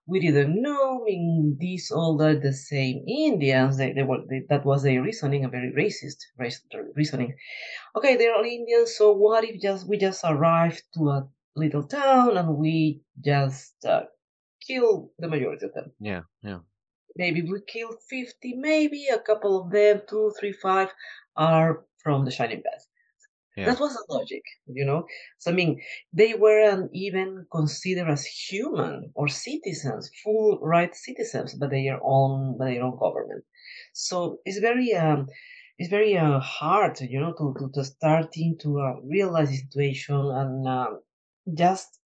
we 0.07 0.19
didn't 0.19 0.61
know 0.61 1.01
I 1.01 1.05
mean, 1.05 1.57
these 1.59 1.91
all 1.91 2.21
are 2.21 2.35
the 2.35 2.53
same 2.53 3.03
indians 3.07 3.77
they, 3.77 3.93
they 3.93 4.03
were 4.03 4.23
they, 4.29 4.43
that 4.49 4.65
was 4.65 4.83
their 4.83 5.01
reasoning 5.01 5.45
a 5.45 5.49
very 5.49 5.71
racist 5.71 6.19
reasoning 6.95 7.35
okay 7.95 8.15
they're 8.17 8.35
all 8.35 8.43
indians 8.43 8.95
so 8.97 9.11
what 9.13 9.43
if 9.43 9.61
just 9.61 9.87
we 9.87 9.97
just 9.97 10.23
arrived 10.25 10.83
to 10.95 11.09
a 11.09 11.29
little 11.55 11.83
town 11.83 12.37
and 12.37 12.57
we 12.57 13.01
just 13.23 13.75
uh, 13.85 14.03
kill 14.67 15.11
the 15.19 15.27
majority 15.27 15.65
of 15.65 15.73
them 15.73 15.91
Yeah. 15.99 16.21
Yeah. 16.43 16.59
maybe 17.15 17.41
we 17.41 17.61
kill 17.67 17.91
50 18.09 18.55
maybe 18.55 19.07
a 19.07 19.19
couple 19.19 19.61
of 19.61 19.71
them 19.71 20.01
two 20.09 20.33
three 20.39 20.53
five 20.53 20.89
are 21.35 21.85
from 22.03 22.25
the 22.25 22.31
shining 22.31 22.63
path 22.63 22.85
Yeah. 23.55 23.65
that 23.65 23.79
was 23.79 23.93
the 23.93 24.05
logic 24.09 24.43
you 24.67 24.85
know? 24.85 25.05
So 25.39 25.51
i 25.51 25.53
mean 25.53 25.81
they 26.13 26.33
weren't 26.35 26.89
even 26.93 27.45
considered 27.51 28.09
as 28.09 28.25
human 28.25 29.11
or 29.15 29.27
citizens 29.27 30.09
full 30.23 30.59
right 30.61 30.93
citizens 30.95 31.53
by 31.55 31.67
their 31.67 31.99
own 32.03 32.57
by 32.57 32.71
their 32.71 32.83
own 32.83 32.97
government. 32.99 33.43
So 33.93 34.39
it's 34.45 34.59
very 34.59 34.93
um 34.93 35.27
it's 35.77 35.89
very 35.89 36.17
uh, 36.17 36.39
hard 36.39 36.99
you 37.01 37.19
know 37.19 37.33
to, 37.39 37.55
to, 37.59 37.71
to 37.73 37.83
starting 37.83 38.57
to 38.61 38.79
uh, 38.79 38.93
realize 39.03 39.49
the 39.49 39.57
situation 39.57 40.15
and 40.41 40.67
um 40.67 41.01
just 41.53 41.99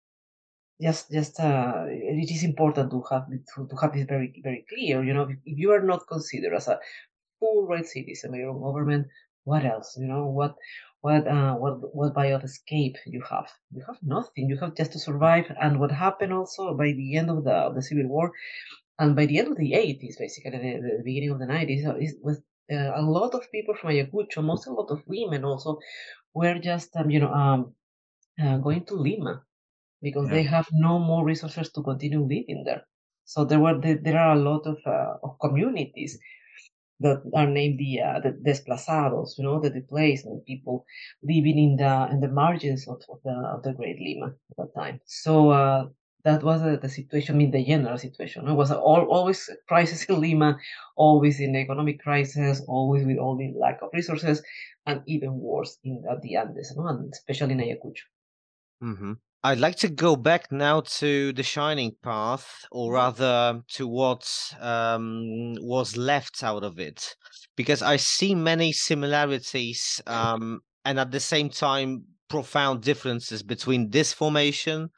just 0.82 1.12
just 1.12 1.39
uh, 1.39 1.86
it 1.88 2.30
is 2.32 2.43
important 2.43 2.91
to 2.91 3.02
have 3.10 3.26
to, 3.30 3.68
to 3.70 3.76
have 3.82 3.93
this 3.93 4.06
very 4.06 4.34
very 4.43 4.66
clear 4.70 5.04
you 5.04 5.14
know? 5.14 5.24
If, 5.24 5.38
if 5.46 5.58
you 5.58 5.72
are 5.72 5.82
not 5.82 6.08
considered 6.08 6.54
as 6.56 6.68
a 6.68 6.80
full 7.39 7.68
right 7.68 7.86
citizen 7.86 8.32
by 8.32 8.38
your 8.39 8.52
own 8.52 8.62
government 8.62 9.08
what 9.46 9.66
else 9.66 9.98
you 10.00 10.08
know? 10.08 10.28
What 10.28 10.56
what 11.06 11.24
uh 11.36 11.53
what 11.62 11.76
what 11.97 12.14
by 12.20 12.28
of 12.38 12.43
escape 12.49 12.95
you 13.16 13.22
have 13.32 13.49
you 13.78 13.84
have 13.89 13.99
nothing 14.16 14.49
you 14.51 14.58
have 14.64 14.74
just 14.80 14.91
to 14.93 14.99
survive 15.08 15.47
and 15.64 15.80
what 15.82 15.91
happened 16.06 16.34
also 16.39 16.64
by 16.82 16.89
the 16.99 17.08
end 17.20 17.30
of 17.36 17.39
the 17.47 17.56
of 17.68 17.76
the 17.76 17.82
civil 17.89 18.08
war 18.16 18.28
and 18.99 19.16
by 19.16 19.26
the 19.26 19.38
end 19.39 19.49
of 19.51 19.58
the 19.58 19.74
80s 19.74 20.18
basically 20.18 20.51
the, 20.51 20.74
the 20.88 21.01
beginning 21.03 21.32
of 21.32 21.39
the 21.39 21.45
90s 21.45 21.86
uh, 21.86 21.95
is 21.97 22.16
with 22.22 22.39
uh, 22.72 22.91
a 22.95 23.03
lot 23.18 23.34
of 23.36 23.51
people 23.51 23.76
from 23.76 23.91
ayacucho 23.91 24.43
most 24.43 24.68
a 24.68 24.74
lot 24.74 24.89
of 24.95 25.03
women 25.08 25.43
also 25.45 25.78
were 26.34 26.60
just 26.60 26.95
um, 26.97 27.10
you 27.12 27.20
know 27.20 27.34
um 27.34 27.76
uh, 28.41 28.58
going 28.58 28.84
to 28.86 28.95
lima 28.95 29.34
because 30.01 30.30
Yeah. 30.30 30.32
they 30.32 30.43
have 30.43 30.68
no 30.72 30.99
more 30.99 31.26
resources 31.26 31.72
to 31.72 31.82
continue 31.84 32.22
living 32.22 32.64
there. 32.66 32.84
So 33.26 33.45
there 33.45 33.60
were 33.60 33.80
there, 33.82 33.97
there 33.97 34.20
are 34.20 34.34
a 34.36 34.39
lot 34.49 34.68
of, 34.68 34.78
uh, 34.86 35.16
of 35.24 35.38
communities 35.41 36.20
that 37.00 37.22
are 37.34 37.48
named 37.48 37.80
the 37.80 38.02
uh, 38.02 38.20
the 38.20 38.32
desplazados, 38.32 39.38
you 39.38 39.43
know, 39.43 39.60
the 39.60 39.70
displaced 39.70 40.28
people 40.46 40.86
living 41.24 41.58
in 41.58 41.76
the 41.78 42.08
in 42.12 42.20
the 42.22 42.28
margins 42.30 42.88
of, 42.88 43.02
of 43.10 43.20
the 43.24 43.32
of 43.32 43.64
the 43.64 43.74
Great 43.74 44.00
Lima 44.00 44.28
at 44.52 44.58
that 44.58 44.76
time. 44.76 45.00
So 45.06 45.50
uh, 45.52 45.88
that 46.24 46.43
was 46.43 46.62
uh, 46.62 46.78
the 46.82 46.89
situation. 46.89 47.36
I 47.36 47.38
mean, 47.38 47.52
the 47.52 47.64
general 47.64 47.98
situation. 47.98 48.48
It 48.48 48.54
was 48.54 48.72
all, 48.72 49.06
always 49.06 49.50
crisis 49.68 50.06
in 50.06 50.20
Lima, 50.22 50.58
always 50.96 51.39
in 51.39 51.54
the 51.54 51.60
economic 51.60 52.02
crisis, 52.02 52.62
always 52.68 53.06
with 53.06 53.18
all 53.18 53.36
the 53.38 53.54
lack 53.60 53.82
of 53.82 53.89
resources, 53.93 54.41
and 54.86 55.02
even 55.06 55.39
worse 55.39 55.78
in 55.84 56.04
at 56.10 56.22
the 56.22 56.36
Andes, 56.38 56.74
no? 56.76 56.88
and 56.88 57.12
especially 57.14 57.54
in 57.54 57.60
Ayacucho. 57.60 58.06
hmm 58.82 59.14
I'd 59.44 59.60
like 59.60 59.76
to 59.78 59.90
go 59.90 60.16
back 60.16 60.52
now 60.52 60.82
to 60.82 61.32
the 61.34 61.44
Shining 61.44 61.96
Path, 62.02 62.66
or 62.72 62.94
Mhm. 62.94 62.94
rather 62.94 63.62
to 63.74 63.88
what 63.88 64.28
um, 64.60 65.54
was 65.62 65.96
left 65.96 66.44
out 66.44 66.64
of 66.64 66.80
it, 66.80 67.16
because 67.56 67.82
I 67.84 67.98
see 67.98 68.34
many 68.34 68.72
similarities 68.72 70.02
um, 70.08 70.62
and 70.84 71.00
at 71.00 71.12
the 71.12 71.20
same 71.20 71.50
time 71.50 72.06
profound 72.28 72.82
differences 72.82 73.44
between 73.44 73.92
this 73.92 74.12
formation 74.12 74.90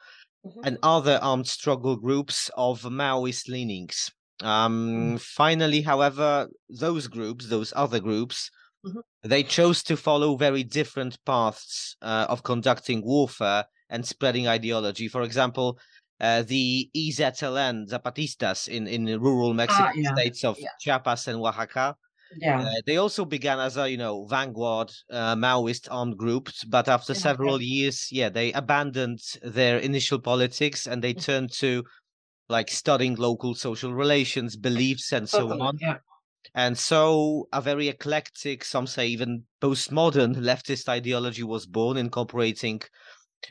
Mhm. 0.43 0.63
and 0.63 0.77
other 0.83 1.19
armed 1.21 1.47
struggle 1.47 1.97
groups 1.97 2.49
of 2.57 2.83
Maoist 2.83 3.49
leanings. 3.49 4.11
Um, 4.41 5.17
finally, 5.19 5.81
however, 5.81 6.47
those 6.69 7.07
groups, 7.07 7.49
those 7.49 7.73
other 7.75 7.99
groups, 7.99 8.49
Mhm. 8.83 9.01
they 9.23 9.43
chose 9.43 9.83
to 9.83 9.97
follow 9.97 10.37
very 10.37 10.63
different 10.63 11.17
paths 11.25 11.95
uh, 12.01 12.27
of 12.29 12.43
conducting 12.43 13.03
warfare 13.05 13.65
and 13.89 14.05
spreading 14.05 14.47
ideology. 14.47 15.07
For 15.07 15.21
example, 15.23 15.79
uh, 16.19 16.43
the 16.43 16.89
EZLN 16.95 17.87
Zapatistas 17.87 18.67
in, 18.67 18.87
in 18.87 19.05
the 19.05 19.19
rural 19.19 19.53
Mexican 19.53 20.03
yeah, 20.03 20.15
states 20.15 20.43
of 20.43 20.57
yeah. 20.59 20.69
Chiapas 20.79 21.27
and 21.27 21.39
Oaxaca. 21.39 21.95
Yeah. 22.35 22.61
Uh, 22.61 22.81
they 22.85 22.97
also 22.97 23.25
began 23.25 23.59
as 23.59 23.77
a 23.77 23.89
you 23.89 23.97
know 23.97 24.25
vanguard 24.25 24.91
uh, 25.11 25.35
Maoist 25.35 25.87
armed 25.91 26.17
groups, 26.17 26.63
but 26.63 26.87
after 26.87 27.13
Yeah, 27.13 27.19
several 27.21 27.61
years, 27.61 28.07
yeah, 28.11 28.29
they 28.29 28.53
abandoned 28.53 29.19
their 29.41 29.77
initial 29.79 30.19
politics 30.19 30.87
and 30.87 31.03
they 31.03 31.13
Mhm. 31.13 31.21
turned 31.23 31.51
to 31.53 31.83
like 32.49 32.69
studying 32.71 33.15
local 33.15 33.55
social 33.55 33.93
relations, 33.93 34.57
beliefs, 34.57 35.13
and 35.13 35.29
so 35.29 35.47
Totally. 35.47 35.61
on. 35.61 35.79
Yeah. 35.79 35.97
And 36.55 36.77
so 36.77 37.47
a 37.53 37.61
very 37.61 37.87
eclectic, 37.87 38.63
some 38.65 38.87
say 38.87 39.07
even 39.07 39.45
postmodern 39.61 40.35
leftist 40.37 40.89
ideology 40.89 41.43
was 41.43 41.65
born, 41.67 41.97
incorporating 41.97 42.81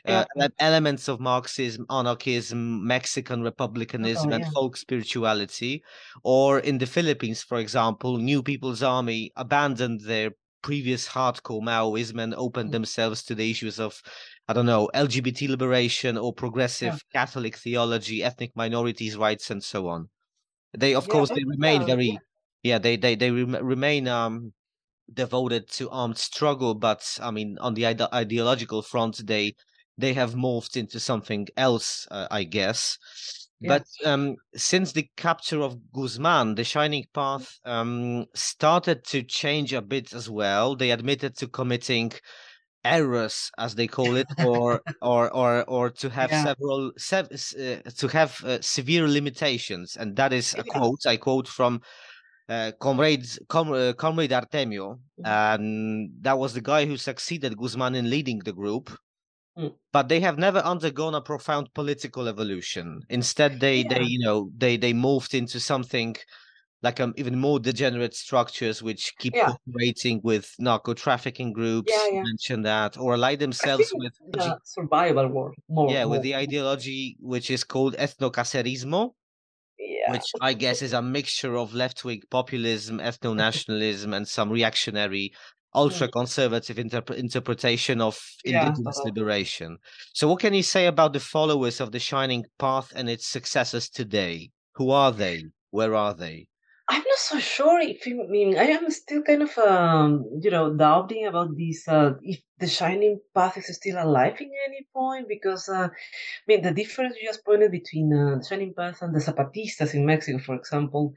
Yeah. 0.03 0.25
ele- 0.35 0.49
elements 0.59 1.07
of 1.07 1.19
Marxism, 1.19 1.85
anarchism, 1.89 2.85
Mexican 2.85 3.41
republicanism, 3.41 4.31
Totally, 4.31 4.33
and 4.33 4.45
yeah. 4.45 4.51
folk 4.53 4.77
spirituality. 4.77 5.83
Or 6.23 6.59
in 6.59 6.77
the 6.79 6.85
Philippines, 6.85 7.43
for 7.43 7.57
example, 7.59 8.17
New 8.17 8.43
People's 8.43 8.83
Army 8.83 9.31
abandoned 9.35 10.01
their 10.01 10.31
previous 10.63 11.07
hardcore 11.09 11.61
Maoism 11.61 12.21
and 12.21 12.33
opened 12.35 12.71
Mm. 12.71 12.73
themselves 12.73 13.23
to 13.23 13.35
the 13.35 13.49
issues 13.51 13.79
of, 13.79 14.01
I 14.47 14.53
don't 14.53 14.65
know, 14.65 14.89
LGBT 14.93 15.47
liberation 15.47 16.17
or 16.17 16.33
progressive 16.33 17.03
Catholic 17.13 17.55
theology, 17.57 18.23
ethnic 18.23 18.51
minorities' 18.55 19.17
rights, 19.17 19.49
and 19.51 19.63
so 19.63 19.87
on. 19.87 20.09
They, 20.77 20.95
of 20.95 21.07
Yeah, 21.07 21.09
course, 21.09 21.31
they 21.31 21.43
remain 21.43 21.81
yeah, 21.81 21.87
very, 21.87 22.11
yeah. 22.11 22.19
yeah, 22.63 22.77
they 22.79 22.97
they 22.97 23.15
they 23.15 23.31
rem- 23.31 23.65
remain 23.65 24.07
um 24.07 24.53
devoted 25.13 25.69
to 25.71 25.89
armed 25.89 26.17
struggle, 26.17 26.75
but 26.75 27.17
I 27.21 27.31
mean, 27.31 27.57
on 27.59 27.73
the 27.75 27.85
ide- 27.87 28.13
ideological 28.13 28.81
front, 28.81 29.25
they 29.27 29.55
they 29.97 30.13
have 30.13 30.33
morphed 30.35 30.77
into 30.77 30.99
something 30.99 31.47
else, 31.57 32.07
uh, 32.11 32.27
I 32.31 32.43
guess. 32.43 32.97
Yeah. 33.59 33.79
But 33.79 33.85
um, 34.05 34.35
since 34.55 34.91
the 34.91 35.09
capture 35.17 35.61
of 35.61 35.77
Guzman, 35.91 36.55
the 36.55 36.63
Shining 36.63 37.05
Path 37.13 37.47
um, 37.65 38.25
started 38.35 39.03
to 39.05 39.23
change 39.23 39.73
a 39.73 39.81
bit 39.81 40.13
as 40.13 40.29
well. 40.29 40.75
They 40.75 40.91
admitted 40.91 41.35
to 41.37 41.47
committing 41.47 42.11
errors, 42.83 43.51
as 43.57 43.75
they 43.75 43.87
call 43.87 44.15
it, 44.15 44.27
or 44.45 44.81
or 45.01 45.29
or 45.33 45.63
or 45.69 45.89
to 45.91 46.09
have 46.09 46.31
Yeah. 46.31 46.43
several 46.43 46.91
sev- 46.97 47.31
uh, 47.31 47.89
to 48.01 48.07
have 48.09 48.43
uh, 48.43 48.61
severe 48.61 49.07
limitations, 49.07 49.97
and 49.97 50.15
that 50.17 50.33
is 50.33 50.53
a 50.55 50.63
quote 50.63 51.05
I 51.07 51.17
quote 51.17 51.47
from 51.47 51.81
uh, 52.49 52.71
comrade 52.79 53.25
Com- 53.49 53.73
uh, 53.73 53.93
comrade 53.93 54.31
Artemio, 54.31 54.99
Mhm. 55.19 55.25
and 55.25 56.09
that 56.21 56.37
was 56.39 56.53
the 56.53 56.61
guy 56.61 56.85
who 56.85 56.97
succeeded 56.97 57.57
Guzman 57.57 57.95
in 57.95 58.09
leading 58.09 58.39
the 58.39 58.53
group. 58.53 58.97
Hmm. 59.57 59.69
but 59.91 60.07
they 60.07 60.19
have 60.19 60.37
never 60.37 60.59
undergone 60.59 61.15
a 61.15 61.21
profound 61.21 61.73
political 61.73 62.27
evolution. 62.27 63.01
Instead, 63.09 63.59
they 63.59 63.81
they 63.83 64.03
you 64.03 64.19
know 64.23 64.51
they 64.55 64.77
they 64.77 64.93
moved 64.93 65.33
into 65.33 65.59
something 65.59 66.15
like 66.83 66.99
um, 66.99 67.13
even 67.17 67.39
more 67.39 67.59
degenerate 67.59 68.13
structures 68.13 68.83
which 68.83 69.13
keep 69.17 69.33
Yeah. 69.35 69.47
cooperating 69.65 70.21
with 70.23 70.53
narco 70.59 70.93
trafficking 70.93 71.53
groups. 71.53 71.91
Yeah, 71.91 72.07
yeah. 72.13 72.21
mentioned 72.23 72.65
that, 72.65 72.97
or 72.97 73.13
ally 73.13 73.35
themselves 73.35 73.89
with 73.95 74.13
the 74.31 74.59
survival 74.63 75.27
war 75.27 75.53
more. 75.69 75.89
yeah 75.91 76.05
with 76.05 76.21
the 76.21 76.35
ideology 76.35 77.17
which 77.19 77.49
is 77.49 77.63
called 77.63 77.95
ethnocacerismo, 77.97 79.13
Yeah. 79.79 80.11
which 80.11 80.27
I 80.39 80.53
guess 80.53 80.83
is 80.83 80.93
a 80.93 81.01
mixture 81.01 81.57
of 81.57 81.73
left 81.73 82.05
wing 82.05 82.21
populism, 82.29 82.99
ethno 83.09 83.35
nationalism, 83.35 84.13
and 84.13 84.27
some 84.27 84.51
reactionary, 84.51 85.33
ultra 85.75 86.07
conservative 86.09 86.77
interp- 86.77 87.15
interpretation 87.15 88.01
of 88.01 88.19
Yeah, 88.43 88.71
indigenous 88.73 89.03
totally. 89.03 89.03
liberation. 89.03 89.77
So, 90.13 90.27
what 90.27 90.39
can 90.41 90.53
you 90.53 90.63
say 90.63 90.87
about 90.87 91.13
the 91.13 91.19
followers 91.19 91.79
of 91.81 91.91
the 91.91 91.99
Shining 91.99 92.45
Path 92.59 92.91
and 92.95 93.09
its 93.09 93.27
successors 93.27 93.89
today? 93.89 94.51
Who 94.75 94.91
are 94.91 95.11
they? 95.11 95.45
Where 95.71 95.95
are 95.95 96.13
they? 96.13 96.47
I'm 96.89 97.01
not 97.03 97.17
so 97.17 97.37
sure 97.39 97.79
if 97.81 98.05
you 98.07 98.23
I 98.23 98.27
mean 98.27 98.57
I 98.57 98.67
am 98.77 98.89
still 98.91 99.21
kind 99.21 99.41
of 99.43 99.57
um 99.57 100.11
you 100.41 100.49
know 100.51 100.73
doubting 100.73 101.25
about 101.25 101.49
this 101.57 101.85
uh 101.87 102.13
if 102.21 102.39
the 102.59 102.67
shining 102.67 103.19
path 103.35 103.57
is 103.57 103.67
still 103.75 103.97
alive 104.01 104.39
in 104.39 104.51
any 104.67 104.87
point 104.93 105.27
because 105.27 105.67
uh 105.67 105.89
I 105.91 106.45
mean 106.47 106.61
the 106.61 106.73
difference 106.73 107.17
you 107.17 107.27
just 107.27 107.45
pointed 107.45 107.71
between 107.71 108.13
uh, 108.13 108.37
the 108.39 108.45
shining 108.49 108.73
path 108.73 109.01
and 109.01 109.13
the 109.15 109.19
zapatistas 109.19 109.93
in 109.95 110.05
Mexico 110.05 110.39
for 110.39 110.55
example 110.55 111.13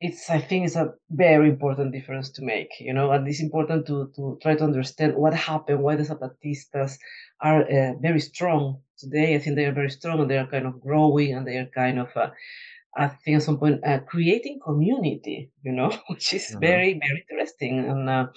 it's 0.00 0.28
I 0.30 0.38
think 0.38 0.66
it's 0.66 0.76
a 0.76 0.94
very 1.10 1.48
important 1.48 1.92
difference 1.92 2.30
to 2.32 2.42
make 2.42 2.68
you 2.80 2.92
know 2.92 3.10
and 3.12 3.26
it's 3.28 3.40
important 3.40 3.86
to 3.86 4.12
to 4.16 4.38
try 4.42 4.54
to 4.56 4.64
understand 4.64 5.14
what 5.16 5.34
happened 5.34 5.82
why 5.82 5.96
the 5.96 6.02
zapatistas 6.04 6.98
are 7.40 7.62
uh, 7.62 7.94
very 8.00 8.20
strong 8.20 8.82
today 8.98 9.34
I 9.34 9.38
think 9.38 9.56
they 9.56 9.66
are 9.66 9.72
very 9.72 9.90
strong 9.90 10.20
and 10.20 10.30
they 10.30 10.38
are 10.38 10.46
kind 10.46 10.66
of 10.66 10.80
growing 10.80 11.32
and 11.34 11.46
they 11.46 11.56
are 11.58 11.66
kind 11.66 11.98
of 11.98 12.08
uh, 12.16 12.30
I 12.96 13.08
think 13.08 13.36
at 13.38 13.42
some 13.42 13.58
point 13.58 13.84
uh, 13.84 14.00
creating 14.00 14.60
community, 14.64 15.52
you 15.62 15.72
know, 15.72 15.90
which 16.08 16.32
is 16.34 16.46
Mhm. 16.48 16.58
very 16.60 16.94
very 17.04 17.24
interesting, 17.30 17.78
and 17.80 18.08
uh, 18.08 18.28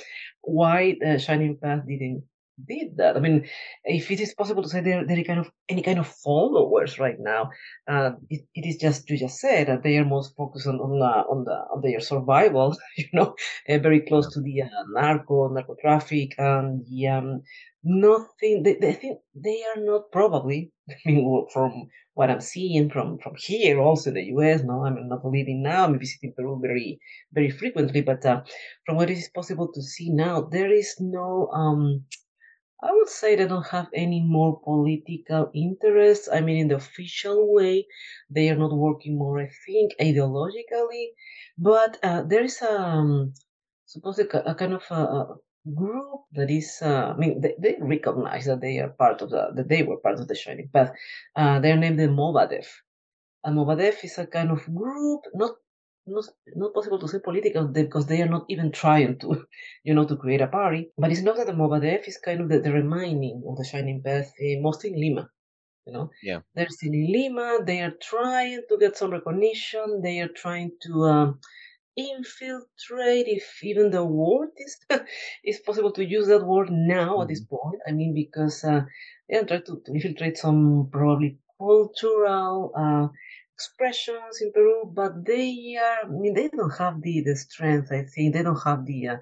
why 0.41 0.97
the 0.99 1.20
Shining 1.20 1.58
Path 1.58 1.86
didn't 1.88 2.24
did 2.66 2.97
that. 2.97 3.16
I 3.16 3.20
mean, 3.20 3.47
if 3.84 4.10
it 4.10 4.20
is 4.20 4.34
possible 4.34 4.64
to 4.64 4.70
say 4.70 4.82
there 4.82 5.05
there 5.05 5.20
are 5.20 5.24
kind 5.24 5.39
of 5.39 5.51
any 5.70 5.82
kind 5.82 5.99
of 5.99 6.08
followers 6.08 6.99
right 6.99 7.20
now, 7.20 7.51
uh, 7.88 8.12
it, 8.30 8.41
it 8.55 8.66
is 8.68 8.78
just 8.78 9.10
you 9.10 9.18
just 9.18 9.39
said 9.39 9.68
that 9.68 9.84
they 9.84 9.97
are 9.97 10.05
most 10.05 10.36
focused 10.36 10.68
on 10.68 10.80
on, 10.80 11.01
uh, 11.01 11.24
on 11.30 11.43
the 11.45 11.58
on 11.74 11.82
their 11.82 11.99
survival, 11.99 12.76
you 12.97 13.05
know, 13.14 13.36
uh, 13.70 13.78
very 13.78 14.01
close 14.01 14.32
to 14.34 14.41
the 14.41 14.64
uh, 14.64 14.68
narco 14.89 15.47
narco 15.49 15.76
traffic 15.80 16.34
and 16.38 16.86
the 16.88 17.08
um, 17.08 17.41
nothing. 17.84 18.64
They, 18.64 18.76
they 18.76 18.93
think 18.93 19.20
they 19.36 19.64
are 19.76 19.82
not 19.82 20.12
probably. 20.12 20.72
I 20.89 20.95
mean, 21.05 21.47
from 21.53 21.89
what 22.16 22.32
I'm 22.32 22.41
seeing 22.41 22.89
from 22.89 23.20
from 23.20 23.36
here, 23.38 23.80
also 23.80 24.10
the 24.12 24.24
U.S. 24.36 24.64
No, 24.64 24.84
I'm 24.84 25.08
not 25.08 25.24
living 25.24 25.62
now. 25.62 25.84
I'm 25.84 25.99
visiting 25.99 26.34
Peru 26.36 26.60
very 26.60 26.99
very 27.34 27.51
frequently, 27.51 28.01
but 28.01 28.26
uh, 28.26 28.41
from 28.86 28.95
what 28.95 29.12
is 29.12 29.30
possible 29.36 29.72
to 29.74 29.82
see 29.82 30.10
now, 30.10 30.41
there 30.41 30.72
is 30.72 30.95
no. 30.99 31.49
Um, 31.53 32.05
I 32.82 32.92
would 32.94 33.10
say 33.10 33.36
they 33.36 33.48
don't 33.48 33.68
have 33.68 33.88
any 33.94 34.22
more 34.22 34.60
political 34.62 35.50
interests. 35.54 36.30
I 36.32 36.42
mean, 36.42 36.58
in 36.58 36.68
the 36.68 36.76
official 36.76 37.54
way, 37.54 37.88
they 38.30 38.50
are 38.50 38.56
not 38.56 38.74
working 38.76 39.18
more. 39.18 39.40
I 39.40 39.50
think 39.66 39.94
ideologically, 40.00 41.08
but 41.58 41.98
uh, 42.04 42.24
there 42.24 42.44
is 42.44 42.62
um, 42.62 43.34
supposedly 43.86 44.40
a, 44.40 44.52
a 44.52 44.56
kind 44.56 44.74
of 44.74 44.84
a, 44.92 44.96
a 44.96 45.36
group 45.76 46.22
that 46.34 46.50
is. 46.52 46.78
Uh, 46.82 47.14
I 47.14 47.18
mean, 47.18 47.42
they, 47.42 47.56
they 47.60 47.78
recognize 47.80 48.46
that 48.46 48.62
they 48.62 48.80
are 48.80 48.90
part 48.90 49.22
of 49.22 49.32
the 49.32 49.50
that 49.56 49.70
they 49.70 49.84
were 49.84 49.98
part 49.98 50.20
of 50.20 50.28
the 50.28 50.36
Shining 50.36 50.70
Path. 50.74 50.92
Uh, 51.36 51.60
they're 51.60 51.78
named 51.78 52.00
the 52.00 52.08
Movadef. 52.08 52.68
And 53.44 53.58
Movadef 53.58 54.04
is 54.04 54.18
a 54.18 54.28
kind 54.28 54.52
of 54.52 54.64
group, 54.76 55.22
not 55.34 55.56
not 56.08 56.26
not 56.55 56.74
possible 56.74 56.99
to 56.99 57.08
say 57.08 57.20
political 57.20 57.68
because 57.68 58.05
they 58.08 58.22
are 58.22 58.30
not 58.36 58.45
even 58.49 58.72
trying 58.72 59.18
to, 59.20 59.45
you 59.84 59.93
know, 59.93 60.05
to 60.08 60.16
create 60.18 60.41
a 60.41 60.47
party. 60.47 60.91
But 60.97 61.12
it's 61.12 61.22
not 61.22 61.38
that 61.38 61.47
the 61.47 61.53
Movadef 61.53 62.08
is 62.08 62.18
kind 62.18 62.41
of 62.41 62.49
the, 62.49 62.60
the 62.60 62.72
remaining 62.74 63.43
of 63.47 63.58
the 63.58 63.66
Shining 63.66 64.01
Path, 64.03 64.28
uh, 64.41 64.60
mostly 64.62 64.91
in 64.93 64.99
Lima. 64.99 65.30
You 65.86 65.93
know, 65.93 66.12
Yeah. 66.22 66.41
they're 66.55 66.70
still 66.70 66.93
in 66.93 67.12
Lima. 67.12 67.60
They 67.66 67.82
are 67.82 67.95
trying 68.01 68.62
to 68.70 68.78
get 68.78 68.97
some 68.97 69.12
recognition. 69.12 70.01
They 70.03 70.20
are 70.22 70.30
trying 70.43 70.72
to 70.84 70.93
um, 71.05 71.39
infiltrate, 71.95 73.28
if 73.28 73.64
even 73.64 73.91
the 73.91 74.03
word 74.05 74.49
is 74.58 74.78
is 75.43 75.60
possible 75.60 75.91
to 75.93 76.05
use 76.05 76.28
that 76.28 76.45
word 76.45 76.70
now 76.72 77.22
at 77.22 77.28
this 77.30 77.43
point. 77.43 77.80
I 77.88 77.91
mean, 77.91 78.14
because 78.14 78.64
uh, 78.64 78.82
they 79.30 79.38
are 79.38 79.45
trying 79.45 79.64
to, 79.66 79.82
to 79.86 79.93
infiltrate 79.93 80.38
some 80.38 80.89
probably 80.91 81.39
cultural 81.60 82.72
uh, 82.78 83.08
expressions 83.58 84.41
in 84.41 84.51
Peru, 84.53 84.78
but 84.99 85.14
they 85.26 85.78
are. 85.88 85.99
I 86.05 86.10
mean, 86.22 86.34
they 86.36 86.47
don't 86.49 86.78
have 86.84 86.95
the 87.01 87.16
the 87.28 87.36
strength. 87.36 87.89
I 87.91 88.03
think 88.14 88.28
they 88.34 88.43
don't 88.43 88.64
have 88.70 88.86
the. 88.86 88.99
Uh, 89.14 89.18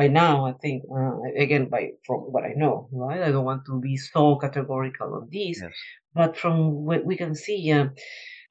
by 0.00 0.08
now, 0.08 0.46
I 0.46 0.52
think 0.62 0.84
uh, 0.98 1.16
again, 1.46 1.64
by 1.74 1.82
from 2.06 2.20
what 2.32 2.44
I 2.44 2.54
know, 2.62 2.88
right? 2.92 3.22
I 3.22 3.30
don't 3.32 3.44
want 3.50 3.64
to 3.66 3.80
be 3.80 3.96
so 3.96 4.36
categorical 4.44 5.08
on 5.18 5.28
this, 5.32 5.56
Yes. 5.62 5.72
but 6.14 6.36
from 6.42 6.56
what 6.88 7.04
we 7.04 7.16
can 7.22 7.34
see, 7.34 7.60
uh, 7.72 7.88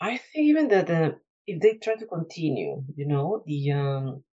I 0.01 0.17
think 0.17 0.43
even 0.51 0.67
that 0.69 0.89
uh, 0.89 1.11
if 1.47 1.61
they 1.61 1.73
try 1.75 1.95
to 1.95 2.05
continue, 2.17 2.83
you 2.95 3.07
know, 3.07 3.43
the 3.47 3.59
um, 3.71 4.23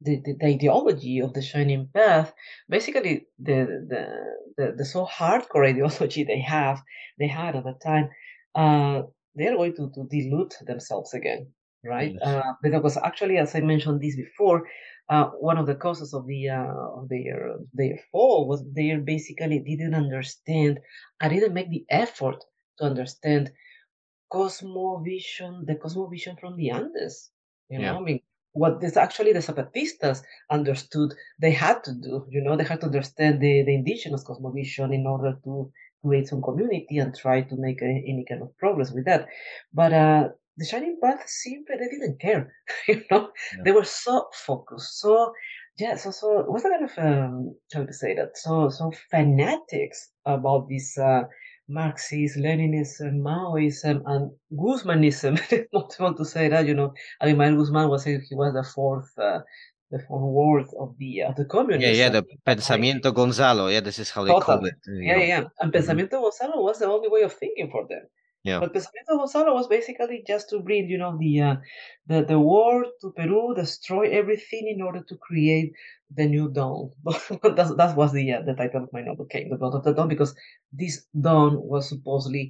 the, 0.00 0.20
the, 0.24 0.34
the 0.40 0.46
ideology 0.46 1.20
of 1.20 1.32
the 1.34 1.42
shining 1.42 1.88
path, 1.94 2.32
basically 2.68 3.26
the 3.38 3.58
the 3.92 4.02
the, 4.56 4.74
the 4.78 4.84
so 4.84 5.06
hardcore 5.06 5.66
ideology 5.72 6.24
they 6.24 6.40
have 6.40 6.82
they 7.18 7.28
had 7.28 7.56
at 7.56 7.64
the 7.64 7.74
time, 7.82 8.10
uh, 8.54 9.02
they're 9.34 9.56
going 9.56 9.74
to, 9.76 9.90
to 9.94 10.04
dilute 10.10 10.54
themselves 10.66 11.14
again, 11.14 11.52
right? 11.84 12.14
Yes. 12.14 12.22
Uh, 12.22 12.52
because 12.62 12.96
actually, 12.96 13.38
as 13.38 13.54
I 13.54 13.60
mentioned 13.60 14.00
this 14.00 14.16
before, 14.16 14.68
uh, 15.08 15.26
one 15.40 15.58
of 15.58 15.66
the 15.66 15.74
causes 15.74 16.14
of 16.14 16.26
the 16.26 16.48
uh, 16.48 16.98
of 16.98 17.08
their 17.08 17.56
their 17.72 17.98
fall 18.10 18.48
was 18.48 18.64
they 18.74 18.94
basically 18.96 19.58
didn't 19.60 19.94
understand, 19.94 20.80
I 21.20 21.28
didn't 21.28 21.54
make 21.54 21.70
the 21.70 21.84
effort 21.90 22.44
to 22.78 22.84
understand 22.84 23.52
cosmovision, 24.32 25.66
the 25.66 25.76
cosmovision 25.76 26.38
from 26.40 26.56
the 26.56 26.70
Andes. 26.70 27.30
You 27.68 27.80
know, 27.80 27.92
Yeah. 27.92 27.96
I 27.96 28.00
mean, 28.00 28.20
what 28.52 28.80
this 28.80 28.96
actually 28.96 29.32
the 29.32 29.40
Zapatistas 29.40 30.22
understood 30.50 31.14
they 31.40 31.52
had 31.52 31.84
to 31.84 31.92
do. 31.94 32.26
You 32.30 32.42
know, 32.42 32.56
they 32.56 32.64
had 32.64 32.80
to 32.80 32.86
understand 32.86 33.40
the, 33.40 33.62
the 33.64 33.74
indigenous 33.74 34.24
cosmovision 34.24 34.94
in 34.94 35.06
order 35.06 35.38
to 35.44 35.72
create 36.04 36.28
some 36.28 36.42
community 36.42 36.98
and 36.98 37.14
try 37.14 37.42
to 37.42 37.56
make 37.56 37.80
a, 37.82 37.86
any 37.86 38.24
kind 38.28 38.42
of 38.42 38.56
progress 38.58 38.92
with 38.92 39.04
that. 39.06 39.28
But 39.72 39.92
uh, 39.92 40.28
the 40.56 40.64
Shining 40.66 40.98
Path 41.02 41.22
simply 41.26 41.76
they 41.78 41.88
didn't 41.88 42.20
care. 42.20 42.52
you 42.88 43.02
know, 43.10 43.30
Yeah. 43.56 43.62
they 43.64 43.72
were 43.72 43.84
so 43.84 44.28
focused, 44.46 45.00
so 45.00 45.32
yeah, 45.78 45.96
so 45.96 46.10
so 46.10 46.44
what's 46.48 46.64
the 46.64 46.70
kind 46.70 46.84
of 46.84 46.98
um 46.98 47.54
how 47.72 47.84
to 47.84 47.92
say 47.92 48.14
that? 48.14 48.36
So 48.36 48.68
so 48.68 48.92
fanatics 49.10 50.10
about 50.26 50.68
this 50.68 50.98
uh 50.98 51.22
Marxism, 51.68 52.42
Leninism, 52.42 53.20
Maoism, 53.22 54.02
and 54.06 54.30
Guzmanism. 54.52 55.38
not 55.72 55.96
want 55.98 56.16
to 56.18 56.24
say 56.24 56.48
that, 56.48 56.66
you 56.66 56.74
know. 56.74 56.92
I 57.20 57.32
mean, 57.32 57.56
Guzman 57.56 57.88
was 57.88 58.04
he 58.04 58.18
was 58.32 58.52
the 58.52 58.64
fourth, 58.74 59.10
uh, 59.18 59.40
the 59.92 60.00
fourth 60.06 60.28
word 60.40 60.66
of 60.84 60.88
the 60.98 61.10
of 61.28 61.34
the 61.36 61.42
Yeah, 61.44 61.48
communism. 61.56 61.94
yeah, 62.00 62.10
the 62.16 62.22
Pensamiento 62.48 63.10
Gonzalo. 63.20 63.64
Yeah, 63.74 63.80
this 63.88 63.98
is 64.04 64.10
how 64.14 64.22
they 64.24 64.30
call 64.30 64.60
Totally. 64.60 64.70
it. 64.70 64.78
Yeah, 64.86 65.12
know. 65.16 65.18
yeah, 65.22 65.26
yeah. 65.34 65.44
And 65.60 65.68
Mhm. 65.70 65.74
Pensamiento 65.76 66.16
Gonzalo 66.26 66.56
was 66.68 66.76
the 66.80 66.86
only 66.94 67.08
way 67.14 67.22
of 67.28 67.32
thinking 67.42 67.68
for 67.74 67.86
them. 67.92 68.04
Yeah. 68.44 68.58
But 68.62 68.72
Pensamiento 68.74 69.12
Gonzalo 69.20 69.54
was 69.54 69.68
basically 69.68 70.18
just 70.32 70.44
to 70.50 70.56
bring, 70.60 70.88
you 70.92 70.98
know, 71.02 71.12
the 71.24 71.32
uh, 71.48 71.56
the 72.10 72.18
the 72.30 72.38
war 72.50 72.74
to 73.00 73.06
Peru, 73.18 73.54
destroy 73.54 74.04
everything 74.20 74.64
in 74.74 74.78
order 74.82 75.02
to 75.10 75.14
create 75.28 75.70
the 76.18 76.26
new 76.34 76.46
dawn. 76.58 76.90
that's 77.56 77.74
that 77.80 77.92
was 78.00 78.10
the 78.12 78.24
uh, 78.36 78.42
the 78.48 78.54
title 78.54 78.82
of 78.84 78.92
my 78.92 79.02
novel, 79.08 79.26
came 79.26 79.48
the 79.50 79.56
blood 79.62 79.74
of 79.78 79.84
the 79.84 79.94
dawn, 79.94 80.08
because 80.08 80.32
this 80.72 80.94
dawn 81.28 81.52
was 81.72 81.88
supposedly 81.88 82.44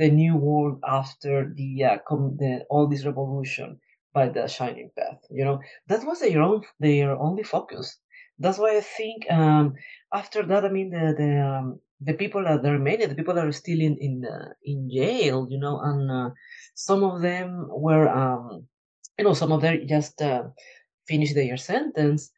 the 0.00 0.10
new 0.22 0.34
world 0.36 0.76
after 1.00 1.52
the 1.60 1.70
uh, 1.84 1.98
com- 2.08 2.36
the 2.42 2.52
all 2.70 2.86
this 2.88 3.04
revolution 3.10 3.78
by 4.14 4.28
the 4.28 4.46
shining 4.46 4.90
path. 4.96 5.20
You 5.30 5.44
know, 5.44 5.60
that 5.88 6.04
was 6.06 6.20
their 6.20 6.40
own 6.40 6.62
their 6.80 7.16
only 7.16 7.42
focus. 7.42 7.98
That's 8.38 8.58
why 8.58 8.76
I 8.76 8.80
think 8.80 9.30
um, 9.30 9.74
after 10.12 10.42
that, 10.46 10.64
I 10.64 10.70
mean 10.70 10.90
the 10.90 11.14
the 11.16 11.30
um, 11.46 11.80
the 12.00 12.14
people 12.14 12.44
that 12.44 12.64
are 12.64 12.78
many, 12.78 13.06
the 13.06 13.14
people 13.14 13.34
that 13.34 13.46
are 13.46 13.52
still 13.52 13.80
in 13.80 13.96
in 14.00 14.24
uh, 14.24 14.50
in 14.64 14.88
jail, 14.92 15.46
you 15.50 15.58
know, 15.58 15.80
and 15.80 16.10
uh, 16.10 16.30
some 16.74 17.02
of 17.04 17.22
them 17.22 17.66
were, 17.68 18.08
um, 18.08 18.66
you 19.18 19.24
know, 19.24 19.34
some 19.34 19.52
of 19.52 19.60
them 19.62 19.86
just 19.88 20.20
uh, 20.22 20.44
finished 21.06 21.34
their 21.34 21.56
sentence. 21.56 22.32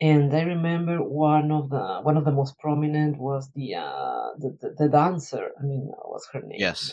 And 0.00 0.34
I 0.34 0.42
remember 0.42 0.98
one 0.98 1.50
of 1.50 1.70
the 1.70 2.00
one 2.02 2.16
of 2.18 2.24
the 2.24 2.32
most 2.32 2.58
prominent 2.58 3.18
was 3.18 3.50
the 3.54 3.76
uh, 3.76 4.36
the, 4.38 4.56
the, 4.60 4.74
the 4.78 4.88
dancer. 4.88 5.52
I 5.58 5.62
mean, 5.62 5.90
what's 6.04 6.28
her 6.32 6.42
name? 6.42 6.60
Yes. 6.60 6.92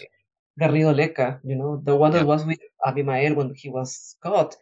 Garrido 0.60 0.94
Lecca, 0.94 1.40
you 1.44 1.56
know, 1.56 1.82
the 1.84 1.96
one 1.96 2.12
that 2.12 2.26
was 2.28 2.46
with 2.46 2.60
Abimael 2.86 3.36
when 3.36 3.54
he 3.56 3.70
was 3.70 4.16
caught. 4.24 4.56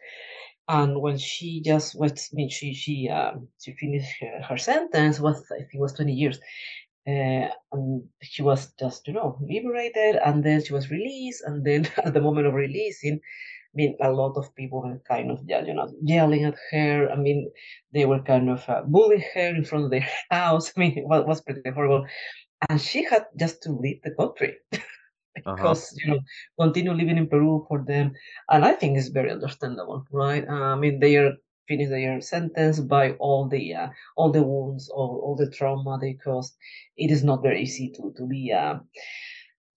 And 0.68 1.00
when 1.00 1.18
she 1.18 1.60
just 1.60 1.98
was, 1.98 2.30
I 2.32 2.34
mean, 2.36 2.48
she 2.48 2.72
she 2.74 3.08
um, 3.08 3.48
she 3.60 3.72
finished 3.74 4.12
her, 4.20 4.42
her 4.48 4.56
sentence 4.58 5.20
was 5.20 5.44
I 5.52 5.58
think 5.58 5.74
it 5.74 5.80
was 5.80 5.92
twenty 5.92 6.12
years, 6.14 6.38
uh, 7.06 7.48
and 7.72 8.04
she 8.22 8.42
was 8.42 8.72
just, 8.78 9.06
you 9.08 9.14
know, 9.14 9.36
liberated, 9.40 10.16
and 10.24 10.44
then 10.44 10.64
she 10.64 10.72
was 10.72 10.90
released, 10.90 11.42
and 11.44 11.64
then 11.64 11.88
at 12.04 12.14
the 12.14 12.20
moment 12.20 12.46
of 12.46 12.54
releasing, 12.54 13.14
I 13.14 13.74
mean, 13.74 13.96
a 14.00 14.10
lot 14.12 14.36
of 14.36 14.54
people 14.54 14.82
were 14.82 15.00
kind 15.08 15.30
of, 15.30 15.40
you 15.48 15.74
know, 15.74 15.90
yelling 16.02 16.44
at 16.44 16.56
her. 16.70 17.10
I 17.10 17.16
mean, 17.16 17.50
they 17.92 18.06
were 18.06 18.20
kind 18.22 18.50
of 18.50 18.68
uh, 18.68 18.82
bullying 18.86 19.24
her 19.34 19.54
in 19.56 19.64
front 19.64 19.86
of 19.86 19.90
their 19.90 20.06
house. 20.30 20.72
I 20.76 20.80
mean, 20.80 20.98
it 20.98 21.06
was, 21.06 21.24
was 21.26 21.40
pretty 21.40 21.68
horrible. 21.70 22.06
And 22.68 22.80
she 22.80 23.04
had 23.04 23.26
just 23.38 23.62
to 23.64 23.72
leave 23.72 24.00
the 24.04 24.12
country 24.12 24.56
Uh-huh. 25.46 25.56
because, 25.56 25.94
you 26.04 26.12
know, 26.12 26.20
continue 26.60 26.92
living 26.92 27.16
in 27.16 27.28
Peru 27.28 27.64
for 27.68 27.82
them. 27.84 28.12
And 28.50 28.64
I 28.64 28.72
think 28.72 28.98
it's 28.98 29.08
very 29.08 29.30
understandable, 29.30 30.06
right? 30.12 30.46
Uh, 30.46 30.74
I 30.74 30.76
mean, 30.76 31.00
they 31.00 31.16
are 31.16 31.32
finished 31.68 31.90
their 31.90 32.20
sentence 32.20 32.80
by 32.80 33.12
all 33.12 33.48
the 33.48 33.74
uh, 33.74 33.88
all 34.16 34.30
the 34.30 34.42
wounds, 34.42 34.88
all, 34.90 35.20
all 35.24 35.36
the 35.36 35.50
trauma 35.50 35.98
they 36.00 36.14
caused. 36.14 36.56
It 36.96 37.10
is 37.10 37.24
not 37.24 37.42
very 37.42 37.62
easy 37.62 37.90
to 37.96 38.12
to 38.16 38.26
be 38.26 38.52
uh, 38.52 38.78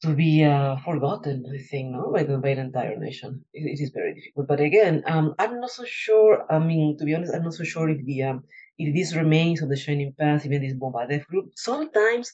to 0.03 0.13
be 0.13 0.43
uh, 0.43 0.75
forgotten. 0.77 1.45
I 1.53 1.59
think 1.59 1.91
no 1.91 2.11
by 2.11 2.23
the, 2.23 2.37
by 2.37 2.53
the 2.55 2.61
entire 2.61 2.97
nation. 2.97 3.43
It, 3.53 3.79
it 3.79 3.83
is 3.83 3.91
very 3.91 4.13
difficult. 4.13 4.47
But 4.47 4.59
again, 4.59 5.03
um, 5.07 5.35
I'm 5.39 5.59
not 5.59 5.71
so 5.71 5.85
sure. 5.85 6.45
I 6.51 6.59
mean, 6.59 6.97
to 6.97 7.05
be 7.05 7.15
honest, 7.15 7.33
I'm 7.33 7.43
not 7.43 7.53
so 7.53 7.63
sure 7.63 7.89
if 7.89 8.03
the 8.05 8.23
um, 8.23 8.43
if 8.77 8.93
this 8.93 9.15
remains 9.15 9.61
of 9.61 9.69
the 9.69 9.77
Shining 9.77 10.13
Path, 10.19 10.45
even 10.45 10.61
this 10.61 10.73
Movadef 10.73 11.25
group. 11.27 11.51
Sometimes 11.55 12.31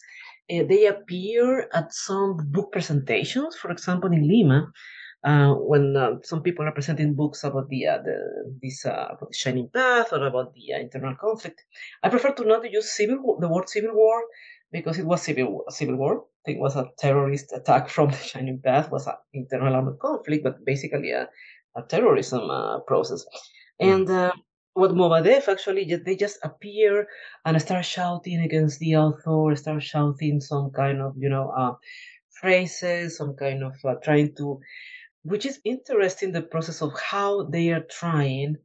uh, 0.51 0.63
they 0.67 0.85
appear 0.87 1.67
at 1.73 1.93
some 1.93 2.37
book 2.51 2.71
presentations. 2.71 3.55
For 3.55 3.71
example, 3.71 4.11
in 4.11 4.27
Lima, 4.27 4.71
uh, 5.23 5.53
when 5.53 5.95
uh, 5.95 6.15
some 6.23 6.41
people 6.41 6.65
are 6.65 6.71
presenting 6.71 7.13
books 7.13 7.43
about 7.43 7.69
the, 7.69 7.87
uh, 7.87 7.99
the 8.03 8.17
this 8.61 8.85
uh, 8.85 9.09
about 9.11 9.29
the 9.29 9.37
Shining 9.37 9.69
Path 9.73 10.11
or 10.13 10.25
about 10.25 10.53
the 10.53 10.73
uh, 10.73 10.79
internal 10.79 11.15
conflict, 11.15 11.63
I 12.03 12.09
prefer 12.09 12.33
to 12.33 12.45
not 12.45 12.69
use 12.71 12.91
civil 12.91 13.37
the 13.39 13.47
word 13.47 13.69
civil 13.69 13.93
war 13.93 14.23
because 14.71 14.97
it 14.97 15.05
was 15.05 15.21
civil 15.21 15.63
civil 15.69 15.95
war. 15.95 16.23
I 16.23 16.41
think 16.45 16.57
it 16.57 16.61
was 16.61 16.75
a 16.75 16.89
terrorist 16.97 17.53
attack 17.53 17.89
from 17.89 18.09
the 18.09 18.17
Shining 18.17 18.59
Path 18.63 18.91
was 18.91 19.05
an 19.05 19.13
internal 19.33 19.75
armed 19.75 19.99
conflict, 19.99 20.43
but 20.43 20.65
basically 20.65 21.11
a, 21.11 21.29
a 21.75 21.83
terrorism 21.83 22.49
uh, 22.49 22.79
process. 22.79 23.23
And 23.79 24.09
uh, 24.09 24.31
what 24.73 24.91
Movadef 24.91 25.47
actually 25.47 25.85
they 26.05 26.15
just 26.15 26.39
appear 26.43 27.07
and 27.45 27.61
start 27.61 27.85
shouting 27.85 28.39
against 28.41 28.79
the 28.79 28.95
author, 28.97 29.55
start 29.55 29.83
shouting 29.83 30.39
some 30.41 30.71
kind 30.71 31.01
of 31.01 31.15
you 31.17 31.29
know 31.29 31.49
uh, 31.51 31.73
phrases, 32.39 33.17
some 33.17 33.35
kind 33.35 33.63
of 33.63 33.73
uh, 33.85 33.95
trying 34.03 34.35
to, 34.37 34.59
which 35.23 35.45
is 35.45 35.61
interesting 35.65 36.31
the 36.31 36.41
process 36.43 36.81
of 36.81 36.93
how 36.99 37.43
they 37.43 37.71
are 37.71 37.85
trying 37.89 38.57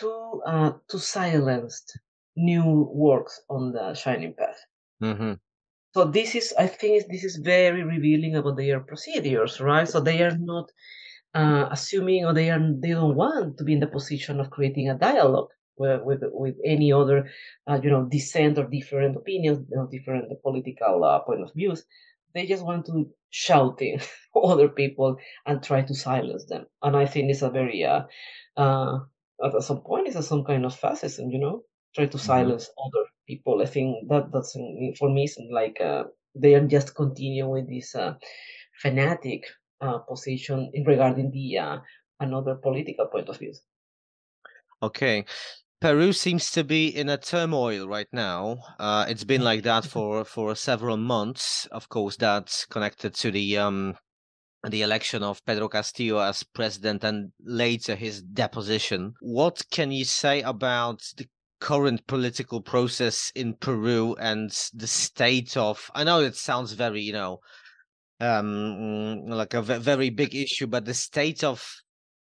to 0.00 0.42
uh, 0.46 0.72
to 0.88 0.98
silence 0.98 1.84
new 2.36 2.88
works 2.92 3.40
on 3.50 3.72
the 3.72 3.94
Shining 3.94 4.34
Path. 4.34 4.60
hmm 5.00 5.32
So 5.94 6.04
this 6.04 6.34
is, 6.34 6.52
I 6.58 6.66
think, 6.66 7.06
this 7.08 7.24
is 7.24 7.36
very 7.36 7.82
revealing 7.82 8.36
about 8.36 8.56
their 8.56 8.80
procedures, 8.80 9.60
right? 9.60 9.88
So 9.88 10.00
they 10.00 10.22
are 10.22 10.36
not 10.36 10.70
uh, 11.34 11.68
assuming 11.70 12.24
or 12.24 12.34
they 12.34 12.50
are 12.50 12.60
they 12.80 12.90
don't 12.90 13.16
want 13.16 13.58
to 13.58 13.64
be 13.64 13.72
in 13.72 13.80
the 13.80 13.86
position 13.86 14.40
of 14.40 14.50
creating 14.50 14.90
a 14.90 14.94
dialogue 14.94 15.48
with 15.76 16.02
with, 16.02 16.22
with 16.32 16.56
any 16.64 16.92
other 16.92 17.28
uh, 17.66 17.80
you 17.82 17.90
know 17.90 18.04
dissent 18.04 18.58
or 18.58 18.64
different 18.64 19.16
opinions 19.16 19.66
you 19.70 19.76
know, 19.76 19.88
different 19.90 20.30
political 20.42 21.04
uh, 21.04 21.20
point 21.20 21.42
of 21.42 21.52
views. 21.54 21.84
They 22.34 22.46
just 22.46 22.64
want 22.64 22.86
to 22.86 23.10
shouting 23.30 24.00
other 24.34 24.68
people 24.68 25.16
and 25.46 25.62
try 25.62 25.82
to 25.82 25.94
silence 25.94 26.44
them. 26.46 26.66
And 26.82 26.96
i 26.96 27.06
think 27.06 27.30
it's 27.30 27.42
a 27.42 27.50
very 27.50 27.84
uh, 27.84 28.02
uh 28.56 29.00
at 29.44 29.62
some 29.62 29.80
point 29.80 30.06
it's 30.06 30.16
a, 30.16 30.22
some 30.22 30.44
kind 30.44 30.64
of 30.64 30.74
fascism 30.74 31.30
you 31.30 31.38
know? 31.38 31.62
Try 31.94 32.06
to 32.06 32.18
silence 32.18 32.70
other 32.86 33.04
people. 33.26 33.60
I 33.60 33.66
think 33.66 34.08
that 34.08 34.32
that's 34.32 34.56
mm, 34.56 34.96
for 34.96 35.10
me 35.10 35.24
it's 35.24 35.36
like 35.50 35.78
uh, 35.80 36.04
they 36.34 36.54
are 36.54 36.66
just 36.66 36.94
continuing 36.94 37.50
with 37.50 37.68
this 37.68 37.94
uh, 37.94 38.14
fanatic 38.80 39.44
uh, 39.82 39.98
position 39.98 40.70
in 40.74 40.84
regarding 40.84 41.30
the 41.30 41.58
uh, 41.58 41.78
another 42.20 42.54
political 42.54 43.06
point 43.06 43.28
of 43.28 43.38
view. 43.38 43.52
Okay. 44.82 45.24
Peru 45.80 46.12
seems 46.12 46.52
to 46.52 46.62
be 46.62 46.86
in 46.88 47.08
a 47.08 47.16
turmoil 47.16 47.88
right 47.88 48.06
now. 48.12 48.58
Uh, 48.78 49.04
it's 49.08 49.24
been 49.24 49.42
like 49.42 49.64
that 49.64 49.84
for 49.92 50.24
for 50.24 50.54
several 50.54 50.96
months. 50.96 51.66
Of 51.66 51.88
course, 51.88 52.16
that's 52.16 52.64
connected 52.66 53.14
to 53.14 53.30
the 53.30 53.58
um 53.58 53.96
the 54.68 54.82
election 54.82 55.24
of 55.24 55.44
Pedro 55.44 55.68
Castillo 55.68 56.20
as 56.20 56.44
president 56.44 57.02
and 57.02 57.32
later 57.44 57.96
his 57.96 58.22
deposition. 58.22 59.14
What 59.20 59.62
can 59.72 59.90
you 59.90 60.04
say 60.04 60.42
about 60.42 61.02
the 61.16 61.26
current 61.60 62.06
political 62.06 62.60
process 62.60 63.32
in 63.34 63.54
Peru 63.54 64.14
and 64.20 64.50
the 64.72 64.86
state 64.86 65.56
of? 65.56 65.90
I 65.96 66.04
know 66.04 66.20
it 66.20 66.36
sounds 66.36 66.74
very, 66.74 67.02
you 67.02 67.12
know, 67.12 67.40
um 68.22 69.26
like 69.26 69.54
a 69.54 69.62
very 69.62 70.10
big 70.10 70.34
issue, 70.34 70.66
but 70.68 70.84
the 70.86 70.94
state 70.94 71.44
of 71.44 71.58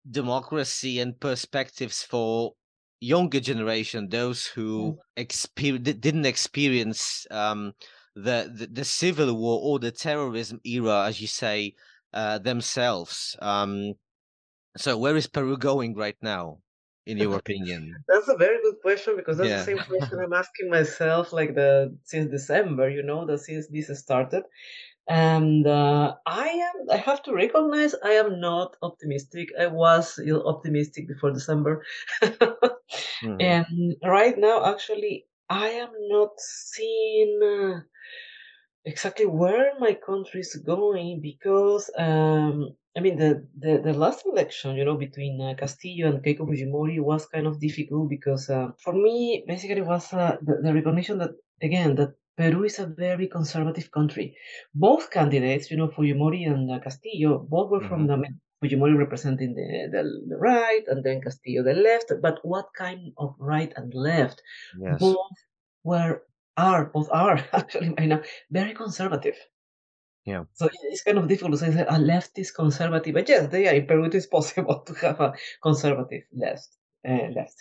democracy 0.09 0.99
and 0.99 1.19
perspectives 1.19 2.03
for 2.03 2.53
younger 2.99 3.39
generation, 3.39 4.09
those 4.09 4.47
who 4.47 4.97
exper- 5.17 5.83
didn't 5.83 6.25
experience 6.25 7.25
um, 7.31 7.73
the, 8.15 8.51
the 8.53 8.67
the 8.67 8.85
civil 8.85 9.33
war 9.35 9.59
or 9.63 9.79
the 9.79 9.91
terrorism 9.91 10.59
era, 10.65 11.05
as 11.07 11.21
you 11.21 11.27
say, 11.27 11.75
uh, 12.13 12.39
themselves. 12.39 13.35
Um, 13.41 13.93
so, 14.77 14.97
where 14.97 15.15
is 15.17 15.27
Peru 15.27 15.57
going 15.57 15.95
right 15.95 16.17
now, 16.21 16.61
in 17.05 17.17
your 17.19 17.35
opinion? 17.37 18.03
That's 18.07 18.27
a 18.27 18.37
very 18.37 18.61
good 18.61 18.75
question 18.81 19.15
because 19.15 19.37
that's 19.37 19.53
Yeah. 19.53 19.63
the 19.63 19.71
same 19.71 19.79
question 19.87 20.19
I'm 20.23 20.33
asking 20.33 20.69
myself 20.69 21.33
like 21.33 21.55
the 21.55 21.97
since 22.03 22.29
December, 22.31 22.89
you 22.89 23.03
know, 23.03 23.25
that 23.27 23.39
since 23.39 23.67
this 23.67 23.87
started. 23.99 24.43
And 25.09 25.67
uh, 25.67 26.15
I 26.25 26.47
am 26.49 26.75
I 26.91 26.97
have 26.97 27.21
to 27.23 27.33
recognize 27.33 27.93
I 28.03 28.11
am 28.13 28.39
not 28.39 28.77
optimistic. 28.81 29.49
I 29.59 29.67
was 29.67 30.19
optimistic 30.45 31.07
before 31.07 31.31
December. 31.31 31.83
Mhm. 33.23 33.57
And 33.71 33.95
right 34.03 34.37
now 34.37 34.65
actually 34.73 35.27
I 35.49 35.69
am 35.69 35.91
not 36.09 36.39
seeing 36.39 37.39
uh, 37.43 37.81
exactly 38.85 39.25
where 39.25 39.73
my 39.79 39.93
country 39.93 40.41
is 40.41 40.55
going 40.65 41.21
because 41.21 41.89
um, 41.97 42.75
I 42.97 42.99
mean 42.99 43.17
the, 43.17 43.47
the 43.57 43.81
the 43.83 43.93
last 43.93 44.25
election, 44.25 44.75
you 44.75 44.85
know, 44.85 44.97
between 44.97 45.39
uh, 45.41 45.53
Castillo 45.57 46.09
and 46.09 46.23
Keiko 46.23 46.43
Fujimori 46.49 46.99
was 47.01 47.25
kind 47.27 47.47
of 47.47 47.59
difficult 47.59 48.09
because 48.09 48.49
uh, 48.49 48.69
for 48.83 48.93
me, 48.93 49.43
basically, 49.47 49.81
was 49.81 50.11
uh, 50.13 50.37
the, 50.41 50.55
the 50.63 50.73
recognition 50.73 51.17
that 51.19 51.31
again 51.61 51.95
that 51.95 52.13
Peru 52.37 52.63
is 52.63 52.79
a 52.79 52.87
very 52.87 53.27
conservative 53.27 53.91
country. 53.91 54.35
Both 54.73 55.11
candidates, 55.11 55.69
you 55.69 55.77
know, 55.77 55.89
Fujimori 55.89 56.47
and 56.47 56.71
uh, 56.71 56.79
Castillo, 56.79 57.39
both 57.39 57.69
were 57.71 57.81
from 57.81 58.07
the 58.07 58.13
I 58.13 58.17
mean, 58.17 58.39
Fujimori 58.63 58.97
representing 58.97 59.53
the, 59.53 59.89
the 59.91 60.01
the 60.29 60.37
right 60.37 60.83
and 60.87 61.03
then 61.03 61.21
Castillo 61.21 61.63
the 61.63 61.73
left. 61.73 62.11
But 62.21 62.39
what 62.43 62.67
kind 62.77 63.11
of 63.17 63.35
right 63.39 63.73
and 63.75 63.93
left? 63.93 64.41
Yes. 64.79 64.99
Both 64.99 65.37
were 65.83 66.23
are 66.57 66.85
both 66.85 67.09
are 67.11 67.43
actually 67.53 67.89
by 67.89 68.05
now 68.05 68.21
very 68.49 68.73
conservative. 68.73 69.35
Yeah. 70.25 70.43
So 70.53 70.69
it's 70.83 71.01
kind 71.01 71.17
of 71.17 71.27
difficult 71.27 71.53
to 71.53 71.57
say 71.57 71.71
that 71.71 71.89
a 71.89 71.97
leftist 71.97 72.53
conservative, 72.55 73.15
but 73.15 73.27
yes, 73.27 73.47
they 73.47 73.67
are. 73.67 73.73
In 73.73 73.87
Peru, 73.87 74.05
it 74.05 74.15
is 74.15 74.27
possible 74.27 74.79
to 74.85 74.93
have 74.95 75.19
a 75.19 75.33
conservative 75.63 76.23
left. 76.31 76.69
Uh, 77.07 77.29
left. 77.35 77.55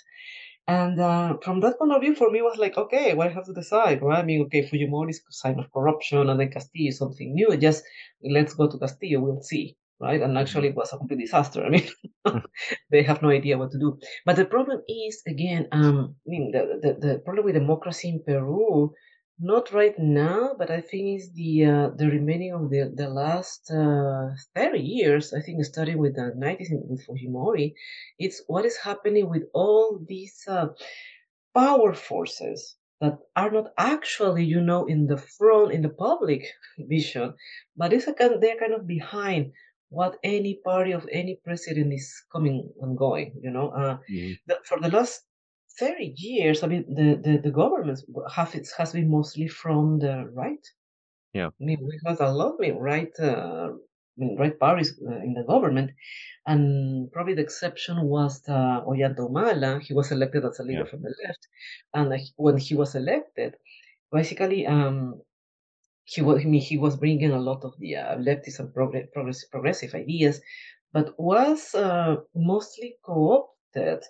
And 0.70 1.00
uh, 1.00 1.36
from 1.42 1.58
that 1.60 1.78
point 1.78 1.92
of 1.92 2.00
view, 2.00 2.14
for 2.14 2.30
me, 2.30 2.38
it 2.38 2.42
was 2.50 2.56
like, 2.56 2.76
okay, 2.76 3.12
well, 3.14 3.28
I 3.28 3.32
have 3.32 3.46
to 3.46 3.52
decide, 3.52 4.02
right? 4.02 4.20
I 4.20 4.22
mean, 4.22 4.42
okay, 4.42 4.62
Fujimori 4.62 5.10
is 5.10 5.20
a 5.28 5.32
sign 5.32 5.58
of 5.58 5.72
corruption, 5.72 6.30
and 6.30 6.38
then 6.38 6.52
Castillo 6.52 6.90
is 6.90 6.98
something 6.98 7.34
new. 7.34 7.56
Just 7.56 7.82
let's 8.22 8.54
go 8.54 8.68
to 8.68 8.78
Castillo, 8.78 9.18
we'll 9.20 9.42
see, 9.42 9.76
right? 9.98 10.20
And 10.22 10.38
actually, 10.38 10.68
it 10.68 10.76
was 10.76 10.92
a 10.92 10.98
complete 10.98 11.18
disaster. 11.18 11.64
I 11.66 11.70
mean, 11.70 11.88
they 12.92 13.02
have 13.02 13.20
no 13.20 13.30
idea 13.30 13.58
what 13.58 13.72
to 13.72 13.80
do. 13.80 13.98
But 14.24 14.36
the 14.36 14.44
problem 14.44 14.82
is, 14.88 15.22
again, 15.26 15.66
um, 15.72 16.14
I 16.24 16.28
mean, 16.30 16.52
the, 16.52 16.62
the, 16.82 16.90
the 17.04 17.18
problem 17.24 17.46
with 17.46 17.54
democracy 17.54 18.08
in 18.10 18.22
Peru, 18.22 18.92
not 19.40 19.72
right 19.72 19.98
now, 19.98 20.54
but 20.58 20.70
I 20.70 20.80
think 20.80 21.04
it's 21.20 21.30
the 21.32 21.64
uh, 21.64 21.90
the 21.96 22.08
remaining 22.08 22.52
of 22.52 22.70
the 22.70 22.92
the 22.94 23.08
last 23.08 23.70
uh, 23.70 24.30
thirty 24.54 24.80
years. 24.82 25.32
I 25.32 25.40
think 25.40 25.64
starting 25.64 25.98
with 25.98 26.14
the 26.16 26.32
nineties 26.36 26.70
with 26.72 27.04
Fujimori, 27.06 27.74
it's 28.18 28.42
what 28.46 28.64
is 28.64 28.76
happening 28.76 29.28
with 29.30 29.44
all 29.54 29.98
these 30.06 30.44
uh, 30.48 30.68
power 31.54 31.94
forces 31.94 32.76
that 33.00 33.18
are 33.36 33.50
not 33.50 33.72
actually, 33.78 34.44
you 34.44 34.60
know, 34.60 34.86
in 34.86 35.06
the 35.06 35.16
front 35.18 35.72
in 35.72 35.82
the 35.82 35.88
public 36.06 36.42
vision, 36.78 37.34
but 37.76 37.92
it's 37.92 38.06
a 38.08 38.14
kind 38.14 38.42
they're 38.42 38.58
kind 38.58 38.74
of 38.74 38.86
behind 38.86 39.52
what 39.88 40.18
any 40.22 40.60
party 40.64 40.92
of 40.92 41.06
any 41.10 41.40
president 41.44 41.92
is 41.92 42.08
coming 42.32 42.70
and 42.82 42.96
going. 42.98 43.32
You 43.42 43.50
know, 43.50 43.70
uh, 43.70 43.98
Mhm. 44.10 44.36
the, 44.46 44.58
for 44.64 44.78
the 44.80 44.90
last 44.90 45.24
30 45.80 46.14
years, 46.16 46.62
I 46.64 46.68
mean, 46.68 46.84
the, 46.98 47.08
the, 47.24 47.38
the 47.46 47.50
government 47.62 48.00
have 48.36 48.54
it 48.54 48.68
has 48.78 48.92
been 48.92 49.10
mostly 49.10 49.48
from 49.48 49.98
the 50.00 50.30
right. 50.34 50.64
Yeah. 51.32 51.50
I 51.60 51.64
mean, 51.64 51.80
we 51.82 52.00
had 52.06 52.20
a 52.20 52.32
lot 52.32 52.54
of 52.60 52.76
right, 52.80 53.12
uh, 53.20 53.70
I 53.72 54.16
mean, 54.16 54.36
right 54.38 54.58
parties 54.58 55.00
uh, 55.06 55.16
in 55.26 55.34
the 55.34 55.44
government, 55.44 55.92
and 56.46 57.12
probably 57.12 57.34
the 57.34 57.42
exception 57.42 57.96
was 58.08 58.42
the 58.42 58.52
Ollanta 58.88 59.20
Humala. 59.28 59.82
He 59.82 59.94
was 59.94 60.10
elected 60.12 60.44
as 60.44 60.58
a 60.60 60.64
leader 60.64 60.84
Yeah. 60.84 60.86
from 60.86 61.02
the 61.02 61.14
left, 61.24 61.48
and 61.94 62.12
uh, 62.12 62.18
when 62.36 62.58
he 62.58 62.74
was 62.76 62.94
elected, 62.96 63.56
basically, 64.12 64.66
um, 64.66 65.22
he 66.04 66.20
was 66.22 66.42
I 66.42 66.44
mean, 66.44 66.60
he 66.60 66.76
was 66.78 66.96
bringing 66.96 67.30
a 67.32 67.40
lot 67.40 67.64
of 67.64 67.78
the 67.78 67.96
uh, 67.96 68.16
leftist 68.18 68.58
and 68.60 68.72
progress, 68.74 69.06
progress, 69.12 69.44
progressive 69.46 69.94
ideas, 69.94 70.40
but 70.92 71.14
was 71.18 71.74
uh, 71.74 72.16
mostly 72.34 72.96
co-opted 73.04 74.02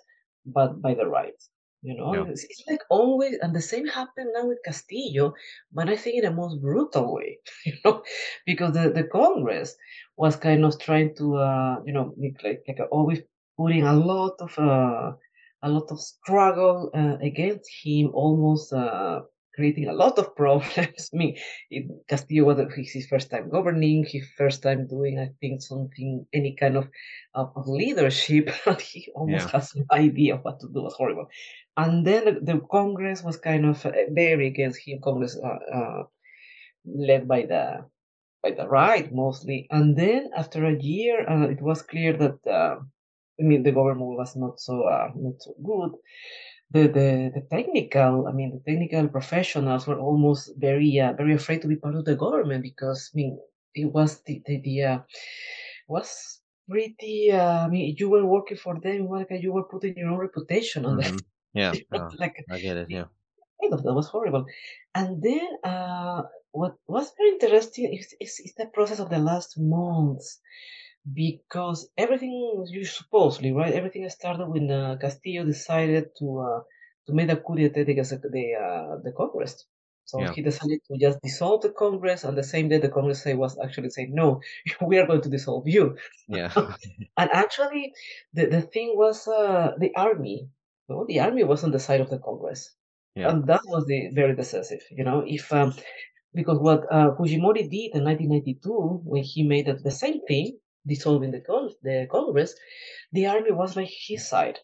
but 0.45 0.81
by 0.81 0.93
the 0.95 1.07
right. 1.07 1.39
You 1.83 1.95
know, 1.95 2.13
Yeah. 2.13 2.25
it's, 2.29 2.43
it's 2.43 2.63
like 2.69 2.81
always, 2.89 3.37
and 3.41 3.55
the 3.55 3.61
same 3.61 3.87
happened 3.87 4.31
now 4.35 4.47
with 4.47 4.59
Castillo, 4.65 5.33
but 5.71 5.89
I 5.89 5.95
think 5.95 6.23
in 6.23 6.25
a 6.25 6.31
most 6.33 6.61
brutal 6.61 7.13
way. 7.15 7.39
You 7.65 7.73
know, 7.85 8.03
because 8.45 8.73
the, 8.73 8.89
the 8.91 9.03
Congress 9.05 9.75
was 10.17 10.35
kind 10.35 10.63
of 10.65 10.79
trying 10.79 11.15
to, 11.17 11.35
uh, 11.37 11.75
you 11.85 11.93
know, 11.93 12.13
like 12.43 12.63
like, 12.67 12.79
always 12.91 13.21
putting 13.57 13.83
a 13.83 13.93
lot 13.93 14.35
of 14.39 14.57
uh, 14.59 15.11
a 15.63 15.69
lot 15.69 15.91
of 15.91 15.99
struggle 15.99 16.89
uh, 16.93 17.17
against 17.21 17.69
him, 17.83 18.09
almost 18.13 18.73
uh, 18.73 19.21
creating 19.55 19.87
a 19.87 19.93
lot 19.93 20.17
of 20.19 20.35
problems. 20.41 21.09
I 21.13 21.17
mean, 21.17 21.37
it, 21.69 21.85
Castillo 22.07 22.45
was 22.45 22.57
his 22.75 23.07
first 23.07 23.29
time 23.31 23.49
governing, 23.49 24.05
his 24.07 24.27
first 24.37 24.63
time 24.63 24.87
doing, 24.87 25.19
I 25.19 25.29
think, 25.39 25.61
something, 25.61 26.25
any 26.33 26.55
kind 26.55 26.77
of, 26.77 26.87
of, 27.35 27.51
of 27.55 27.67
leadership, 27.67 28.49
he 28.81 29.11
almost 29.15 29.49
Yeah. 29.49 29.51
has 29.51 29.75
no 29.75 29.85
idea 29.91 30.37
what 30.37 30.59
to 30.61 30.67
do. 30.67 30.79
It 30.79 30.83
was 30.83 30.95
horrible. 30.95 31.27
And 31.77 32.05
then 32.05 32.25
the, 32.25 32.33
the 32.41 32.59
Congress 32.71 33.23
was 33.23 33.37
kind 33.37 33.65
of 33.65 33.85
uh, 33.85 33.91
very 34.11 34.47
against 34.47 34.79
him. 34.85 34.99
Congress 35.03 35.37
uh, 35.43 35.59
uh, 35.77 36.03
led 36.85 37.27
by 37.27 37.43
the 37.43 37.85
by 38.43 38.51
the 38.51 38.67
right 38.67 39.13
mostly. 39.13 39.67
And 39.71 39.97
then 39.97 40.31
after 40.35 40.65
a 40.65 40.77
year, 40.79 41.27
uh, 41.29 41.47
it 41.49 41.61
was 41.61 41.81
clear 41.83 42.13
that 42.17 42.39
uh, 42.47 42.77
I 43.39 43.43
mean 43.43 43.63
the 43.63 43.71
government 43.71 44.17
was 44.17 44.35
not 44.35 44.59
so 44.59 44.83
uh, 44.83 45.11
not 45.15 45.41
so 45.41 45.55
good. 45.63 45.91
The, 46.71 46.83
the 46.87 47.09
the 47.35 47.41
technical, 47.51 48.27
I 48.27 48.33
mean 48.33 48.51
the 48.53 48.71
technical 48.71 49.07
professionals 49.09 49.87
were 49.87 49.99
almost 49.99 50.53
very 50.57 50.99
uh, 50.99 51.13
very 51.13 51.33
afraid 51.35 51.61
to 51.63 51.67
be 51.67 51.75
part 51.77 51.95
of 51.95 52.05
the 52.05 52.15
government 52.15 52.63
because 52.63 53.11
I 53.13 53.17
mean 53.17 53.39
it 53.75 53.85
was 53.93 54.21
the 54.23 54.41
the, 54.45 54.61
the 54.61 54.83
uh, 54.83 54.99
was 55.87 56.41
pretty. 56.69 57.31
Uh, 57.31 57.65
I 57.65 57.69
mean 57.69 57.95
you 57.97 58.09
were 58.09 58.25
working 58.25 58.57
for 58.57 58.79
them, 58.79 59.07
like 59.09 59.29
you 59.31 59.53
were 59.53 59.63
putting 59.71 59.97
your 59.97 60.09
own 60.09 60.19
reputation 60.19 60.85
on 60.85 60.97
Mhm. 60.97 61.01
That. 61.01 61.21
Yeah. 61.53 61.73
like 62.19 62.35
I 62.49 62.59
get 62.59 62.77
it. 62.77 62.89
Yeah. 62.89 63.05
kind 63.61 63.73
of 63.73 63.83
that 63.83 63.93
was 63.93 64.07
horrible. 64.07 64.45
And 64.95 65.21
then 65.21 65.47
uh, 65.63 66.23
what 66.51 66.75
was 66.87 67.13
very 67.17 67.31
interesting 67.33 67.93
is, 67.93 68.13
is, 68.19 68.39
is 68.39 68.53
the 68.57 68.67
process 68.67 68.99
of 68.99 69.09
the 69.09 69.19
last 69.19 69.57
months 69.57 70.39
because 71.13 71.89
everything 71.97 72.65
you 72.69 72.85
supposedly 72.85 73.51
right 73.51 73.73
everything 73.73 74.07
started 74.09 74.47
when 74.47 74.69
uh, 74.71 74.97
Castillo 75.01 75.43
decided 75.45 76.09
to 76.19 76.39
uh, 76.39 76.61
to 77.07 77.13
make 77.13 77.29
a 77.29 77.37
coup 77.37 77.55
d'état 77.55 77.87
against 77.89 78.11
the 78.21 78.29
the, 78.29 78.45
uh, 78.55 78.97
the 79.03 79.11
Congress. 79.13 79.65
So 80.05 80.19
Yeah. 80.19 80.31
he 80.35 80.41
decided 80.41 80.79
to 80.87 80.97
just 80.99 81.19
dissolve 81.21 81.61
the 81.61 81.71
Congress, 81.71 82.23
and 82.25 82.37
the 82.37 82.43
same 82.43 82.67
day 82.69 82.79
the 82.79 82.89
Congress 82.89 83.23
say 83.23 83.33
was 83.33 83.57
actually 83.63 83.89
saying, 83.89 84.13
"No, 84.13 84.41
we 84.89 84.97
are 84.99 85.07
going 85.07 85.21
to 85.21 85.29
dissolve 85.29 85.67
you." 85.67 85.97
Yeah. 86.27 86.51
And 87.17 87.29
actually, 87.31 87.93
the, 88.33 88.45
the 88.47 88.61
thing 88.61 88.93
was 88.95 89.27
uh, 89.27 89.71
the 89.79 89.91
army. 89.95 90.49
The 91.07 91.19
army 91.19 91.43
was 91.43 91.63
on 91.63 91.71
the 91.71 91.79
side 91.87 92.01
of 92.01 92.09
the 92.09 92.19
Congress, 92.19 92.61
Yeah. 93.15 93.29
and 93.29 93.37
that 93.51 93.61
was 93.73 93.85
the 93.85 93.99
very 94.19 94.35
decisive. 94.35 94.83
You 94.91 95.03
know, 95.07 95.19
if 95.37 95.45
um, 95.59 95.73
because 96.33 96.59
what 96.67 96.81
uh, 96.91 97.09
Fujimori 97.17 97.63
did 97.75 97.89
in 97.97 98.03
1992 98.03 99.01
when 99.11 99.23
he 99.23 99.43
made 99.43 99.67
the 99.67 99.91
same 100.03 100.19
thing, 100.29 100.57
dissolving 100.87 101.31
the 101.31 101.41
con- 101.49 101.75
the 101.83 102.07
Congress, 102.11 102.51
the 103.11 103.27
army 103.27 103.51
was 103.51 103.75
by 103.75 103.85
his 104.07 104.27
side. 104.27 104.59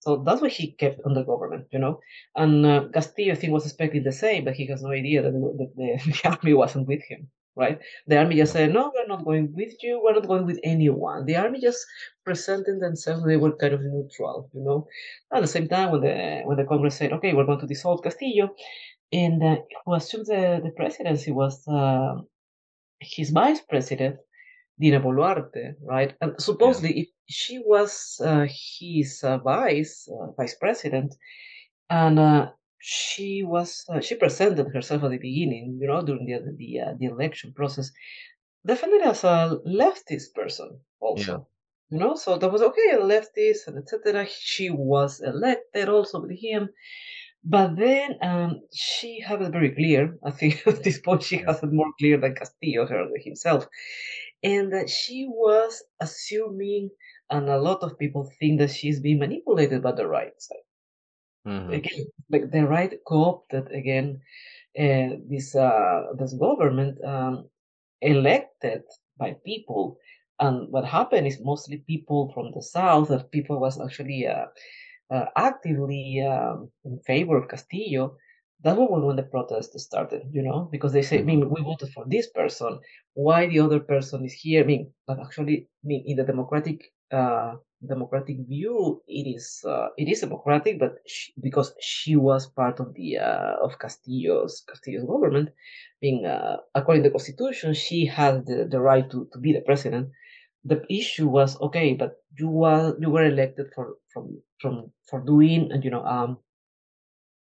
So 0.00 0.22
that's 0.24 0.40
why 0.42 0.48
he 0.48 0.72
kept 0.72 1.00
on 1.06 1.14
the 1.14 1.22
government, 1.24 1.66
you 1.72 1.78
know. 1.78 2.00
And 2.36 2.66
uh, 2.66 2.88
Castillo, 2.94 3.32
I 3.32 3.36
think, 3.36 3.52
was 3.52 3.64
expecting 3.66 4.02
the 4.04 4.12
same, 4.12 4.44
but 4.44 4.54
he 4.54 4.66
has 4.66 4.82
no 4.82 4.90
idea 4.90 5.22
that 5.22 5.32
the, 5.32 5.70
the, 5.76 5.88
the 6.22 6.28
army 6.30 6.54
wasn't 6.54 6.88
with 6.88 7.02
him, 7.04 7.30
right? 7.56 7.78
The 8.06 8.18
army 8.18 8.36
just 8.36 8.52
said, 8.52 8.72
"No, 8.72 8.92
we're 8.94 9.06
not 9.06 9.24
going 9.24 9.52
with 9.54 9.74
you. 9.82 10.00
We're 10.02 10.14
not 10.14 10.26
going 10.26 10.46
with 10.46 10.60
anyone." 10.64 11.26
The 11.26 11.36
army 11.36 11.60
just 11.60 11.84
presented 12.24 12.80
themselves; 12.80 13.24
they 13.24 13.36
were 13.36 13.56
kind 13.56 13.74
of 13.74 13.82
neutral, 13.82 14.50
you 14.54 14.62
know. 14.62 14.86
At 15.32 15.42
the 15.42 15.48
same 15.48 15.68
time, 15.68 15.90
when 15.92 16.02
the 16.02 16.42
when 16.44 16.56
the 16.56 16.64
Congress 16.64 16.96
said, 16.96 17.12
"Okay, 17.12 17.32
we're 17.34 17.46
going 17.46 17.60
to 17.60 17.66
dissolve 17.66 18.02
Castillo," 18.02 18.54
and 19.12 19.42
uh, 19.42 19.56
who 19.84 19.94
assumed 19.94 20.26
the, 20.26 20.60
the 20.64 20.72
presidency 20.76 21.32
was 21.32 21.66
uh, 21.68 22.14
his 23.00 23.30
vice 23.30 23.60
president, 23.62 24.16
Dina 24.80 25.00
Boluarte, 25.00 25.74
right? 25.82 26.14
And 26.20 26.34
supposedly, 26.40 27.00
if 27.00 27.08
she 27.28 27.58
was 27.60 28.20
uh, 28.24 28.46
his 28.48 29.22
uh, 29.24 29.38
vice 29.38 30.08
uh, 30.08 30.32
vice 30.32 30.56
president, 30.56 31.14
and 31.90 32.18
uh, 32.18 32.50
she 32.84 33.44
was 33.44 33.84
uh, 33.88 34.00
she 34.00 34.16
presented 34.16 34.66
herself 34.74 35.04
at 35.04 35.10
the 35.12 35.16
beginning, 35.16 35.78
you 35.80 35.86
know, 35.86 36.02
during 36.02 36.26
the 36.26 36.40
the, 36.56 36.80
uh, 36.80 36.94
the 36.98 37.06
election 37.06 37.52
process, 37.52 37.92
definitely 38.66 39.06
as 39.06 39.22
a 39.22 39.60
leftist 39.64 40.34
person, 40.34 40.80
also. 41.00 41.46
You 41.90 41.98
know, 41.98 42.16
so 42.16 42.38
that 42.38 42.50
was 42.50 42.62
okay, 42.62 42.90
a 42.92 42.98
leftist 42.98 43.68
and 43.68 43.78
etc. 43.78 44.26
She 44.26 44.68
was 44.70 45.20
elected 45.20 45.88
also 45.88 46.22
with 46.22 46.32
him, 46.32 46.70
but 47.44 47.76
then 47.76 48.18
um, 48.20 48.62
she 48.74 49.20
had 49.20 49.42
it 49.42 49.52
very 49.52 49.70
clear. 49.70 50.18
I 50.24 50.32
think 50.32 50.62
at 50.66 50.82
this 50.82 50.98
point 50.98 51.22
she 51.22 51.36
has 51.36 51.62
it 51.62 51.72
more 51.72 51.92
clear 52.00 52.18
than 52.18 52.34
Castillo 52.34 52.88
himself, 53.24 53.68
and 54.42 54.72
that 54.72 54.90
she 54.90 55.26
was 55.28 55.84
assuming, 56.00 56.90
and 57.30 57.48
a 57.48 57.60
lot 57.60 57.84
of 57.84 57.96
people 57.96 58.28
think 58.40 58.58
that 58.58 58.70
she's 58.72 58.98
being 58.98 59.20
manipulated 59.20 59.82
by 59.84 59.92
the 59.92 60.08
right 60.08 60.34
side. 60.42 60.66
Mhm. 61.46 61.72
Again, 61.74 62.06
like 62.30 62.50
the 62.50 62.66
right 62.66 62.92
co-opted 63.06 63.70
again 63.72 64.20
uh, 64.78 65.16
this 65.28 65.54
uh, 65.54 66.12
this 66.18 66.32
government 66.34 66.98
um, 67.04 67.48
elected 68.00 68.82
by 69.18 69.34
people, 69.44 69.98
and 70.40 70.68
what 70.70 70.84
happened 70.84 71.26
is 71.26 71.40
mostly 71.40 71.78
people 71.86 72.30
from 72.34 72.52
the 72.52 72.62
south. 72.62 73.08
That 73.08 73.30
people 73.30 73.58
was 73.60 73.80
actually 73.80 74.26
uh, 74.26 74.46
uh, 75.10 75.26
actively 75.36 76.20
um, 76.22 76.70
in 76.84 76.98
favor 77.06 77.36
of 77.36 77.48
Castillo. 77.48 78.16
That 78.62 78.76
was 78.76 78.88
when, 78.90 79.02
when 79.04 79.16
the 79.16 79.22
protest 79.24 79.78
started, 79.78 80.22
you 80.32 80.42
know, 80.42 80.68
because 80.70 80.92
they 80.92 81.02
say, 81.02 81.18
I 81.20 81.22
mean, 81.22 81.48
we 81.50 81.62
voted 81.62 81.90
for 81.92 82.04
this 82.06 82.28
person. 82.30 82.78
Why 83.14 83.46
the 83.46 83.60
other 83.60 83.80
person 83.80 84.24
is 84.24 84.32
here? 84.34 84.62
I 84.62 84.66
mean, 84.66 84.92
but 85.06 85.18
actually, 85.20 85.68
I 85.84 85.86
mean, 85.86 86.04
in 86.06 86.16
the 86.16 86.24
democratic 86.24 86.92
uh, 87.12 87.56
democratic 87.86 88.38
view, 88.48 89.02
it 89.08 89.26
is 89.36 89.62
uh, 89.66 89.88
it 89.98 90.08
is 90.08 90.20
democratic, 90.20 90.78
but 90.78 90.96
she, 91.06 91.32
because 91.40 91.74
she 91.80 92.16
was 92.16 92.46
part 92.48 92.80
of 92.80 92.94
the 92.94 93.18
uh, 93.18 93.56
of 93.62 93.78
Castillo's 93.78 94.62
Castillo's 94.68 95.06
government, 95.06 95.50
being 96.00 96.26
uh, 96.26 96.56
according 96.74 97.02
to 97.04 97.08
the 97.08 97.12
constitution, 97.12 97.74
she 97.74 98.06
had 98.06 98.46
the, 98.46 98.66
the 98.70 98.80
right 98.80 99.10
to, 99.10 99.28
to 99.32 99.38
be 99.38 99.52
the 99.52 99.62
president 99.62 100.10
the 100.64 100.82
issue 100.90 101.28
was 101.28 101.60
okay, 101.60 101.94
but 101.94 102.16
you 102.38 102.48
were 102.48 102.96
you 103.00 103.10
were 103.10 103.24
elected 103.24 103.66
for 103.74 103.96
from 104.12 104.42
from 104.60 104.92
for 105.08 105.20
doing 105.20 105.70
you 105.82 105.90
know 105.90 106.04
um 106.04 106.38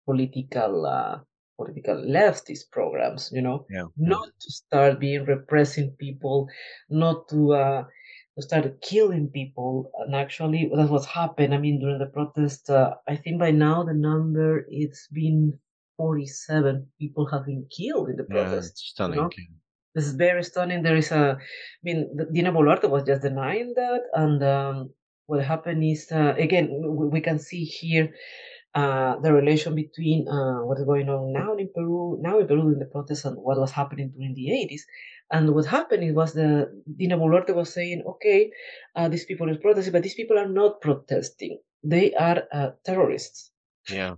political 0.05 0.85
uh, 0.85 1.19
political 1.57 1.95
leftist 1.95 2.71
programs, 2.71 3.29
you 3.33 3.41
know, 3.41 3.65
Yeah. 3.69 3.87
not 3.97 4.29
to 4.41 4.51
start 4.51 4.99
being 4.99 5.25
repressing 5.25 5.91
people, 5.99 6.47
not 6.89 7.27
to 7.29 7.53
uh 7.53 7.83
to 8.37 8.41
start 8.43 8.81
killing 8.81 9.29
people. 9.29 9.91
And 9.99 10.15
actually, 10.15 10.71
that's 10.73 10.89
what's 10.89 11.05
happened. 11.07 11.53
I 11.53 11.57
mean, 11.57 11.79
during 11.81 11.99
the 11.99 12.07
protest, 12.07 12.69
uh, 12.69 12.95
I 13.07 13.15
think 13.17 13.39
by 13.39 13.51
now 13.51 13.83
the 13.83 13.93
number 13.95 14.65
it's 14.69 15.07
been 15.09 15.59
forty 15.97 16.27
seven 16.27 16.87
people 16.99 17.25
have 17.31 17.45
been 17.45 17.65
killed 17.75 18.09
in 18.09 18.17
the 18.17 18.27
Yeah. 18.29 18.43
protest. 18.45 18.71
It's 18.73 18.83
stunning. 18.93 19.19
know? 19.19 19.29
This 19.95 20.05
is 20.05 20.13
very 20.15 20.43
stunning. 20.43 20.83
There 20.83 20.95
is 20.95 21.11
a, 21.11 21.39
I 21.39 21.83
mean, 21.83 21.99
Dina 22.31 22.51
Boluarte 22.51 22.89
was 22.89 23.03
just 23.03 23.23
denying 23.23 23.73
that, 23.75 24.01
and 24.13 24.43
um, 24.43 24.93
what 25.25 25.43
happened 25.43 25.83
is 25.83 26.11
uh, 26.11 26.35
again 26.37 26.65
we, 26.97 27.07
we 27.07 27.21
can 27.21 27.39
see 27.39 27.63
here 27.63 28.13
uh, 28.75 29.19
the 29.19 29.33
relation 29.33 29.75
between 29.75 30.27
uh, 30.27 30.59
what 30.65 30.77
is 30.79 30.85
going 30.85 31.09
on 31.09 31.33
now 31.33 31.55
in 31.55 31.69
Peru, 31.73 32.19
now 32.21 32.39
in 32.39 32.47
Peru 32.47 32.73
in 32.73 32.79
the 32.79 32.85
protests, 32.85 33.25
and 33.25 33.35
what 33.37 33.59
was 33.59 33.71
happening 33.71 34.09
during 34.15 34.33
the 34.35 34.47
80s. 34.51 34.81
And 35.31 35.53
what 35.53 35.65
happened 35.65 36.15
was 36.15 36.33
the 36.33 36.83
Dina 36.97 37.17
Boluarte 37.17 37.53
was 37.55 37.73
saying, 37.73 38.03
okay, 38.05 38.51
uh, 38.95 39.09
these 39.09 39.25
people 39.25 39.49
are 39.49 39.57
protesting, 39.57 39.93
but 39.93 40.03
these 40.03 40.15
people 40.15 40.37
are 40.39 40.47
not 40.49 40.81
protesting; 40.81 41.59
they 41.83 42.13
are 42.15 42.43
uh, 42.51 42.71
terrorists 42.85 43.51
Yeah. 43.89 44.15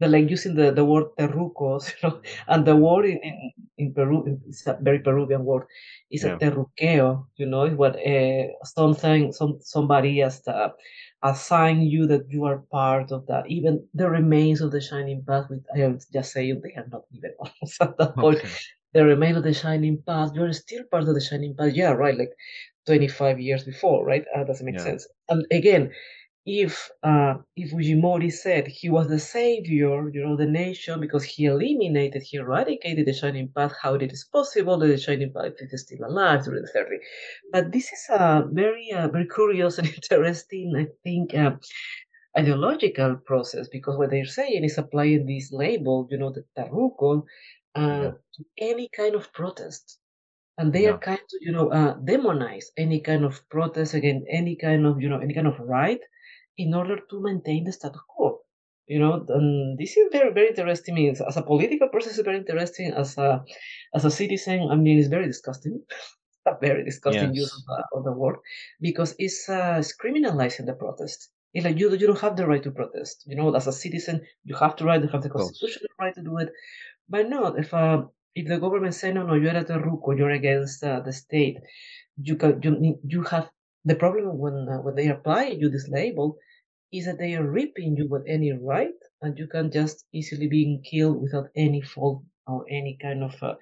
they're 0.00 0.08
like 0.08 0.30
using 0.30 0.54
the, 0.54 0.70
the 0.70 0.84
word 0.84 1.06
terrucos, 1.18 1.92
you 2.02 2.08
know, 2.08 2.22
and 2.46 2.64
the 2.66 2.76
word 2.76 3.04
in, 3.06 3.18
in, 3.18 3.52
in 3.78 3.94
Peru 3.94 4.38
is 4.48 4.64
a 4.66 4.78
very 4.80 5.00
Peruvian 5.00 5.44
word. 5.44 5.66
It's 6.10 6.22
Yeah. 6.22 6.24
a 6.24 6.36
terruqueo, 6.36 7.26
you 7.36 7.46
know, 7.46 7.62
it's 7.64 7.76
what 7.76 7.96
uh, 7.96 8.44
something 8.64 9.32
some 9.32 9.58
somebody 9.60 10.18
has 10.20 10.46
uh, 10.46 10.68
assign 11.24 11.82
you 11.82 12.06
that 12.06 12.30
you 12.30 12.44
are 12.44 12.58
part 12.70 13.10
of 13.10 13.26
that. 13.26 13.48
Even 13.48 13.88
the 13.92 14.08
remains 14.08 14.60
of 14.60 14.70
the 14.70 14.80
Shining 14.80 15.24
Path, 15.24 15.50
which 15.50 15.64
I 15.74 15.80
am 15.80 15.98
just 16.12 16.32
saying 16.32 16.60
they 16.62 16.74
are 16.80 16.86
not 16.88 17.02
even 17.12 17.32
almost 17.40 17.82
at 17.82 17.96
that 17.98 18.18
point. 18.20 18.38
The 18.94 19.04
remains 19.04 19.36
of 19.38 19.44
the 19.44 19.54
Shining 19.54 20.02
Path, 20.06 20.32
you're 20.34 20.52
still 20.52 20.84
part 20.90 21.04
of 21.08 21.14
the 21.14 21.20
Shining 21.20 21.54
Path. 21.56 21.72
Yeah, 21.74 21.92
right, 21.92 22.16
like 22.18 22.32
25 22.86 23.40
years 23.40 23.64
before, 23.64 24.04
right? 24.04 24.24
Uh, 24.34 24.44
doesn't 24.44 24.66
make 24.66 24.76
Yeah. 24.76 24.80
sense. 24.80 25.06
And 25.28 25.46
again, 25.50 25.92
if 26.46 26.90
uh, 27.02 27.34
if 27.56 27.72
Fujimori 27.72 28.32
said 28.32 28.66
he 28.68 28.88
was 28.90 29.08
the 29.08 29.18
savior, 29.18 30.08
you 30.10 30.22
know, 30.24 30.36
the 30.36 30.46
nation 30.46 31.00
because 31.00 31.24
he 31.24 31.44
eliminated, 31.46 32.22
he 32.22 32.38
eradicated 32.38 33.06
the 33.06 33.12
Shining 33.12 33.48
Path, 33.54 33.74
how 33.82 33.94
it 33.94 34.10
is 34.12 34.24
possible 34.32 34.78
that 34.78 34.86
the 34.88 34.98
Shining 34.98 35.32
Path 35.32 35.52
is 35.60 35.82
still 35.82 36.06
alive 36.06 36.44
during 36.44 36.62
the 36.62 36.68
30? 36.68 36.96
But 37.52 37.72
this 37.72 37.92
is 37.92 38.06
a 38.10 38.44
very 38.50 38.90
uh, 38.92 39.08
very 39.08 39.28
curious 39.28 39.78
and 39.80 39.88
interesting, 39.88 40.74
I 40.76 40.86
think, 41.04 41.34
uh, 41.34 41.56
ideological 42.38 43.16
process 43.26 43.68
because 43.68 43.96
what 43.98 44.10
they're 44.10 44.24
saying 44.26 44.64
is 44.64 44.78
applying 44.78 45.26
this 45.26 45.52
label, 45.52 46.06
you 46.10 46.18
know, 46.18 46.30
the 46.32 46.44
Terruco, 46.56 47.24
uh, 47.78 48.10
to 48.34 48.40
any 48.58 48.88
kind 49.00 49.14
of 49.14 49.32
protest. 49.32 50.00
And 50.58 50.72
they 50.72 50.84
Yeah. 50.84 50.92
are 50.92 50.98
kind 50.98 51.20
to 51.30 51.38
you 51.40 51.52
know 51.52 51.68
uh, 51.70 51.94
demonize 52.10 52.66
any 52.76 53.00
kind 53.00 53.24
of 53.24 53.48
protest 53.48 53.94
against 53.94 54.26
any 54.30 54.56
kind 54.56 54.86
of 54.86 55.00
you 55.02 55.08
know 55.08 55.20
any 55.20 55.34
kind 55.34 55.46
of 55.46 55.58
right 55.60 56.00
in 56.56 56.74
order 56.74 56.96
to 57.10 57.20
maintain 57.20 57.64
the 57.64 57.72
status 57.72 58.00
quo. 58.08 58.40
You 58.86 58.98
know 59.00 59.14
and 59.28 59.78
this 59.78 59.96
is 59.96 60.08
very 60.12 60.32
very 60.32 60.48
interesting. 60.48 60.94
I 60.94 60.96
mean, 60.98 61.10
as 61.30 61.36
a 61.36 61.42
political 61.42 61.88
process 61.88 62.18
it's 62.18 62.24
very 62.30 62.38
interesting. 62.38 62.92
As 62.92 63.18
a 63.18 63.44
as 63.94 64.04
a 64.04 64.10
citizen 64.10 64.68
i 64.70 64.76
mean 64.76 64.98
it's 64.98 65.08
very 65.16 65.26
disgusting. 65.26 65.82
A 66.46 66.56
very 66.60 66.82
disgusting 66.84 67.34
use 67.34 67.52
of, 67.58 67.62
uh, 67.68 67.82
of 67.98 68.04
the 68.04 68.12
word 68.12 68.36
because 68.80 69.14
it's, 69.18 69.48
uh, 69.48 69.76
it's 69.78 69.94
criminalizing 69.96 70.66
the 70.66 70.72
protest. 70.74 71.30
It's 71.52 71.64
like 71.66 71.78
you, 71.78 71.90
you 71.94 72.06
don't 72.06 72.20
have 72.20 72.36
the 72.36 72.46
right 72.46 72.62
to 72.62 72.70
protest. 72.70 73.24
You 73.26 73.36
know 73.36 73.54
as 73.54 73.66
a 73.66 73.72
citizen 73.72 74.26
you 74.44 74.54
have 74.56 74.74
to 74.76 74.84
right 74.84 75.02
you 75.02 75.08
have 75.08 75.22
the 75.22 75.30
constitutional 75.30 75.90
right 76.00 76.14
to 76.14 76.22
do 76.22 76.38
it 76.38 76.50
but 77.08 77.28
no, 77.28 77.46
if 77.56 77.72
uh, 77.74 78.04
if 78.34 78.46
the 78.48 78.58
government 78.58 78.94
say 78.94 79.12
no, 79.12 79.26
no, 79.26 79.34
you're 79.34 79.56
a 79.56 79.64
RUCO, 79.64 80.16
you're 80.16 80.30
against 80.30 80.82
uh, 80.84 81.00
the 81.00 81.12
state, 81.12 81.58
you 82.16 82.36
can 82.36 82.60
you 82.62 82.72
need- 82.84 83.02
you 83.04 83.22
have 83.24 83.50
the 83.84 83.94
problem 83.96 84.38
when 84.38 84.68
uh, 84.68 84.80
when 84.84 84.94
they 84.96 85.08
apply 85.08 85.44
you 85.60 85.68
this 85.70 85.88
label 85.88 86.38
is 86.92 87.06
that 87.06 87.18
they 87.18 87.34
are 87.36 87.48
ripping 87.60 87.96
you 87.96 88.08
with 88.08 88.24
any 88.28 88.52
right, 88.52 88.98
and 89.22 89.38
you 89.38 89.46
can 89.48 89.70
just 89.70 90.06
easily 90.12 90.48
being 90.48 90.82
killed 90.90 91.22
without 91.22 91.48
any 91.56 91.80
fault 91.82 92.24
or 92.46 92.64
any 92.70 92.98
kind 93.02 93.22
of 93.24 93.34
uh, 93.42 93.54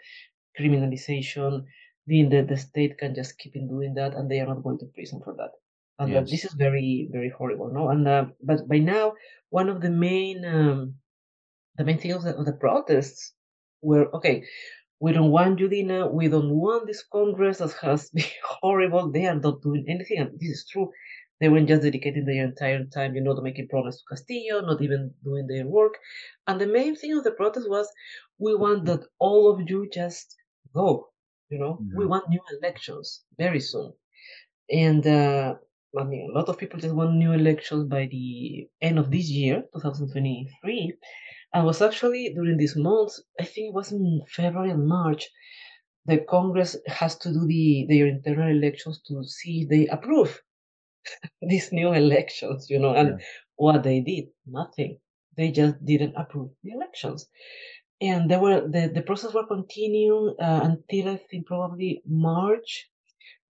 criminalization. 0.58 1.64
Being 2.08 2.30
that 2.30 2.46
the 2.48 2.56
state 2.56 2.98
can 2.98 3.16
just 3.16 3.36
keep 3.38 3.56
in 3.56 3.66
doing 3.68 3.94
that, 3.94 4.14
and 4.14 4.30
they 4.30 4.38
are 4.40 4.46
not 4.46 4.62
going 4.62 4.78
to 4.78 4.86
prison 4.94 5.20
for 5.24 5.34
that. 5.38 5.50
And 5.98 6.14
uh, 6.14 6.20
this 6.30 6.44
is 6.44 6.52
very 6.54 7.08
very 7.10 7.30
horrible, 7.30 7.72
no? 7.72 7.88
And 7.90 8.06
uh, 8.06 8.26
but 8.42 8.68
by 8.68 8.78
now, 8.78 9.14
one 9.50 9.68
of 9.68 9.80
the 9.80 9.90
main 9.90 10.44
um, 10.44 10.94
the 11.76 11.84
main 11.84 11.98
thing 11.98 12.12
of 12.12 12.24
the, 12.24 12.36
of 12.36 12.46
the 12.46 12.54
protests 12.54 13.34
were 13.82 14.14
okay 14.14 14.44
we 15.00 15.12
don't 15.12 15.30
want 15.30 15.58
Judina, 15.60 16.12
we 16.12 16.28
don't 16.28 16.50
want 16.54 16.86
this 16.86 17.04
Congress 17.04 17.58
that 17.58 17.72
has 17.82 18.10
been 18.14 18.24
horrible. 18.44 19.10
They 19.12 19.26
are 19.26 19.34
not 19.38 19.62
doing 19.62 19.84
anything, 19.88 20.18
and 20.18 20.38
this 20.40 20.50
is 20.50 20.66
true. 20.70 20.90
They 21.40 21.48
weren't 21.50 21.68
just 21.68 21.82
dedicating 21.82 22.24
their 22.24 22.44
entire 22.46 22.84
time, 22.86 23.14
you 23.14 23.20
know, 23.20 23.34
to 23.34 23.42
making 23.42 23.68
problems 23.68 23.98
to 23.98 24.04
Castillo, 24.08 24.60
not 24.62 24.80
even 24.82 25.12
doing 25.24 25.46
their 25.46 25.66
work. 25.66 25.94
And 26.46 26.60
the 26.60 26.66
main 26.66 26.96
thing 26.96 27.12
of 27.16 27.24
the 27.24 27.32
protest 27.32 27.68
was 27.68 27.88
we 28.38 28.54
want 28.54 28.86
that 28.86 29.04
all 29.18 29.50
of 29.52 29.68
you 29.68 29.88
just 29.92 30.34
go, 30.74 31.10
you 31.50 31.58
know, 31.58 31.84
we 31.92 32.04
Mhm. 32.04 32.08
want 32.08 32.28
new 32.30 32.40
elections 32.60 33.24
very 33.38 33.60
soon. 33.60 33.92
And 34.70 35.06
uh, 35.06 35.54
I 35.98 36.04
mean, 36.04 36.30
a 36.30 36.34
lot 36.38 36.48
of 36.48 36.58
people 36.58 36.78
just 36.80 36.94
want 36.94 37.16
new 37.16 37.32
elections 37.32 37.84
by 37.88 38.06
the 38.06 38.68
end 38.80 38.98
of 38.98 39.10
this 39.10 39.28
year, 39.30 39.64
2023. 39.72 40.94
And 41.56 41.64
was 41.64 41.80
actually 41.82 42.34
during 42.34 42.58
these 42.58 42.76
months, 42.76 43.20
I 43.40 43.44
think 43.44 43.68
it 43.70 43.74
was 43.74 43.90
in 43.90 44.22
February 44.28 44.70
and 44.70 44.86
March, 44.86 45.28
the 46.04 46.18
Congress 46.18 46.76
has 46.86 47.16
to 47.20 47.32
do 47.32 47.46
the 47.46 47.86
their 47.88 48.06
internal 48.06 48.48
elections 48.50 49.00
to 49.08 49.24
see 49.24 49.62
if 49.62 49.68
they 49.70 49.86
approve 49.88 50.42
these 51.42 51.72
new 51.72 51.92
elections, 51.92 52.70
you 52.70 52.78
know, 52.78 52.94
and 52.94 53.08
Yeah. 53.08 53.26
what 53.56 53.82
they 53.82 54.00
did, 54.00 54.26
nothing. 54.46 55.00
They 55.36 55.50
just 55.50 55.84
didn't 55.84 56.14
approve 56.16 56.50
the 56.62 56.72
elections. 56.72 57.28
And 58.00 58.30
they 58.30 58.38
were 58.38 58.60
the, 58.68 58.88
the 58.94 59.02
process 59.02 59.34
will 59.34 59.46
continue 59.46 60.36
uh, 60.38 60.60
until 60.70 61.08
I 61.14 61.16
think 61.16 61.46
probably 61.46 62.02
March. 62.06 62.90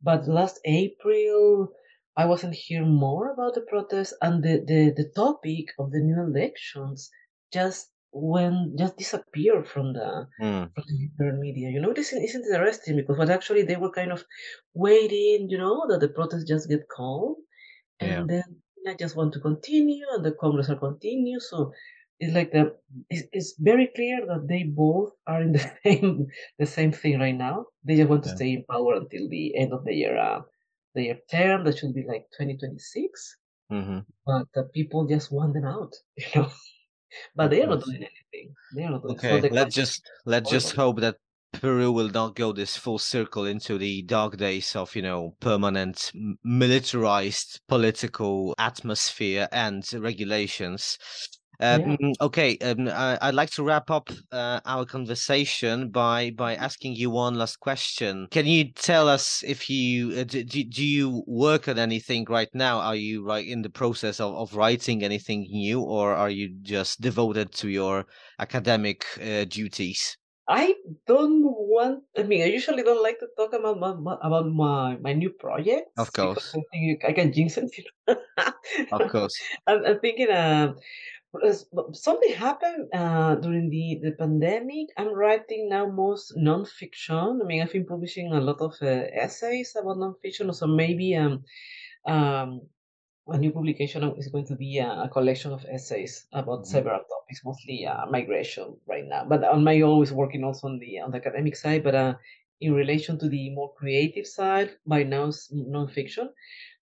But 0.02 0.28
last 0.28 0.61
April, 0.64 1.72
I 2.16 2.26
wasn't 2.26 2.54
hearing 2.54 2.94
more 2.94 3.32
about 3.32 3.54
the 3.54 3.62
protest, 3.62 4.14
and 4.22 4.42
the, 4.44 4.64
the, 4.66 4.92
the 4.96 5.11
topic 5.16 5.66
of 5.78 5.92
the 5.92 6.00
new 6.00 6.20
elections 6.22 7.11
just 7.52 7.90
went 8.16 8.78
just 8.78 8.96
disappeared 8.98 9.68
from 9.68 9.92
the 9.94 10.28
Mm. 10.40 10.72
from 10.74 10.84
the 11.18 11.32
media. 11.46 11.70
You 11.70 11.80
know, 11.80 11.92
this 11.94 12.12
is 12.12 12.20
isn't 12.30 12.46
interesting 12.52 12.96
because 12.96 13.18
what 13.18 13.30
actually 13.30 13.62
they 13.64 13.76
were 13.76 13.90
kind 13.92 14.12
of 14.12 14.24
waiting, 14.74 15.48
you 15.50 15.58
know, 15.58 15.86
that 15.88 16.00
the 16.00 16.08
protests 16.08 16.44
just 16.48 16.68
get 16.68 16.88
calm, 16.88 17.36
Yeah. 18.00 18.24
and 18.24 18.28
then 18.28 18.44
I 18.88 18.94
just 18.94 19.16
want 19.16 19.32
to 19.34 19.40
continue, 19.40 20.06
and 20.12 20.24
the 20.24 20.32
Congress 20.32 20.68
will 20.68 20.78
continue. 20.78 21.40
So 21.40 21.72
it's 22.20 22.34
like 22.34 22.52
the 22.52 22.76
it's, 23.10 23.28
it's 23.32 23.54
very 23.60 23.88
clear 23.94 24.26
that 24.26 24.46
they 24.48 24.64
both 24.64 25.12
are 25.26 25.42
in 25.42 25.52
the 25.52 25.64
same 25.84 26.26
the 26.58 26.66
same 26.66 26.92
thing 26.92 27.18
right 27.20 27.36
now. 27.36 27.66
They 27.84 27.96
just 27.96 28.10
want 28.10 28.24
to 28.24 28.30
stay 28.30 28.52
in 28.54 28.64
power 28.70 28.94
until 28.94 29.28
the 29.28 29.56
end 29.56 29.72
of 29.72 29.84
their 29.84 30.18
uh, 30.18 30.42
their 30.94 31.18
term. 31.30 31.64
That 31.64 31.78
should 31.78 31.94
be 31.94 32.04
like 32.06 32.26
2026. 32.36 33.36
hmm 33.70 34.00
But 34.26 34.46
the 34.54 34.64
people 34.74 35.06
just 35.06 35.32
want 35.32 35.54
them 35.54 35.64
out, 35.66 35.92
you 36.16 36.26
know. 36.36 36.50
But 37.34 37.50
they 37.50 37.62
are 37.62 37.66
not 37.66 37.84
doing 37.84 37.96
anything. 37.96 38.54
They 38.74 38.84
are 38.84 38.90
not 38.90 39.02
doing. 39.02 39.16
Okay. 39.16 39.40
the 39.40 39.50
Let's 39.50 39.74
just 39.74 40.02
let's 40.24 40.50
just 40.50 40.74
hope 40.74 41.00
that 41.00 41.16
Peru 41.52 41.90
will 41.92 42.10
not 42.10 42.34
go 42.34 42.52
this 42.52 42.76
full 42.76 42.98
circle 42.98 43.46
into 43.46 43.78
the 43.78 44.02
dark 44.02 44.36
days 44.36 44.76
of 44.76 44.94
you 44.94 45.02
know 45.02 45.34
permanent 45.40 46.12
militarized 46.44 47.60
political 47.68 48.54
atmosphere 48.58 49.48
and 49.52 49.84
regulations. 49.94 50.98
Yeah. 51.61 51.96
Um, 52.00 52.12
okay, 52.20 52.59
um, 52.59 52.88
I, 52.88 53.18
I'd 53.22 53.34
like 53.34 53.50
to 53.52 53.62
wrap 53.62 53.90
up 53.90 54.11
uh, 54.32 54.61
our 54.64 54.84
conversation 54.84 55.90
by 55.90 56.30
by 56.30 56.54
asking 56.54 56.96
you 56.96 57.11
one 57.11 57.34
last 57.34 57.61
question. 57.61 58.28
Can 58.30 58.46
you 58.46 58.72
tell 58.72 59.09
us 59.09 59.42
if 59.46 59.70
you 59.70 60.12
uh, 60.20 60.24
do, 60.24 60.44
do, 60.44 60.84
you 60.84 61.24
work 61.26 61.68
on 61.68 61.78
anything 61.78 62.26
right 62.28 62.50
now? 62.54 62.80
Are 62.80 62.96
you 62.96 63.24
right 63.24 63.46
in 63.46 63.62
the 63.62 63.70
process 63.70 64.20
of, 64.20 64.34
of 64.34 64.54
writing 64.54 65.02
anything 65.02 65.46
new, 65.50 65.80
or 65.80 66.14
are 66.14 66.30
you 66.30 66.54
just 66.62 67.00
devoted 67.00 67.52
to 67.54 67.68
your 67.68 68.07
academic 68.38 69.04
uh, 69.20 69.44
duties? 69.44 70.16
I 70.48 70.74
don't 71.09 71.42
want. 71.42 72.04
I 72.16 72.22
mean, 72.22 72.42
I 72.42 72.46
usually 72.46 72.84
don't 72.84 73.02
like 73.02 73.18
to 73.18 73.26
talk 73.36 73.52
about 73.52 73.80
my, 73.80 73.94
my 73.94 74.16
about 74.22 74.46
my 74.46 74.96
my 75.00 75.12
new 75.12 75.30
project. 75.30 75.90
Of 75.98 76.12
course, 76.12 76.54
I 76.54 76.62
think 76.70 77.04
I 77.04 77.12
can 77.12 77.32
jinx 77.32 77.57
it. 77.59 77.72
Of 78.92 79.11
course. 79.11 79.34
I'm, 79.66 79.84
I'm 79.84 79.98
thinking. 79.98 80.30
Um, 80.30 80.76
something 81.93 82.33
happened 82.33 82.89
uh, 82.95 83.35
during 83.37 83.68
the 83.70 84.01
the 84.03 84.12
pandemic. 84.12 84.89
I'm 84.97 85.12
writing 85.14 85.68
now 85.68 85.87
most 85.87 86.35
nonfiction. 86.37 87.43
I 87.43 87.45
mean, 87.47 87.62
I've 87.62 87.72
been 87.72 87.87
publishing 87.87 88.33
a 88.33 88.41
lot 88.41 88.61
of 88.61 88.74
uh, 88.83 89.07
essays 89.24 89.77
about 89.77 89.99
nonfiction, 89.99 90.55
so 90.55 90.66
maybe 90.66 91.14
um 91.16 91.45
um 92.07 92.68
a 93.29 93.39
new 93.39 93.53
publication 93.53 94.03
is 94.18 94.29
going 94.29 94.47
to 94.47 94.57
be 94.57 94.79
a, 94.79 94.89
a 95.07 95.09
collection 95.11 95.53
of 95.53 95.64
essays 95.68 96.27
about 96.33 96.66
Mhm. 96.66 96.66
several 96.66 97.01
topics, 97.12 97.41
mostly 97.45 97.87
uh, 97.87 98.07
migration 98.07 98.77
right 98.87 99.07
now. 99.07 99.24
But 99.27 99.45
I'm 99.45 99.66
always 99.85 100.12
working 100.12 100.45
also 100.45 100.68
on 100.68 100.79
the 100.79 101.01
on 101.01 101.11
the 101.12 101.18
academic 101.18 101.57
side. 101.57 101.83
But 101.85 101.95
uh, 101.95 102.14
in 102.61 102.74
relation 102.74 103.18
to 103.20 103.29
the 103.29 103.51
more 103.51 103.74
creative 103.74 104.27
side, 104.27 104.70
by 104.87 105.03
now 105.05 105.29
nonfiction. 105.77 106.29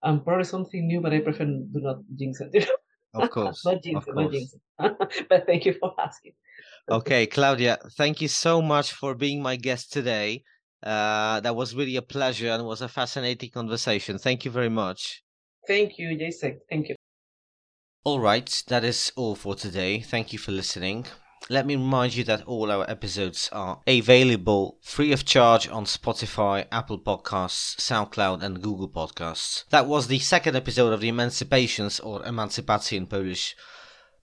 Um, 0.05 0.25
probably 0.25 0.45
something 0.45 0.87
new, 0.87 1.01
but 1.03 1.13
I 1.15 1.21
prefer 1.21 1.47
do 1.47 1.81
not 1.89 1.99
jinx 2.17 2.41
it. 2.43 2.69
Of 3.15 3.31
course, 3.31 3.65
not 3.65 3.83
jinx 3.83 4.07
of 4.07 4.15
not 4.15 4.31
course. 4.31 4.57
jinx 4.79 5.27
but 5.29 5.47
thank 5.47 5.65
you 5.67 5.75
for 5.75 5.95
asking. 5.99 6.33
Okay, 6.91 7.27
Claudia, 7.27 7.79
thank 7.97 8.21
you 8.21 8.29
so 8.29 8.61
much 8.61 8.93
for 8.93 9.15
being 9.15 9.43
my 9.43 9.57
guest 9.57 9.93
today. 9.93 10.43
Uh, 10.83 11.41
that 11.41 11.57
was 11.57 11.75
really 11.75 11.97
a 11.97 12.03
pleasure 12.03 12.49
and 12.51 12.67
was 12.67 12.83
a 12.83 12.89
fascinating 12.89 13.51
conversation. 13.51 14.19
Thank 14.19 14.45
you 14.45 14.51
very 14.51 14.69
much. 14.69 15.23
Thank 15.67 15.99
you, 15.99 16.09
Jacek. 16.17 16.59
Thank 16.69 16.91
you. 16.91 16.97
All 18.05 18.21
right, 18.21 18.63
that 18.69 18.85
is 18.85 19.13
all 19.17 19.35
for 19.35 19.55
today. 19.55 20.01
Thank 20.01 20.35
you 20.35 20.39
for 20.39 20.53
listening. 20.53 21.07
Let 21.51 21.67
me 21.67 21.77
remind 21.77 22.15
you 22.15 22.25
that 22.25 22.45
all 22.47 22.71
our 22.71 22.89
episodes 22.91 23.51
are 23.53 23.83
available 23.87 24.79
free 24.81 25.13
of 25.13 25.27
charge 25.27 25.69
on 25.69 25.85
Spotify, 25.85 26.65
Apple 26.73 26.99
Podcasts, 26.99 27.77
SoundCloud, 27.77 28.43
and 28.43 28.63
Google 28.63 28.89
Podcasts. 28.89 29.69
That 29.69 29.87
was 29.87 30.07
the 30.07 30.21
second 30.21 30.57
episode 30.57 30.95
of 30.95 31.03
the 31.03 31.11
Emancipations 31.11 32.01
or 32.01 32.23
Emancypacje 32.23 32.97
in 32.97 33.07
Polish 33.07 33.55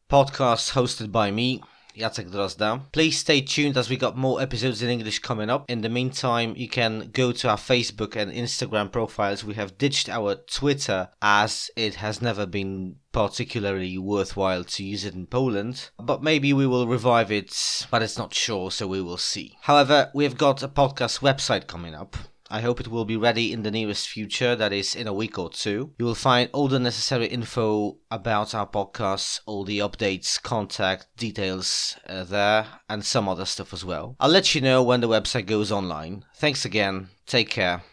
podcast 0.09 0.73
hosted 0.73 1.11
by 1.11 1.29
me, 1.29 1.61
Jacek 1.97 2.31
Drozda. 2.31 2.81
Please 2.91 3.19
stay 3.19 3.41
tuned 3.41 3.77
as 3.77 3.89
we 3.89 3.97
got 3.97 4.17
more 4.17 4.41
episodes 4.41 4.81
in 4.81 4.89
English 4.89 5.19
coming 5.19 5.49
up. 5.49 5.69
In 5.69 5.81
the 5.81 5.89
meantime, 5.89 6.53
you 6.55 6.67
can 6.67 7.09
go 7.11 7.31
to 7.31 7.49
our 7.49 7.57
Facebook 7.57 8.15
and 8.15 8.31
Instagram 8.31 8.91
profiles. 8.91 9.43
We 9.43 9.55
have 9.55 9.77
ditched 9.77 10.09
our 10.09 10.35
Twitter 10.35 11.09
as 11.21 11.69
it 11.75 11.95
has 11.95 12.21
never 12.21 12.45
been 12.45 12.95
particularly 13.11 13.97
worthwhile 13.97 14.63
to 14.63 14.83
use 14.83 15.05
it 15.05 15.13
in 15.13 15.27
Poland. 15.27 15.89
But 15.99 16.23
maybe 16.23 16.53
we 16.53 16.65
will 16.65 16.87
revive 16.87 17.31
it, 17.31 17.85
but 17.91 18.01
it's 18.01 18.17
not 18.17 18.33
sure, 18.33 18.71
so 18.71 18.87
we 18.87 19.01
will 19.01 19.17
see. 19.17 19.57
However, 19.61 20.11
we've 20.13 20.37
got 20.37 20.63
a 20.63 20.67
podcast 20.67 21.19
website 21.19 21.67
coming 21.67 21.93
up. 21.93 22.15
I 22.51 22.59
hope 22.59 22.81
it 22.81 22.89
will 22.89 23.05
be 23.05 23.15
ready 23.15 23.53
in 23.53 23.63
the 23.63 23.71
nearest 23.71 24.09
future, 24.09 24.57
that 24.57 24.73
is, 24.73 24.93
in 24.93 25.07
a 25.07 25.13
week 25.13 25.39
or 25.39 25.49
two. 25.49 25.93
You 25.97 26.05
will 26.05 26.15
find 26.15 26.49
all 26.51 26.67
the 26.67 26.79
necessary 26.79 27.27
info 27.27 27.97
about 28.11 28.53
our 28.53 28.67
podcasts, 28.67 29.39
all 29.45 29.63
the 29.63 29.79
updates, 29.79 30.41
contact 30.41 31.07
details 31.15 31.95
uh, 32.07 32.25
there, 32.25 32.67
and 32.89 33.05
some 33.05 33.29
other 33.29 33.45
stuff 33.45 33.73
as 33.73 33.85
well. 33.85 34.17
I'll 34.19 34.29
let 34.29 34.53
you 34.53 34.59
know 34.59 34.83
when 34.83 34.99
the 34.99 35.07
website 35.07 35.45
goes 35.45 35.71
online. 35.71 36.25
Thanks 36.35 36.65
again. 36.65 37.07
Take 37.25 37.49
care. 37.49 37.83